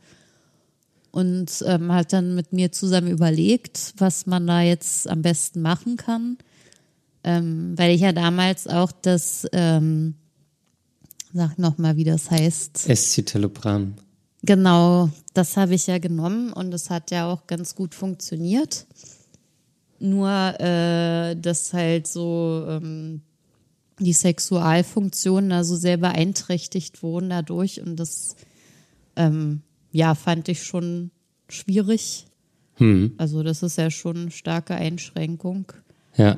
und 1.11 1.63
ähm, 1.65 1.91
hat 1.91 2.13
dann 2.13 2.35
mit 2.35 2.53
mir 2.53 2.71
zusammen 2.71 3.07
überlegt, 3.07 3.93
was 3.97 4.25
man 4.25 4.47
da 4.47 4.61
jetzt 4.61 5.09
am 5.09 5.21
besten 5.21 5.61
machen 5.61 5.97
kann. 5.97 6.37
Ähm, 7.23 7.73
weil 7.77 7.93
ich 7.93 8.01
ja 8.01 8.13
damals 8.13 8.67
auch 8.67 8.91
das, 8.91 9.47
ähm, 9.51 10.15
sag 11.33 11.57
nochmal, 11.59 11.95
wie 11.97 12.05
das 12.05 12.31
heißt. 12.31 12.89
Escitalopram. 12.89 13.95
Genau, 14.43 15.09
das 15.33 15.57
habe 15.57 15.75
ich 15.75 15.87
ja 15.87 15.97
genommen 15.97 16.53
und 16.53 16.73
es 16.73 16.89
hat 16.89 17.11
ja 17.11 17.29
auch 17.31 17.45
ganz 17.45 17.75
gut 17.75 17.93
funktioniert. 17.93 18.85
Nur, 19.99 20.29
äh, 20.61 21.35
dass 21.35 21.73
halt 21.73 22.07
so 22.07 22.65
ähm, 22.69 23.21
die 23.99 24.13
Sexualfunktionen 24.13 25.49
da 25.49 25.63
so 25.65 25.75
sehr 25.75 25.97
beeinträchtigt 25.97 27.03
wurden 27.03 27.29
dadurch 27.29 27.81
und 27.81 27.97
das 27.97 28.37
ähm, 29.17 29.61
ja, 29.91 30.15
fand 30.15 30.47
ich 30.49 30.63
schon 30.63 31.11
schwierig. 31.47 32.25
Hm. 32.75 33.13
Also 33.17 33.43
das 33.43 33.63
ist 33.63 33.77
ja 33.77 33.89
schon 33.91 34.17
eine 34.17 34.31
starke 34.31 34.75
Einschränkung 34.75 35.65
Ja. 36.15 36.37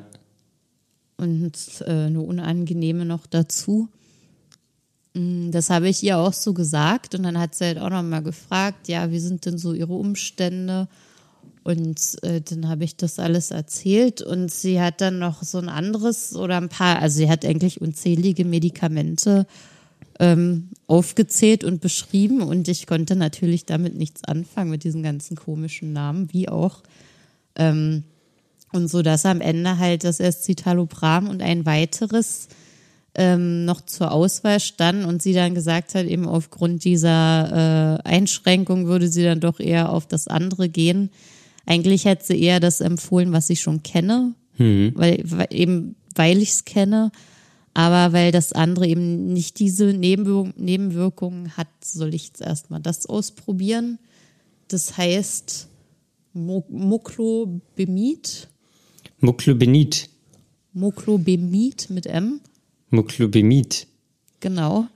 und 1.17 1.53
äh, 1.85 1.91
eine 2.07 2.21
unangenehme 2.21 3.05
noch 3.05 3.27
dazu. 3.27 3.89
Mm, 5.13 5.51
Das 5.51 5.69
habe 5.69 5.89
ich 5.89 6.01
ihr 6.03 6.17
auch 6.17 6.33
so 6.33 6.53
gesagt 6.53 7.13
und 7.15 7.23
dann 7.23 7.37
hat 7.37 7.55
sie 7.55 7.65
halt 7.65 7.77
auch 7.79 7.89
noch 7.89 8.01
mal 8.03 8.23
gefragt, 8.23 8.87
ja, 8.87 9.11
wie 9.11 9.19
sind 9.19 9.45
denn 9.45 9.57
so 9.57 9.73
ihre 9.73 9.93
Umstände? 9.93 10.87
Und 11.63 12.17
äh, 12.23 12.41
dann 12.41 12.67
habe 12.69 12.85
ich 12.85 12.95
das 12.95 13.19
alles 13.19 13.51
erzählt 13.51 14.23
und 14.23 14.49
sie 14.49 14.81
hat 14.81 14.99
dann 14.99 15.19
noch 15.19 15.43
so 15.43 15.59
ein 15.59 15.69
anderes 15.69 16.35
oder 16.35 16.57
ein 16.57 16.69
paar, 16.69 16.99
also 16.99 17.17
sie 17.17 17.29
hat 17.29 17.45
eigentlich 17.45 17.81
unzählige 17.81 18.45
Medikamente 18.45 19.45
ähm, 20.21 20.69
aufgezählt 20.85 21.63
und 21.63 21.81
beschrieben 21.81 22.41
und 22.41 22.67
ich 22.67 22.85
konnte 22.85 23.15
natürlich 23.15 23.65
damit 23.65 23.97
nichts 23.97 24.23
anfangen 24.23 24.69
mit 24.69 24.83
diesen 24.83 25.01
ganzen 25.01 25.35
komischen 25.35 25.93
Namen, 25.93 26.31
wie 26.31 26.47
auch. 26.47 26.83
Ähm, 27.55 28.03
und 28.71 28.87
so, 28.87 29.01
dass 29.01 29.25
am 29.25 29.41
Ende 29.41 29.79
halt 29.79 30.03
das 30.03 30.19
Escitalopram 30.19 31.27
und 31.27 31.41
ein 31.41 31.65
weiteres 31.65 32.49
ähm, 33.15 33.65
noch 33.65 33.81
zur 33.81 34.11
Auswahl 34.11 34.59
stand 34.59 35.05
und 35.05 35.23
sie 35.23 35.33
dann 35.33 35.55
gesagt 35.55 35.95
hat, 35.95 36.05
eben 36.05 36.27
aufgrund 36.27 36.85
dieser 36.85 37.97
äh, 38.05 38.07
Einschränkung 38.07 38.85
würde 38.85 39.07
sie 39.07 39.23
dann 39.23 39.39
doch 39.39 39.59
eher 39.59 39.91
auf 39.91 40.05
das 40.05 40.27
andere 40.27 40.69
gehen. 40.69 41.09
Eigentlich 41.65 42.05
hätte 42.05 42.27
sie 42.27 42.41
eher 42.41 42.59
das 42.59 42.79
empfohlen, 42.79 43.33
was 43.33 43.49
ich 43.49 43.59
schon 43.59 43.81
kenne, 43.81 44.33
weil, 44.95 45.21
weil 45.25 45.47
eben 45.49 45.95
weil 46.15 46.37
ich 46.37 46.49
es 46.49 46.65
kenne, 46.65 47.11
aber 47.73 48.13
weil 48.13 48.31
das 48.31 48.53
andere 48.53 48.87
eben 48.87 49.31
nicht 49.31 49.59
diese 49.59 49.93
Nebenwirk 49.93 50.57
Nebenwirkungen 50.59 51.55
hat, 51.55 51.69
soll 51.83 52.13
ich 52.13 52.27
jetzt 52.27 52.41
erstmal 52.41 52.81
das 52.81 53.05
ausprobieren. 53.05 53.97
Das 54.67 54.97
heißt 54.97 55.67
Mo 56.33 56.65
Moklobemid, 56.69 58.49
Muclobenid. 59.19 60.09
Moklobemid 60.73 61.89
mit 61.89 62.05
M, 62.07 62.41
Muclobemid. 62.89 63.87
genau. 64.39 64.87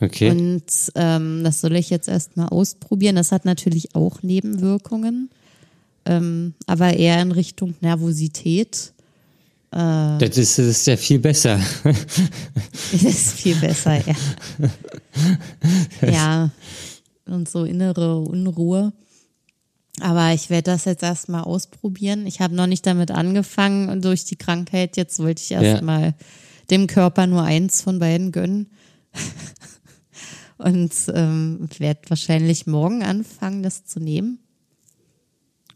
Okay. 0.00 0.30
Und 0.30 0.64
ähm, 0.96 1.44
das 1.44 1.60
soll 1.60 1.76
ich 1.76 1.88
jetzt 1.88 2.08
erstmal 2.08 2.48
ausprobieren. 2.48 3.16
Das 3.16 3.30
hat 3.32 3.44
natürlich 3.44 3.94
auch 3.94 4.22
Nebenwirkungen, 4.22 5.30
ähm, 6.04 6.54
aber 6.66 6.94
eher 6.94 7.22
in 7.22 7.32
Richtung 7.32 7.74
Nervosität. 7.80 8.92
Das, 10.18 10.38
ist, 10.38 10.58
das 10.58 10.66
ist 10.66 10.86
ja 10.86 10.96
viel 10.96 11.18
besser. 11.18 11.58
Das 12.92 13.02
ist 13.02 13.32
viel 13.32 13.56
besser, 13.56 14.00
ja. 14.06 14.14
ja, 16.10 16.50
und 17.26 17.48
so 17.48 17.64
innere 17.64 18.20
Unruhe. 18.20 18.92
Aber 20.00 20.32
ich 20.32 20.48
werde 20.48 20.70
das 20.70 20.84
jetzt 20.84 21.02
erstmal 21.02 21.42
ausprobieren. 21.42 22.26
Ich 22.26 22.40
habe 22.40 22.54
noch 22.54 22.66
nicht 22.66 22.86
damit 22.86 23.10
angefangen 23.10 23.88
und 23.88 24.04
durch 24.04 24.24
die 24.24 24.36
Krankheit. 24.36 24.96
Jetzt 24.96 25.18
wollte 25.18 25.42
ich 25.42 25.50
erstmal 25.50 26.14
dem 26.70 26.86
Körper 26.86 27.26
nur 27.26 27.42
eins 27.42 27.82
von 27.82 27.98
beiden 27.98 28.30
gönnen. 28.30 28.70
und 30.58 30.92
ähm, 31.12 31.68
werde 31.78 32.00
wahrscheinlich 32.08 32.66
morgen 32.66 33.02
anfangen, 33.02 33.62
das 33.62 33.84
zu 33.84 33.98
nehmen. 33.98 34.38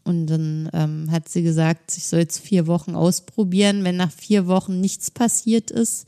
Und 0.03 0.27
dann 0.27 0.69
ähm, 0.73 1.11
hat 1.11 1.29
sie 1.29 1.43
gesagt, 1.43 1.97
ich 1.97 2.07
soll 2.07 2.19
jetzt 2.19 2.39
vier 2.39 2.67
Wochen 2.67 2.95
ausprobieren. 2.95 3.83
Wenn 3.83 3.97
nach 3.97 4.11
vier 4.11 4.47
Wochen 4.47 4.79
nichts 4.79 5.11
passiert 5.11 5.71
ist, 5.71 6.07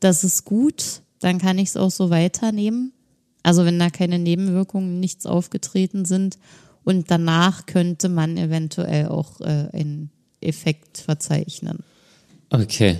das 0.00 0.24
ist 0.24 0.44
gut. 0.44 1.02
Dann 1.20 1.38
kann 1.38 1.58
ich 1.58 1.70
es 1.70 1.76
auch 1.76 1.90
so 1.90 2.10
weiternehmen. 2.10 2.92
Also 3.42 3.64
wenn 3.64 3.78
da 3.78 3.90
keine 3.90 4.18
Nebenwirkungen, 4.18 5.00
nichts 5.00 5.26
aufgetreten 5.26 6.04
sind. 6.04 6.38
Und 6.84 7.10
danach 7.10 7.66
könnte 7.66 8.08
man 8.08 8.36
eventuell 8.36 9.06
auch 9.08 9.40
äh, 9.40 9.68
einen 9.72 10.10
Effekt 10.40 10.98
verzeichnen. 10.98 11.80
Okay. 12.50 12.98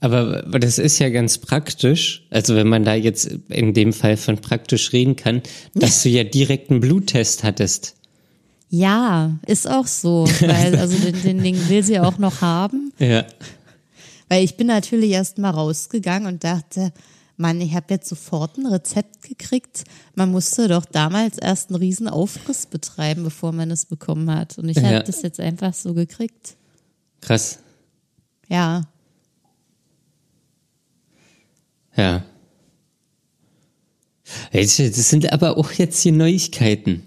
Aber 0.00 0.44
aber 0.46 0.58
das 0.58 0.78
ist 0.78 0.98
ja 0.98 1.10
ganz 1.10 1.38
praktisch, 1.38 2.26
also 2.30 2.54
wenn 2.54 2.68
man 2.68 2.84
da 2.84 2.94
jetzt 2.94 3.26
in 3.48 3.74
dem 3.74 3.92
Fall 3.92 4.16
von 4.16 4.38
praktisch 4.38 4.92
reden 4.92 5.14
kann, 5.16 5.42
dass 5.74 6.02
du 6.02 6.08
ja 6.08 6.24
direkt 6.24 6.70
einen 6.70 6.80
Bluttest 6.80 7.44
hattest. 7.44 7.96
Ja, 8.72 9.36
ist 9.46 9.68
auch 9.68 9.86
so. 9.86 10.24
Weil, 10.40 10.76
also 10.78 10.96
den, 10.96 11.20
den 11.22 11.42
Ding 11.42 11.68
will 11.68 11.82
sie 11.82 11.98
auch 12.00 12.18
noch 12.18 12.40
haben. 12.40 12.92
Ja. 12.98 13.24
Weil 14.28 14.44
ich 14.44 14.56
bin 14.56 14.68
natürlich 14.68 15.10
erst 15.10 15.38
mal 15.38 15.50
rausgegangen 15.50 16.28
und 16.32 16.44
dachte, 16.44 16.92
Mann, 17.36 17.60
ich 17.60 17.74
habe 17.74 17.86
jetzt 17.94 18.08
sofort 18.08 18.58
ein 18.58 18.66
Rezept 18.66 19.22
gekriegt. 19.22 19.82
Man 20.14 20.30
musste 20.30 20.68
doch 20.68 20.84
damals 20.84 21.36
erst 21.38 21.70
einen 21.70 21.80
riesen 21.80 22.06
Aufriss 22.08 22.66
betreiben, 22.66 23.24
bevor 23.24 23.50
man 23.50 23.72
es 23.72 23.86
bekommen 23.86 24.30
hat. 24.32 24.56
Und 24.58 24.68
ich 24.68 24.76
Ja. 24.76 24.84
habe 24.84 25.02
das 25.02 25.22
jetzt 25.22 25.40
einfach 25.40 25.74
so 25.74 25.94
gekriegt. 25.94 26.54
Krass. 27.20 27.58
Ja, 28.48 28.82
Ja. 31.96 32.22
Das 34.52 34.76
sind 34.76 35.32
aber 35.32 35.56
auch 35.58 35.72
jetzt 35.72 36.00
hier 36.00 36.12
Neuigkeiten. 36.12 37.02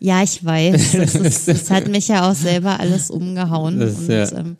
Ja, 0.00 0.22
ich 0.22 0.44
weiß. 0.44 0.92
Das, 0.96 1.14
ist, 1.14 1.48
das 1.48 1.70
hat 1.70 1.88
mich 1.88 2.08
ja 2.08 2.28
auch 2.28 2.34
selber 2.34 2.80
alles 2.80 3.10
umgehauen. 3.10 3.78
Das- 3.78 3.98
und 3.98 4.08
ja. 4.08 4.32
ähm, 4.32 4.56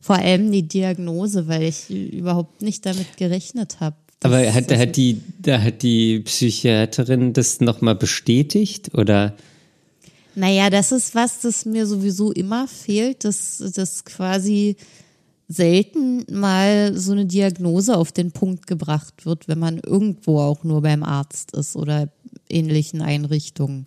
vor 0.00 0.16
allem 0.16 0.50
die 0.50 0.66
Diagnose, 0.66 1.46
weil 1.46 1.62
ich 1.62 1.88
überhaupt 1.88 2.60
nicht 2.60 2.84
damit 2.84 3.16
gerechnet 3.16 3.78
habe. 3.78 3.96
Aber 4.24 4.52
hat, 4.52 4.70
hat 4.76 4.96
die, 4.96 5.20
da 5.40 5.60
hat 5.60 5.82
die 5.82 6.20
Psychiaterin 6.20 7.32
das 7.32 7.60
nochmal 7.60 7.94
bestätigt 7.94 8.94
oder? 8.94 9.34
Naja, 10.34 10.70
das 10.70 10.92
ist 10.92 11.14
was, 11.14 11.40
das 11.40 11.64
mir 11.64 11.86
sowieso 11.86 12.32
immer 12.32 12.66
fehlt, 12.66 13.24
dass 13.24 13.62
das 13.74 14.04
quasi 14.04 14.76
selten 15.48 16.24
mal 16.30 16.96
so 16.96 17.12
eine 17.12 17.26
Diagnose 17.26 17.96
auf 17.96 18.12
den 18.12 18.32
Punkt 18.32 18.66
gebracht 18.66 19.26
wird, 19.26 19.48
wenn 19.48 19.58
man 19.58 19.78
irgendwo 19.78 20.40
auch 20.40 20.64
nur 20.64 20.82
beim 20.82 21.02
Arzt 21.02 21.52
ist 21.52 21.76
oder 21.76 22.08
ähnlichen 22.48 23.02
Einrichtungen. 23.02 23.86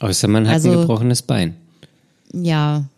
Außer 0.00 0.28
man 0.28 0.46
hat 0.46 0.54
Also- 0.54 0.72
ein 0.72 0.78
gebrochenes 0.80 1.22
Bein. 1.22 1.56
Ja. 2.32 2.88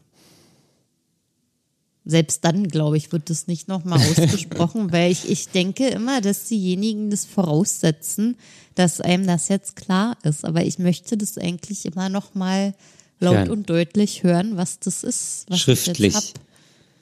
Selbst 2.04 2.42
dann, 2.44 2.68
glaube 2.68 2.96
ich, 2.96 3.12
wird 3.12 3.28
das 3.28 3.46
nicht 3.48 3.68
nochmal 3.68 3.98
ausgesprochen, 4.10 4.92
weil 4.92 5.12
ich, 5.12 5.28
ich 5.28 5.48
denke 5.48 5.88
immer, 5.88 6.20
dass 6.22 6.48
diejenigen 6.48 7.10
das 7.10 7.26
voraussetzen, 7.26 8.36
dass 8.74 9.00
einem 9.00 9.26
das 9.26 9.48
jetzt 9.48 9.76
klar 9.76 10.16
ist. 10.22 10.44
Aber 10.44 10.64
ich 10.64 10.78
möchte 10.78 11.16
das 11.18 11.36
eigentlich 11.36 11.84
immer 11.84 12.08
nochmal 12.08 12.74
laut 13.20 13.36
Hören. 13.36 13.50
und 13.50 13.68
deutlich 13.70 14.22
hören, 14.22 14.56
was 14.56 14.78
das 14.78 15.04
ist. 15.04 15.44
Was 15.48 15.60
Schriftlich. 15.60 16.14
Ich. 16.16 16.34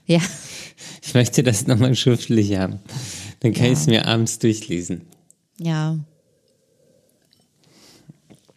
Ja, 0.06 0.20
Ich 1.02 1.14
möchte 1.14 1.42
das 1.44 1.66
nochmal 1.68 1.94
schriftlich 1.94 2.56
haben. 2.56 2.80
Dann 3.40 3.52
kann 3.54 3.66
Ja. 3.66 3.72
ich 3.72 3.78
es 3.78 3.86
mir 3.86 4.06
abends 4.06 4.38
durchlesen. 4.40 5.02
ja. 5.58 5.98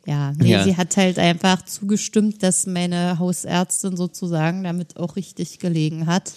Ja, 0.10 0.34
nee, 0.40 0.50
Ja. 0.50 0.64
sie 0.64 0.76
hat 0.76 0.98
halt 0.98 1.20
einfach 1.20 1.64
zugestimmt, 1.66 2.42
dass 2.42 2.66
meine 2.66 3.20
Hausärztin 3.20 3.96
sozusagen 3.96 4.64
damit 4.64 4.98
auch 4.98 5.16
richtig 5.16 5.60
gelegen 5.60 6.08
hat. 6.08 6.34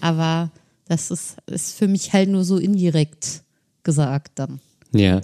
Aber 0.00 0.50
das 0.88 1.10
ist, 1.10 1.36
ist 1.44 1.76
für 1.76 1.86
mich 1.86 2.14
halt 2.14 2.30
nur 2.30 2.44
so 2.44 2.56
indirekt 2.56 3.42
gesagt 3.82 4.38
dann. 4.38 4.58
Ja. 4.94 5.20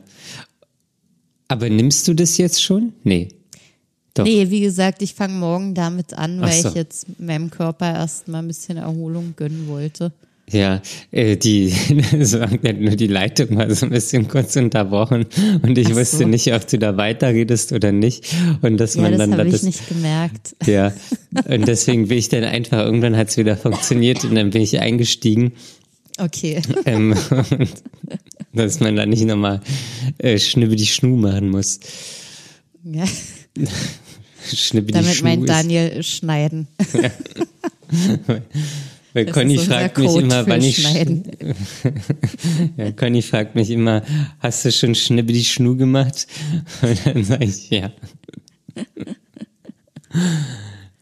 Aber 1.49 1.71
nimmst 1.71 2.07
du 2.07 2.13
das 2.13 2.37
jetzt 2.37 2.63
schon? 2.63 2.93
Nee. 3.03 3.29
Doch. 4.13 4.25
Nee, 4.25 4.51
wie 4.51 4.61
gesagt, 4.61 5.01
ich 5.01 5.15
fange 5.15 5.35
morgen 5.35 5.75
damit 5.75 6.13
an, 6.13 6.39
weil 6.43 6.61
so. 6.61 6.69
ich 6.69 6.75
jetzt 6.75 7.07
meinem 7.19 7.49
Körper 7.49 7.95
erstmal 7.95 8.43
ein 8.43 8.49
bisschen 8.49 8.77
Erholung 8.77 9.33
gönnen 9.37 9.69
wollte. 9.69 10.13
Ja, 10.53 10.83
äh, 11.13 11.37
die, 11.37 11.69
so, 12.23 12.39
nur 12.39 12.97
die 12.97 13.07
Leitung 13.07 13.57
war 13.57 13.73
so 13.75 13.87
ein 13.87 13.91
bisschen 13.93 14.27
kurz 14.29 14.57
unterbrochen 14.57 15.27
und 15.63 15.79
ich 15.79 15.89
so. 15.89 15.97
wusste 15.97 16.27
nicht, 16.27 16.53
ob 16.53 16.67
du 16.67 16.79
da 16.79 16.97
weiterredest 16.97 17.73
oder 17.73 17.93
nicht. 17.93 18.27
Und 18.63 18.79
dass 18.79 18.95
Ja, 18.97 19.03
man 19.03 19.13
das 19.13 19.19
dann 19.21 19.33
habe 19.39 19.47
ich 19.47 19.53
das, 19.53 19.63
nicht 19.63 19.89
gemerkt. 19.89 20.57
ja, 20.67 20.93
und 21.49 21.69
deswegen 21.69 22.09
bin 22.09 22.19
ich 22.19 22.29
dann 22.31 22.45
einfach, 22.45 22.79
irgendwann 22.79 23.17
hat 23.17 23.29
es 23.29 23.37
wieder 23.37 23.57
funktioniert 23.57 24.25
und 24.25 24.35
dann 24.35 24.51
bin 24.51 24.63
ich 24.63 24.79
eingestiegen. 24.81 25.53
Okay. 26.19 26.61
Ähm, 26.85 27.15
dass 28.53 28.81
man 28.81 28.97
da 28.97 29.07
nicht 29.07 29.25
nochmal 29.25 29.61
äh, 30.19 30.39
Schnippe 30.39 30.77
die 30.77 30.87
Schnu 30.87 31.17
machen 31.17 31.49
muss. 31.51 31.79
Ja, 32.85 33.05
Schnippe 34.53 34.89
die 34.89 34.93
damit 34.95 35.15
Schnu 35.15 35.29
meint 35.29 35.45
ist- 35.45 35.49
Daniel 35.49 36.03
schneiden. 36.03 36.67
Weil 39.13 39.25
Das 39.27 39.35
Conny 39.35 39.59
fragt 39.59 39.99
mich 39.99 40.07
Code 40.07 40.25
immer, 40.25 40.47
wann 40.47 40.63
ich 40.63 40.83
ja, 42.77 42.93
Conny 42.93 43.23
fragt 43.23 43.57
mich 43.57 43.71
immer, 43.71 44.03
hast 44.39 44.65
du 44.65 44.73
schon 44.73 44.95
Schnippe 44.95 45.33
die 45.33 45.45
Schnu 45.45 45.77
gemacht? 45.77 46.27
Und 46.83 47.07
dann 47.07 47.25
sage 47.25 47.45
ich 47.45 47.71
ja. 47.71 47.91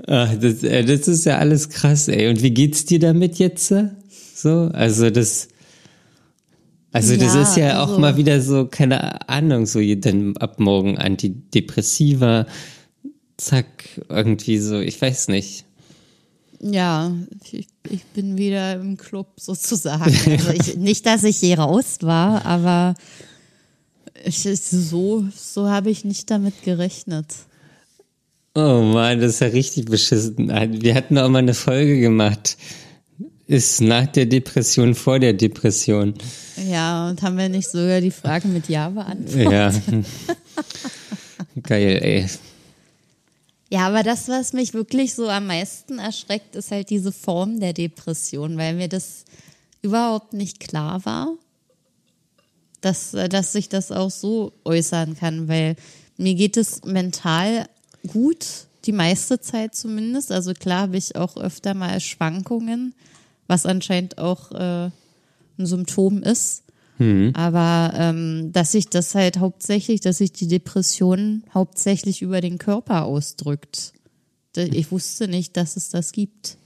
Ach, 0.07 0.35
das, 0.37 0.63
äh, 0.63 0.85
das 0.85 1.07
ist 1.07 1.27
ja 1.27 1.39
alles 1.39 1.69
krass, 1.69 2.09
ey. 2.09 2.29
Und 2.29 2.43
wie 2.43 2.53
geht's 2.53 2.87
dir 2.87 2.99
damit 2.99 3.39
jetzt? 3.39 3.71
äh? 3.73 3.91
So, 4.35 4.71
also 4.73 5.11
das, 5.11 5.49
Also 6.93 7.17
das 7.17 7.35
ja, 7.35 7.43
ist 7.43 7.57
ja 7.57 7.81
also, 7.81 7.95
auch 7.95 7.99
mal 7.99 8.17
wieder 8.17 8.41
so, 8.41 8.67
keine 8.67 9.29
Ahnung, 9.29 9.67
so 9.67 9.81
dann 9.97 10.37
ab 10.39 10.59
morgen 10.59 10.97
Antidepressiva, 10.97 12.47
zack, 13.37 13.67
irgendwie 14.09 14.59
so, 14.59 14.81
ich 14.81 15.01
weiß 15.01 15.29
nicht. 15.29 15.65
Ja, 16.61 17.13
ich, 17.53 17.69
ich 17.89 18.05
bin 18.15 18.37
wieder 18.37 18.75
im 18.75 18.97
Club 18.97 19.29
sozusagen. 19.39 20.03
Also 20.05 20.51
ich, 20.51 20.77
nicht, 20.77 21.07
dass 21.07 21.25
ich 21.25 21.41
je 21.41 21.55
raus 21.55 21.99
war, 22.01 22.45
aber 22.45 22.95
ich, 24.25 24.43
so, 24.43 25.25
so 25.35 25.69
habe 25.69 25.91
ich 25.91 26.05
nicht 26.05 26.31
damit 26.31 26.63
gerechnet. 26.63 27.27
Oh 28.55 28.83
Mann, 28.83 29.21
das 29.21 29.35
ist 29.35 29.41
ja 29.41 29.47
richtig 29.49 29.85
beschissen. 29.87 30.49
Wir 30.83 30.95
hatten 30.95 31.17
auch 31.19 31.29
mal 31.29 31.39
eine 31.39 31.55
Folge 31.55 32.01
gemacht. 32.01 32.57
Ist 33.47 33.81
nach 33.81 34.07
der 34.09 34.27
Depression 34.27 34.95
vor 34.95 35.19
der 35.19 35.33
Depression. 35.33 36.15
Ja, 36.69 37.09
und 37.09 37.23
haben 37.23 37.39
wir 37.39 37.49
nicht 37.49 37.71
sogar 37.71 38.01
die 38.01 38.11
Frage 38.11 38.49
mit 38.49 38.69
Ja 38.69 38.91
beantwortet? 38.91 39.53
Ja. 39.53 39.73
Geil, 41.63 41.99
ey. 42.03 42.27
Ja, 43.71 43.87
aber 43.87 44.03
das, 44.03 44.29
was 44.29 44.53
mich 44.55 44.73
wirklich 44.73 45.15
so 45.15 45.29
am 45.29 45.47
meisten 45.47 45.99
erschreckt, 45.99 46.57
ist 46.57 46.71
halt 46.71 46.89
diese 46.89 47.13
Form 47.13 47.61
der 47.61 47.75
Depression, 47.75 48.57
weil 48.57 48.75
mir 48.75 48.89
das 48.89 49.25
überhaupt 49.83 50.33
nicht 50.33 50.61
klar 50.61 51.05
war, 51.05 51.35
dass, 52.81 53.11
dass 53.11 53.53
sich 53.53 53.69
das 53.69 53.93
auch 53.93 54.11
so 54.11 54.53
äußern 54.65 55.17
kann, 55.17 55.49
weil 55.49 55.77
mir 56.17 56.35
geht 56.35 56.57
es 56.57 56.85
mental 56.85 57.69
gut, 58.07 58.47
die 58.85 58.93
meiste 58.93 59.41
Zeit 59.41 59.75
zumindest. 59.75 60.33
Also 60.33 60.55
klar 60.55 60.83
habe 60.83 60.97
ich 60.97 61.17
auch 61.17 61.37
öfter 61.37 61.75
mal 61.75 62.01
Schwankungen, 62.01 62.95
was 63.47 63.67
anscheinend 63.67 64.19
auch 64.19 64.51
äh, 64.53 64.91
ein 65.59 65.67
Symptom 65.67 66.23
ist. 66.23 66.63
Mhm. 66.99 67.31
Aber 67.35 67.93
ähm, 67.97 68.51
dass 68.53 68.73
sich 68.73 68.89
das 68.89 69.15
halt 69.15 69.39
hauptsächlich, 69.39 70.01
dass 70.01 70.19
sich 70.19 70.33
die 70.33 70.49
Depression 70.49 71.45
hauptsächlich 71.55 72.23
über 72.23 72.41
den 72.41 72.59
Körper 72.59 73.05
ausdrückt. 73.05 73.93
Ich 74.57 74.91
wusste 74.91 75.29
nicht, 75.29 75.57
dass 75.57 75.77
es 75.77 75.89
das 75.89 76.11
gibt. 76.11 76.57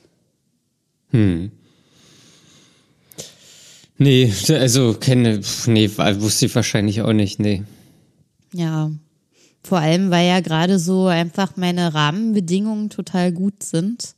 Hm. 1.10 1.52
Nee, 3.98 4.32
also 4.48 4.94
kenne, 4.94 5.42
nee, 5.66 5.90
wusste 5.96 6.46
ich 6.46 6.54
wahrscheinlich 6.54 7.02
auch 7.02 7.12
nicht, 7.12 7.38
nee. 7.38 7.62
Ja. 8.54 8.90
Vor 9.62 9.78
allem, 9.78 10.10
weil 10.10 10.26
ja 10.26 10.40
gerade 10.40 10.78
so 10.78 11.06
einfach 11.06 11.56
meine 11.56 11.94
Rahmenbedingungen 11.94 12.90
total 12.90 13.30
gut 13.30 13.62
sind. 13.62 14.14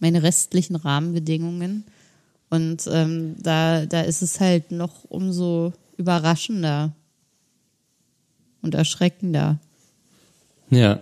Meine 0.00 0.22
restlichen 0.22 0.76
Rahmenbedingungen. 0.76 1.84
Und 2.52 2.86
ähm, 2.92 3.36
da, 3.42 3.86
da 3.86 4.02
ist 4.02 4.20
es 4.20 4.38
halt 4.38 4.72
noch 4.72 5.04
umso 5.04 5.72
überraschender 5.96 6.94
und 8.60 8.74
erschreckender. 8.74 9.58
Ja. 10.68 11.00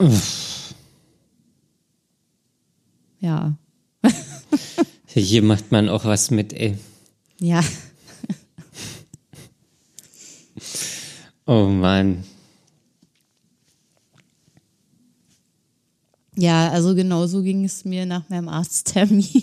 Uff. 0.00 0.74
Ja. 3.20 3.56
Hier 5.06 5.44
macht 5.44 5.70
man 5.70 5.88
auch 5.88 6.04
was 6.04 6.32
mit, 6.32 6.52
ey. 6.52 6.76
Ja. 7.38 7.62
oh 11.46 11.66
Mann. 11.66 12.24
Ja, 16.36 16.70
also 16.70 16.94
genauso 16.94 17.42
ging 17.42 17.64
es 17.64 17.84
mir 17.84 18.06
nach 18.06 18.28
meinem 18.28 18.48
Arzttermin. 18.48 19.42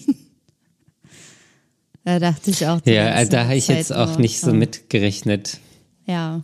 da 2.03 2.19
dachte 2.19 2.49
ich 2.49 2.65
auch. 2.65 2.81
Ja, 2.85 3.23
da 3.25 3.43
habe 3.45 3.55
ich 3.55 3.65
Zeit 3.65 3.77
jetzt 3.77 3.93
auch 3.93 4.17
nicht 4.17 4.39
so 4.39 4.53
mitgerechnet. 4.53 5.59
Ja. 6.05 6.43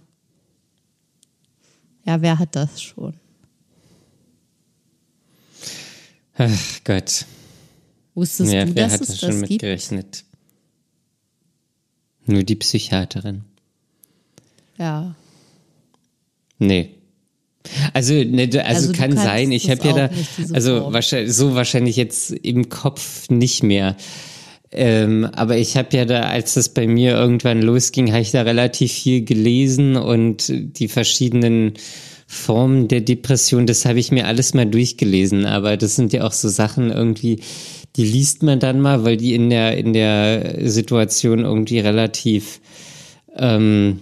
Ja, 2.06 2.22
wer 2.22 2.38
hat 2.38 2.56
das 2.56 2.82
schon? 2.82 3.16
Ach 6.38 6.80
Gott. 6.84 7.26
Wusstest 8.14 8.54
ja, 8.54 8.66
du, 8.66 8.76
wer 8.76 8.86
dass 8.86 8.94
hat 8.94 9.02
das 9.02 9.20
schon 9.20 9.40
mitgerechnet? 9.40 10.24
Nur 12.26 12.44
die 12.44 12.56
Psychiaterin. 12.56 13.44
Ja. 14.78 15.16
Nee. 16.60 16.95
Also, 17.94 18.14
ne, 18.14 18.44
also, 18.44 18.60
also 18.60 18.92
kann 18.94 19.16
sein, 19.16 19.52
ich 19.52 19.70
habe 19.70 19.88
ja 19.88 19.94
da, 19.94 20.10
also 20.54 20.94
wahrscheinlich, 20.94 21.34
so 21.34 21.56
wahrscheinlich 21.56 21.96
jetzt 21.96 22.32
im 22.32 22.70
Kopf 22.70 23.30
nicht 23.30 23.64
mehr. 23.64 23.96
Ähm, 24.72 25.26
aber 25.34 25.58
ich 25.58 25.78
habe 25.78 25.96
ja 25.96 26.06
da, 26.06 26.22
als 26.24 26.56
das 26.56 26.70
bei 26.70 26.86
mir 26.86 27.14
irgendwann 27.14 27.62
losging, 27.62 28.12
habe 28.12 28.22
ich 28.22 28.32
da 28.32 28.42
relativ 28.42 28.92
viel 28.92 29.24
gelesen 29.24 29.96
und 29.96 30.52
die 30.52 30.90
verschiedenen 30.90 31.74
Formen 32.28 32.88
der 32.88 33.02
Depression, 33.02 33.68
das 33.68 33.86
habe 33.86 34.00
ich 34.00 34.12
mir 34.12 34.28
alles 34.28 34.54
mal 34.54 34.66
durchgelesen. 34.66 35.46
Aber 35.46 35.78
das 35.78 35.96
sind 35.96 36.12
ja 36.12 36.24
auch 36.24 36.34
so 36.34 36.50
Sachen 36.50 36.92
irgendwie, 36.92 37.40
die 37.96 38.06
liest 38.06 38.44
man 38.44 38.60
dann 38.60 38.82
mal, 38.82 39.06
weil 39.06 39.18
die 39.18 39.34
in 39.34 39.50
der 39.50 39.78
in 39.78 39.94
der 39.94 40.70
Situation 40.70 41.40
irgendwie 41.40 41.80
relativ 41.80 42.60
ähm, 43.38 44.02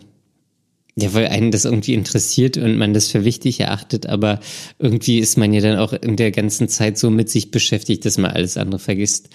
ja, 0.95 1.13
weil 1.13 1.27
einen 1.27 1.51
das 1.51 1.65
irgendwie 1.65 1.93
interessiert 1.93 2.57
und 2.57 2.77
man 2.77 2.93
das 2.93 3.07
für 3.07 3.25
wichtig 3.25 3.59
erachtet, 3.59 4.05
aber 4.05 4.39
irgendwie 4.77 5.19
ist 5.19 5.37
man 5.37 5.51
ja 5.51 5.61
dann 5.61 5.79
auch 5.79 5.93
in 5.93 6.15
der 6.17 6.31
ganzen 6.31 6.69
Zeit 6.69 6.97
so 6.97 7.09
mit 7.09 7.29
sich 7.29 7.49
beschäftigt, 7.49 8.05
dass 8.05 8.17
man 8.17 8.31
alles 8.31 8.57
andere 8.57 8.79
vergisst. 8.79 9.29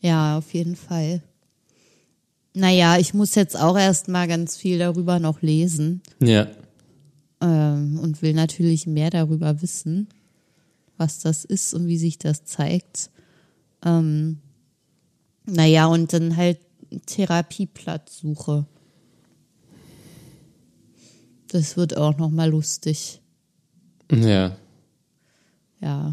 Ja, 0.00 0.38
auf 0.38 0.52
jeden 0.54 0.76
Fall. 0.76 1.22
Naja, 2.54 2.98
ich 2.98 3.14
muss 3.14 3.36
jetzt 3.36 3.58
auch 3.58 3.78
erst 3.78 4.08
mal 4.08 4.26
ganz 4.26 4.56
viel 4.56 4.78
darüber 4.78 5.20
noch 5.20 5.42
lesen. 5.42 6.02
Ja. 6.20 6.48
Ähm, 7.40 8.00
und 8.02 8.20
will 8.20 8.34
natürlich 8.34 8.88
mehr 8.88 9.10
darüber 9.10 9.62
wissen, 9.62 10.08
was 10.96 11.20
das 11.20 11.44
ist 11.44 11.74
und 11.74 11.86
wie 11.86 11.98
sich 11.98 12.18
das 12.18 12.44
zeigt. 12.44 13.10
Ähm, 13.84 14.38
naja, 15.46 15.86
und 15.86 16.12
dann 16.12 16.36
halt 16.36 16.58
Therapieplatzsuche. 17.06 18.66
Das 21.50 21.76
wird 21.76 21.96
auch 21.96 22.18
noch 22.18 22.30
mal 22.30 22.50
lustig. 22.50 23.20
Ja. 24.10 24.56
Ja. 25.80 26.12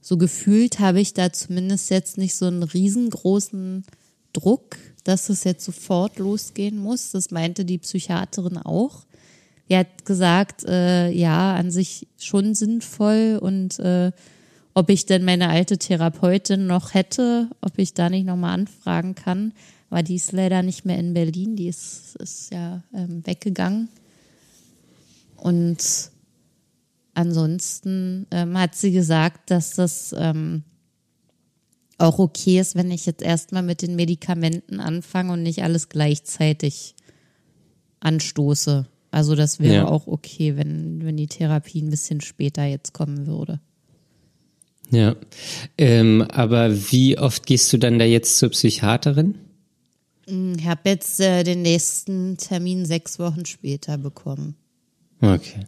So 0.00 0.16
gefühlt 0.16 0.80
habe 0.80 1.00
ich 1.00 1.14
da 1.14 1.32
zumindest 1.32 1.90
jetzt 1.90 2.18
nicht 2.18 2.34
so 2.34 2.46
einen 2.46 2.62
riesengroßen 2.62 3.84
Druck, 4.32 4.76
dass 5.04 5.28
es 5.28 5.44
jetzt 5.44 5.64
sofort 5.64 6.18
losgehen 6.18 6.78
muss. 6.78 7.12
Das 7.12 7.30
meinte 7.30 7.64
die 7.64 7.78
Psychiaterin 7.78 8.58
auch. 8.58 9.06
Die 9.68 9.76
hat 9.76 10.04
gesagt, 10.04 10.64
äh, 10.64 11.10
ja, 11.10 11.54
an 11.54 11.70
sich 11.70 12.08
schon 12.18 12.54
sinnvoll 12.54 13.38
und 13.40 13.78
äh, 13.78 14.10
ob 14.74 14.90
ich 14.90 15.06
denn 15.06 15.24
meine 15.24 15.48
alte 15.48 15.78
Therapeutin 15.78 16.66
noch 16.66 16.94
hätte, 16.94 17.48
ob 17.60 17.78
ich 17.78 17.94
da 17.94 18.08
nicht 18.08 18.26
nochmal 18.26 18.54
anfragen 18.54 19.14
kann. 19.14 19.52
Aber 19.90 20.02
die 20.02 20.14
ist 20.14 20.32
leider 20.32 20.62
nicht 20.62 20.84
mehr 20.84 20.98
in 20.98 21.14
Berlin, 21.14 21.56
die 21.56 21.66
ist, 21.66 22.16
ist 22.16 22.52
ja 22.52 22.82
ähm, 22.94 23.26
weggegangen. 23.26 23.88
Und 25.36 26.10
ansonsten 27.14 28.26
ähm, 28.30 28.56
hat 28.58 28.76
sie 28.76 28.92
gesagt, 28.92 29.50
dass 29.50 29.74
das 29.74 30.14
ähm, 30.16 30.62
auch 31.98 32.18
okay 32.18 32.60
ist, 32.60 32.76
wenn 32.76 32.90
ich 32.90 33.04
jetzt 33.04 33.22
erstmal 33.22 33.62
mit 33.62 33.82
den 33.82 33.96
Medikamenten 33.96 34.80
anfange 34.80 35.32
und 35.32 35.42
nicht 35.42 35.62
alles 35.62 35.88
gleichzeitig 35.88 36.94
anstoße. 37.98 38.86
Also 39.10 39.34
das 39.34 39.58
wäre 39.58 39.74
ja. 39.74 39.88
auch 39.88 40.06
okay, 40.06 40.56
wenn, 40.56 41.04
wenn 41.04 41.16
die 41.16 41.26
Therapie 41.26 41.82
ein 41.82 41.90
bisschen 41.90 42.20
später 42.20 42.64
jetzt 42.64 42.92
kommen 42.92 43.26
würde. 43.26 43.60
Ja, 44.90 45.16
ähm, 45.78 46.22
aber 46.30 46.74
wie 46.90 47.18
oft 47.18 47.46
gehst 47.46 47.72
du 47.72 47.78
dann 47.78 47.98
da 47.98 48.04
jetzt 48.04 48.38
zur 48.38 48.50
Psychiaterin? 48.50 49.34
Ich 50.30 50.66
habe 50.66 50.88
jetzt 50.88 51.18
äh, 51.20 51.42
den 51.42 51.62
nächsten 51.62 52.36
Termin 52.36 52.86
sechs 52.86 53.18
Wochen 53.18 53.44
später 53.46 53.98
bekommen. 53.98 54.54
Okay. 55.20 55.66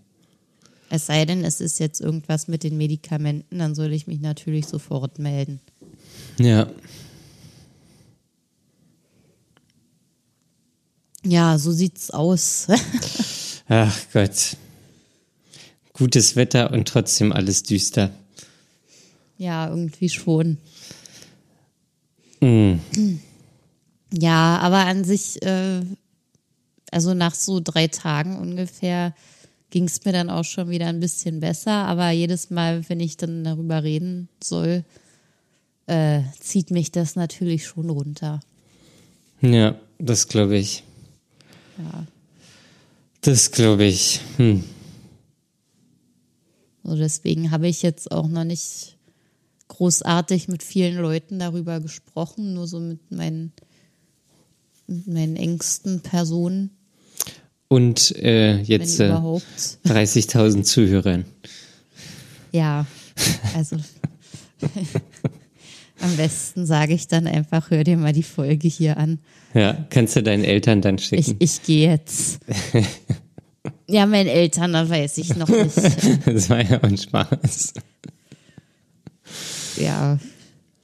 Es 0.89 1.07
sei 1.07 1.25
denn, 1.25 1.45
es 1.45 1.61
ist 1.61 1.81
jetzt 1.81 2.01
irgendwas 2.01 2.49
mit 2.49 2.63
den 2.63 2.77
Medikamenten, 2.77 3.59
dann 3.59 3.75
soll 3.75 3.93
ich 3.93 4.07
mich 4.07 4.21
natürlich 4.21 4.67
sofort 4.67 5.19
melden. 5.19 5.61
Ja. 6.39 6.71
Ja, 11.25 11.59
so 11.59 11.73
sieht's 11.73 12.11
aus. 12.11 12.69
Ach 13.69 13.99
Gott. 14.13 14.57
Gutes 15.93 16.37
Wetter 16.37 16.71
und 16.73 16.87
trotzdem 16.89 17.33
alles 17.33 17.63
düster. 17.63 18.11
Ja, 19.39 19.69
irgendwie 19.69 20.09
schon. 20.09 20.59
Mm. 22.41 22.75
Ja, 24.13 24.59
aber 24.59 24.87
an 24.87 25.05
sich, 25.05 25.43
äh, 25.43 25.83
also 26.91 27.15
nach 27.15 27.35
so 27.35 27.61
drei 27.61 27.89
Tagen 27.89 28.39
ungefähr, 28.39 29.15
ging 29.71 29.85
es 29.85 30.05
mir 30.05 30.13
dann 30.13 30.29
auch 30.31 30.45
schon 30.45 30.69
wieder 30.69 30.87
ein 30.87 31.01
bisschen 31.01 31.41
besser. 31.41 31.73
Aber 31.73 32.11
jedes 32.11 32.51
Mal, 32.51 32.89
wenn 32.89 33.01
ich 33.01 33.17
dann 33.17 33.43
darüber 33.43 33.83
reden 33.83 34.29
soll, 34.43 34.85
äh, 35.87 36.21
zieht 36.39 36.71
mich 36.71 36.93
das 36.93 37.17
natürlich 37.17 37.67
schon 37.67 37.91
runter. 37.91 38.41
Ja, 39.41 39.77
das 39.99 40.29
glaube 40.29 40.57
ich. 40.59 40.85
Ja. 41.79 42.07
Das 43.23 43.51
glaube 43.51 43.85
ich. 43.85 44.21
Hm. 44.37 44.65
So 46.85 46.97
deswegen 46.97 47.51
habe 47.51 47.69
ich 47.69 47.83
jetzt 47.83 48.11
auch 48.11 48.29
noch 48.29 48.45
nicht 48.45 48.97
großartig 49.69 50.49
mit 50.49 50.63
vielen 50.63 50.97
Leuten 50.97 51.39
darüber 51.39 51.81
gesprochen, 51.81 52.55
nur 52.55 52.67
so 52.67 52.81
mit 52.81 53.11
meinen, 53.11 53.53
meinen 55.07 55.37
engsten 55.37 56.01
Personen. 56.01 56.71
Und 57.69 58.15
äh, 58.17 58.61
jetzt 58.61 59.01
äh, 59.01 59.11
30.000 59.11 60.63
Zuhörern. 60.63 61.25
Ja, 62.53 62.87
also 63.55 63.77
am 66.01 66.17
besten 66.17 66.67
sage 66.67 66.93
ich 66.93 67.09
dann 67.09 67.27
einfach, 67.27 67.71
hör 67.71 67.85
dir 67.85 67.97
mal 67.97 68.13
die 68.13 68.23
Folge 68.23 68.69
hier 68.69 68.99
an. 68.99 69.19
Ja, 69.55 69.87
kannst 69.89 70.17
du 70.17 70.23
deinen 70.23 70.45
Eltern 70.45 70.83
dann 70.83 70.99
schicken? 70.99 71.37
Ich, 71.39 71.57
ich 71.57 71.63
gehe 71.63 71.91
jetzt. 71.91 72.41
ja, 73.89 74.05
meinen 74.07 74.29
Eltern, 74.29 74.75
da 74.75 74.89
weiß 74.89 75.19
ich 75.19 75.35
noch 75.37 75.49
nicht. 75.49 75.77
das 76.27 76.51
war 76.51 76.63
ja 76.63 76.81
ein 76.81 76.99
Spaß. 76.99 77.73
Ja, 79.77 80.19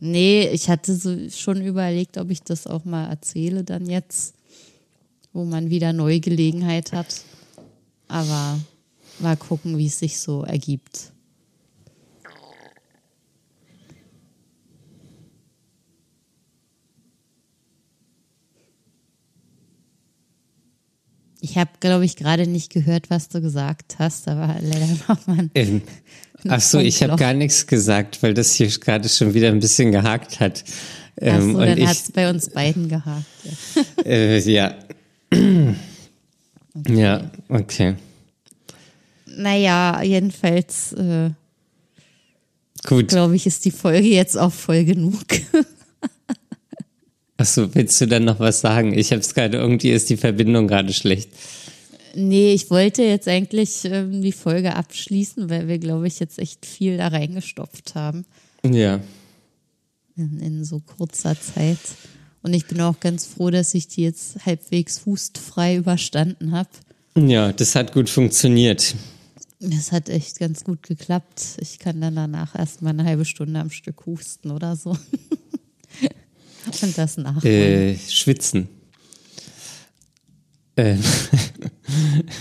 nee, 0.01 0.49
ich 0.49 0.69
hatte 0.69 0.95
so 0.95 1.29
schon 1.31 1.63
überlegt, 1.63 2.19
ob 2.19 2.31
ich 2.31 2.43
das 2.43 2.67
auch 2.67 2.85
mal 2.85 3.09
erzähle 3.09 3.65
dann 3.65 3.87
jetzt, 3.87 4.35
wo 5.33 5.45
man 5.45 5.71
wieder 5.71 5.93
neue 5.93 6.21
Gelegenheit 6.21 6.93
hat. 6.93 7.23
Aber 8.09 8.59
mal 9.19 9.37
gucken, 9.37 9.79
wie 9.79 9.87
es 9.87 9.99
sich 9.99 10.19
so 10.19 10.43
ergibt. 10.43 11.13
Ich 21.41 21.57
habe, 21.57 21.71
glaube 21.81 22.05
ich, 22.05 22.17
gerade 22.17 22.47
nicht 22.47 22.73
gehört, 22.73 23.11
was 23.11 23.29
du 23.29 23.41
gesagt 23.41 23.99
hast, 23.99 24.29
aber 24.29 24.57
leider 24.61 24.89
nochmal. 25.09 25.51
Ähm, 25.55 25.83
ach 26.47 26.61
so, 26.61 26.79
ich 26.79 27.03
habe 27.03 27.17
gar 27.17 27.35
nichts 27.35 27.67
gesagt, 27.67 28.23
weil 28.23 28.35
das 28.35 28.55
hier 28.55 28.69
gerade 28.69 29.09
schon 29.09 29.35
wieder 29.35 29.49
ein 29.49 29.61
bisschen 29.61 29.93
gehakt 29.93 30.41
hat. 30.41 30.65
Ähm, 31.21 31.53
so, 31.53 31.59
dann 31.59 31.87
hat 31.87 31.97
es 31.97 32.13
bei 32.13 32.31
uns 32.31 32.51
beiden 32.51 32.89
gehakt. 32.89 33.25
Ja. 33.45 33.83
Äh, 34.05 34.39
ja. 34.41 34.75
Okay. 35.31 35.75
Ja, 36.89 37.31
okay. 37.49 37.95
Naja, 39.27 40.03
jedenfalls, 40.03 40.93
äh, 40.93 41.31
Gut. 42.87 43.09
glaube 43.09 43.37
ich, 43.37 43.47
ist 43.47 43.65
die 43.65 43.71
Folge 43.71 44.09
jetzt 44.09 44.37
auch 44.39 44.53
voll 44.53 44.85
genug. 44.85 45.25
Achso, 47.37 47.73
willst 47.75 48.01
du 48.01 48.07
dann 48.07 48.25
noch 48.25 48.41
was 48.41 48.61
sagen? 48.61 48.97
Ich 48.97 49.13
habe 49.13 49.21
es 49.21 49.35
gerade, 49.35 49.59
irgendwie 49.59 49.91
ist 49.91 50.11
die 50.11 50.17
Verbindung 50.17 50.67
gerade 50.67 50.93
schlecht. 50.93 51.31
Nee, 52.19 52.53
ich 52.53 52.69
wollte 52.69 53.05
jetzt 53.05 53.29
eigentlich 53.29 53.85
ähm, 53.85 54.23
die 54.23 54.33
Folge 54.33 54.75
abschließen, 54.75 55.49
weil 55.49 55.69
wir, 55.69 55.79
glaube 55.79 56.09
ich, 56.09 56.19
jetzt 56.19 56.41
echt 56.41 56.67
viel 56.67 56.97
da 56.97 57.09
reingestopft 57.09 57.95
haben. 57.95 58.25
Ja. 58.65 59.01
In, 60.17 60.41
in 60.41 60.65
so 60.65 60.81
kurzer 60.81 61.41
Zeit. 61.41 61.79
Und 62.43 62.55
ich 62.55 62.67
bin 62.67 62.81
auch 62.81 62.99
ganz 62.99 63.25
froh, 63.25 63.51
dass 63.51 63.73
ich 63.73 63.87
die 63.87 64.03
jetzt 64.03 64.45
halbwegs 64.45 64.99
fußfrei 64.99 65.77
überstanden 65.77 66.51
habe. 66.51 66.71
Ja, 67.17 67.53
das 67.53 67.77
hat 67.77 67.93
gut 67.93 68.11
funktioniert. 68.11 68.97
Das 69.61 69.93
hat 69.93 70.09
echt 70.09 70.41
ganz 70.41 70.65
gut 70.65 70.83
geklappt. 70.83 71.43
Ich 71.61 71.79
kann 71.79 72.01
dann 72.01 72.17
danach 72.17 72.57
erstmal 72.57 72.95
eine 72.95 73.05
halbe 73.05 73.27
Stunde 73.27 73.61
am 73.61 73.71
Stück 73.71 74.07
husten 74.07 74.51
oder 74.51 74.75
so. 74.75 74.91
Und 76.83 76.99
das 76.99 77.17
nachholen. 77.17 77.45
Äh, 77.45 77.97
schwitzen. 78.09 78.69
Äh, 80.75 80.97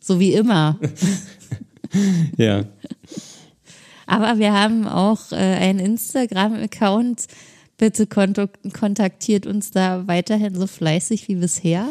So 0.00 0.20
wie 0.20 0.32
immer. 0.32 0.78
ja. 2.36 2.64
Aber 4.06 4.38
wir 4.38 4.52
haben 4.52 4.86
auch 4.88 5.30
äh, 5.32 5.36
einen 5.36 5.78
Instagram-Account. 5.78 7.26
Bitte 7.76 8.06
kontaktiert 8.06 9.46
uns 9.46 9.70
da 9.70 10.06
weiterhin 10.06 10.54
so 10.54 10.66
fleißig 10.66 11.28
wie 11.28 11.34
bisher. 11.34 11.86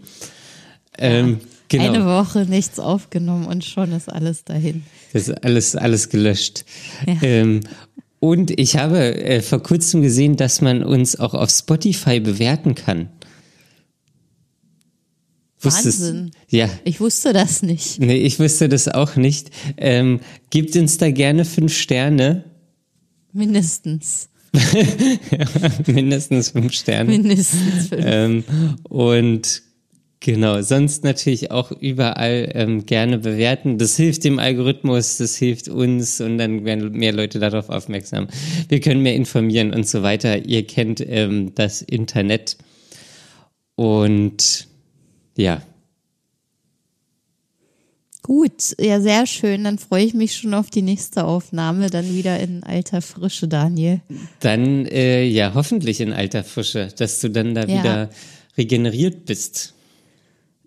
Ähm, 0.98 1.30
ja. 1.30 1.38
Genau. 1.68 1.84
Eine 1.84 2.06
Woche 2.06 2.46
nichts 2.46 2.78
aufgenommen 2.78 3.46
und 3.46 3.64
schon 3.64 3.92
ist 3.92 4.08
alles 4.08 4.44
dahin. 4.44 4.84
Das 5.12 5.28
ist 5.28 5.42
alles, 5.42 5.74
alles 5.74 6.08
gelöscht. 6.08 6.64
Ja. 7.06 7.16
Ähm, 7.22 7.60
und 8.24 8.58
ich 8.58 8.78
habe 8.78 9.22
äh, 9.22 9.42
vor 9.42 9.62
kurzem 9.62 10.00
gesehen, 10.00 10.36
dass 10.36 10.62
man 10.62 10.82
uns 10.82 11.20
auch 11.20 11.34
auf 11.34 11.50
Spotify 11.50 12.20
bewerten 12.20 12.74
kann. 12.74 13.10
Wusstest, 15.60 16.14
Ja. 16.48 16.70
Ich 16.84 17.00
wusste 17.00 17.34
das 17.34 17.60
nicht. 17.60 18.00
Nee, 18.00 18.16
ich 18.16 18.40
wusste 18.40 18.70
das 18.70 18.88
auch 18.88 19.16
nicht. 19.16 19.50
Ähm, 19.76 20.20
gebt 20.48 20.74
uns 20.74 20.96
da 20.96 21.10
gerne 21.10 21.44
fünf 21.44 21.76
Sterne. 21.76 22.44
Mindestens. 23.34 24.30
mindestens 25.86 26.48
fünf 26.48 26.72
Sterne. 26.72 27.10
Mindestens 27.10 27.88
fünf. 27.88 28.04
Ähm, 28.06 28.44
und 28.84 29.62
Genau, 30.24 30.62
sonst 30.62 31.04
natürlich 31.04 31.50
auch 31.50 31.70
überall 31.70 32.50
ähm, 32.54 32.86
gerne 32.86 33.18
bewerten. 33.18 33.76
Das 33.76 33.94
hilft 33.94 34.24
dem 34.24 34.38
Algorithmus, 34.38 35.18
das 35.18 35.36
hilft 35.36 35.68
uns 35.68 36.18
und 36.18 36.38
dann 36.38 36.64
werden 36.64 36.92
mehr 36.92 37.12
Leute 37.12 37.38
darauf 37.38 37.68
aufmerksam. 37.68 38.28
Wir 38.70 38.80
können 38.80 39.02
mehr 39.02 39.16
informieren 39.16 39.74
und 39.74 39.86
so 39.86 40.02
weiter. 40.02 40.46
Ihr 40.46 40.66
kennt 40.66 41.04
ähm, 41.06 41.54
das 41.54 41.82
Internet 41.82 42.56
und 43.74 44.66
ja. 45.36 45.60
Gut, 48.22 48.74
ja, 48.80 49.02
sehr 49.02 49.26
schön. 49.26 49.64
Dann 49.64 49.76
freue 49.76 50.04
ich 50.04 50.14
mich 50.14 50.36
schon 50.36 50.54
auf 50.54 50.70
die 50.70 50.80
nächste 50.80 51.24
Aufnahme, 51.24 51.90
dann 51.90 52.14
wieder 52.14 52.40
in 52.40 52.62
alter 52.62 53.02
Frische, 53.02 53.46
Daniel. 53.46 54.00
Dann, 54.40 54.86
äh, 54.86 55.26
ja, 55.26 55.52
hoffentlich 55.52 56.00
in 56.00 56.14
alter 56.14 56.44
Frische, 56.44 56.88
dass 56.96 57.20
du 57.20 57.28
dann 57.28 57.54
da 57.54 57.66
ja. 57.66 57.68
wieder 57.68 58.10
regeneriert 58.56 59.26
bist. 59.26 59.73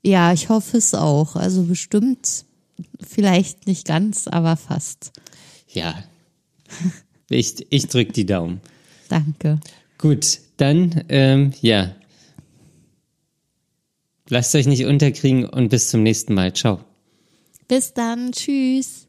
Ja, 0.08 0.32
ich 0.32 0.48
hoffe 0.48 0.78
es 0.78 0.94
auch. 0.94 1.36
Also 1.36 1.64
bestimmt, 1.64 2.46
vielleicht 3.06 3.68
nicht 3.68 3.86
ganz, 3.86 4.30
aber 4.30 4.56
fast. 4.56 5.12
Ja. 5.68 6.02
Ich, 7.30 7.68
ich 7.70 7.88
drücke 7.88 8.14
die 8.14 8.26
Daumen. 8.26 8.62
Danke. 9.10 9.60
Gut, 9.98 10.40
dann, 10.56 11.04
ähm, 11.10 11.52
ja. 11.60 11.94
Lasst 14.30 14.56
euch 14.56 14.66
nicht 14.66 14.86
unterkriegen 14.86 15.44
und 15.44 15.68
bis 15.68 15.90
zum 15.90 16.04
nächsten 16.04 16.34
Mal. 16.34 16.54
Ciao. 16.54 16.80
Bis 17.68 17.94
dann. 17.94 18.32
Tschüss. 18.32 19.07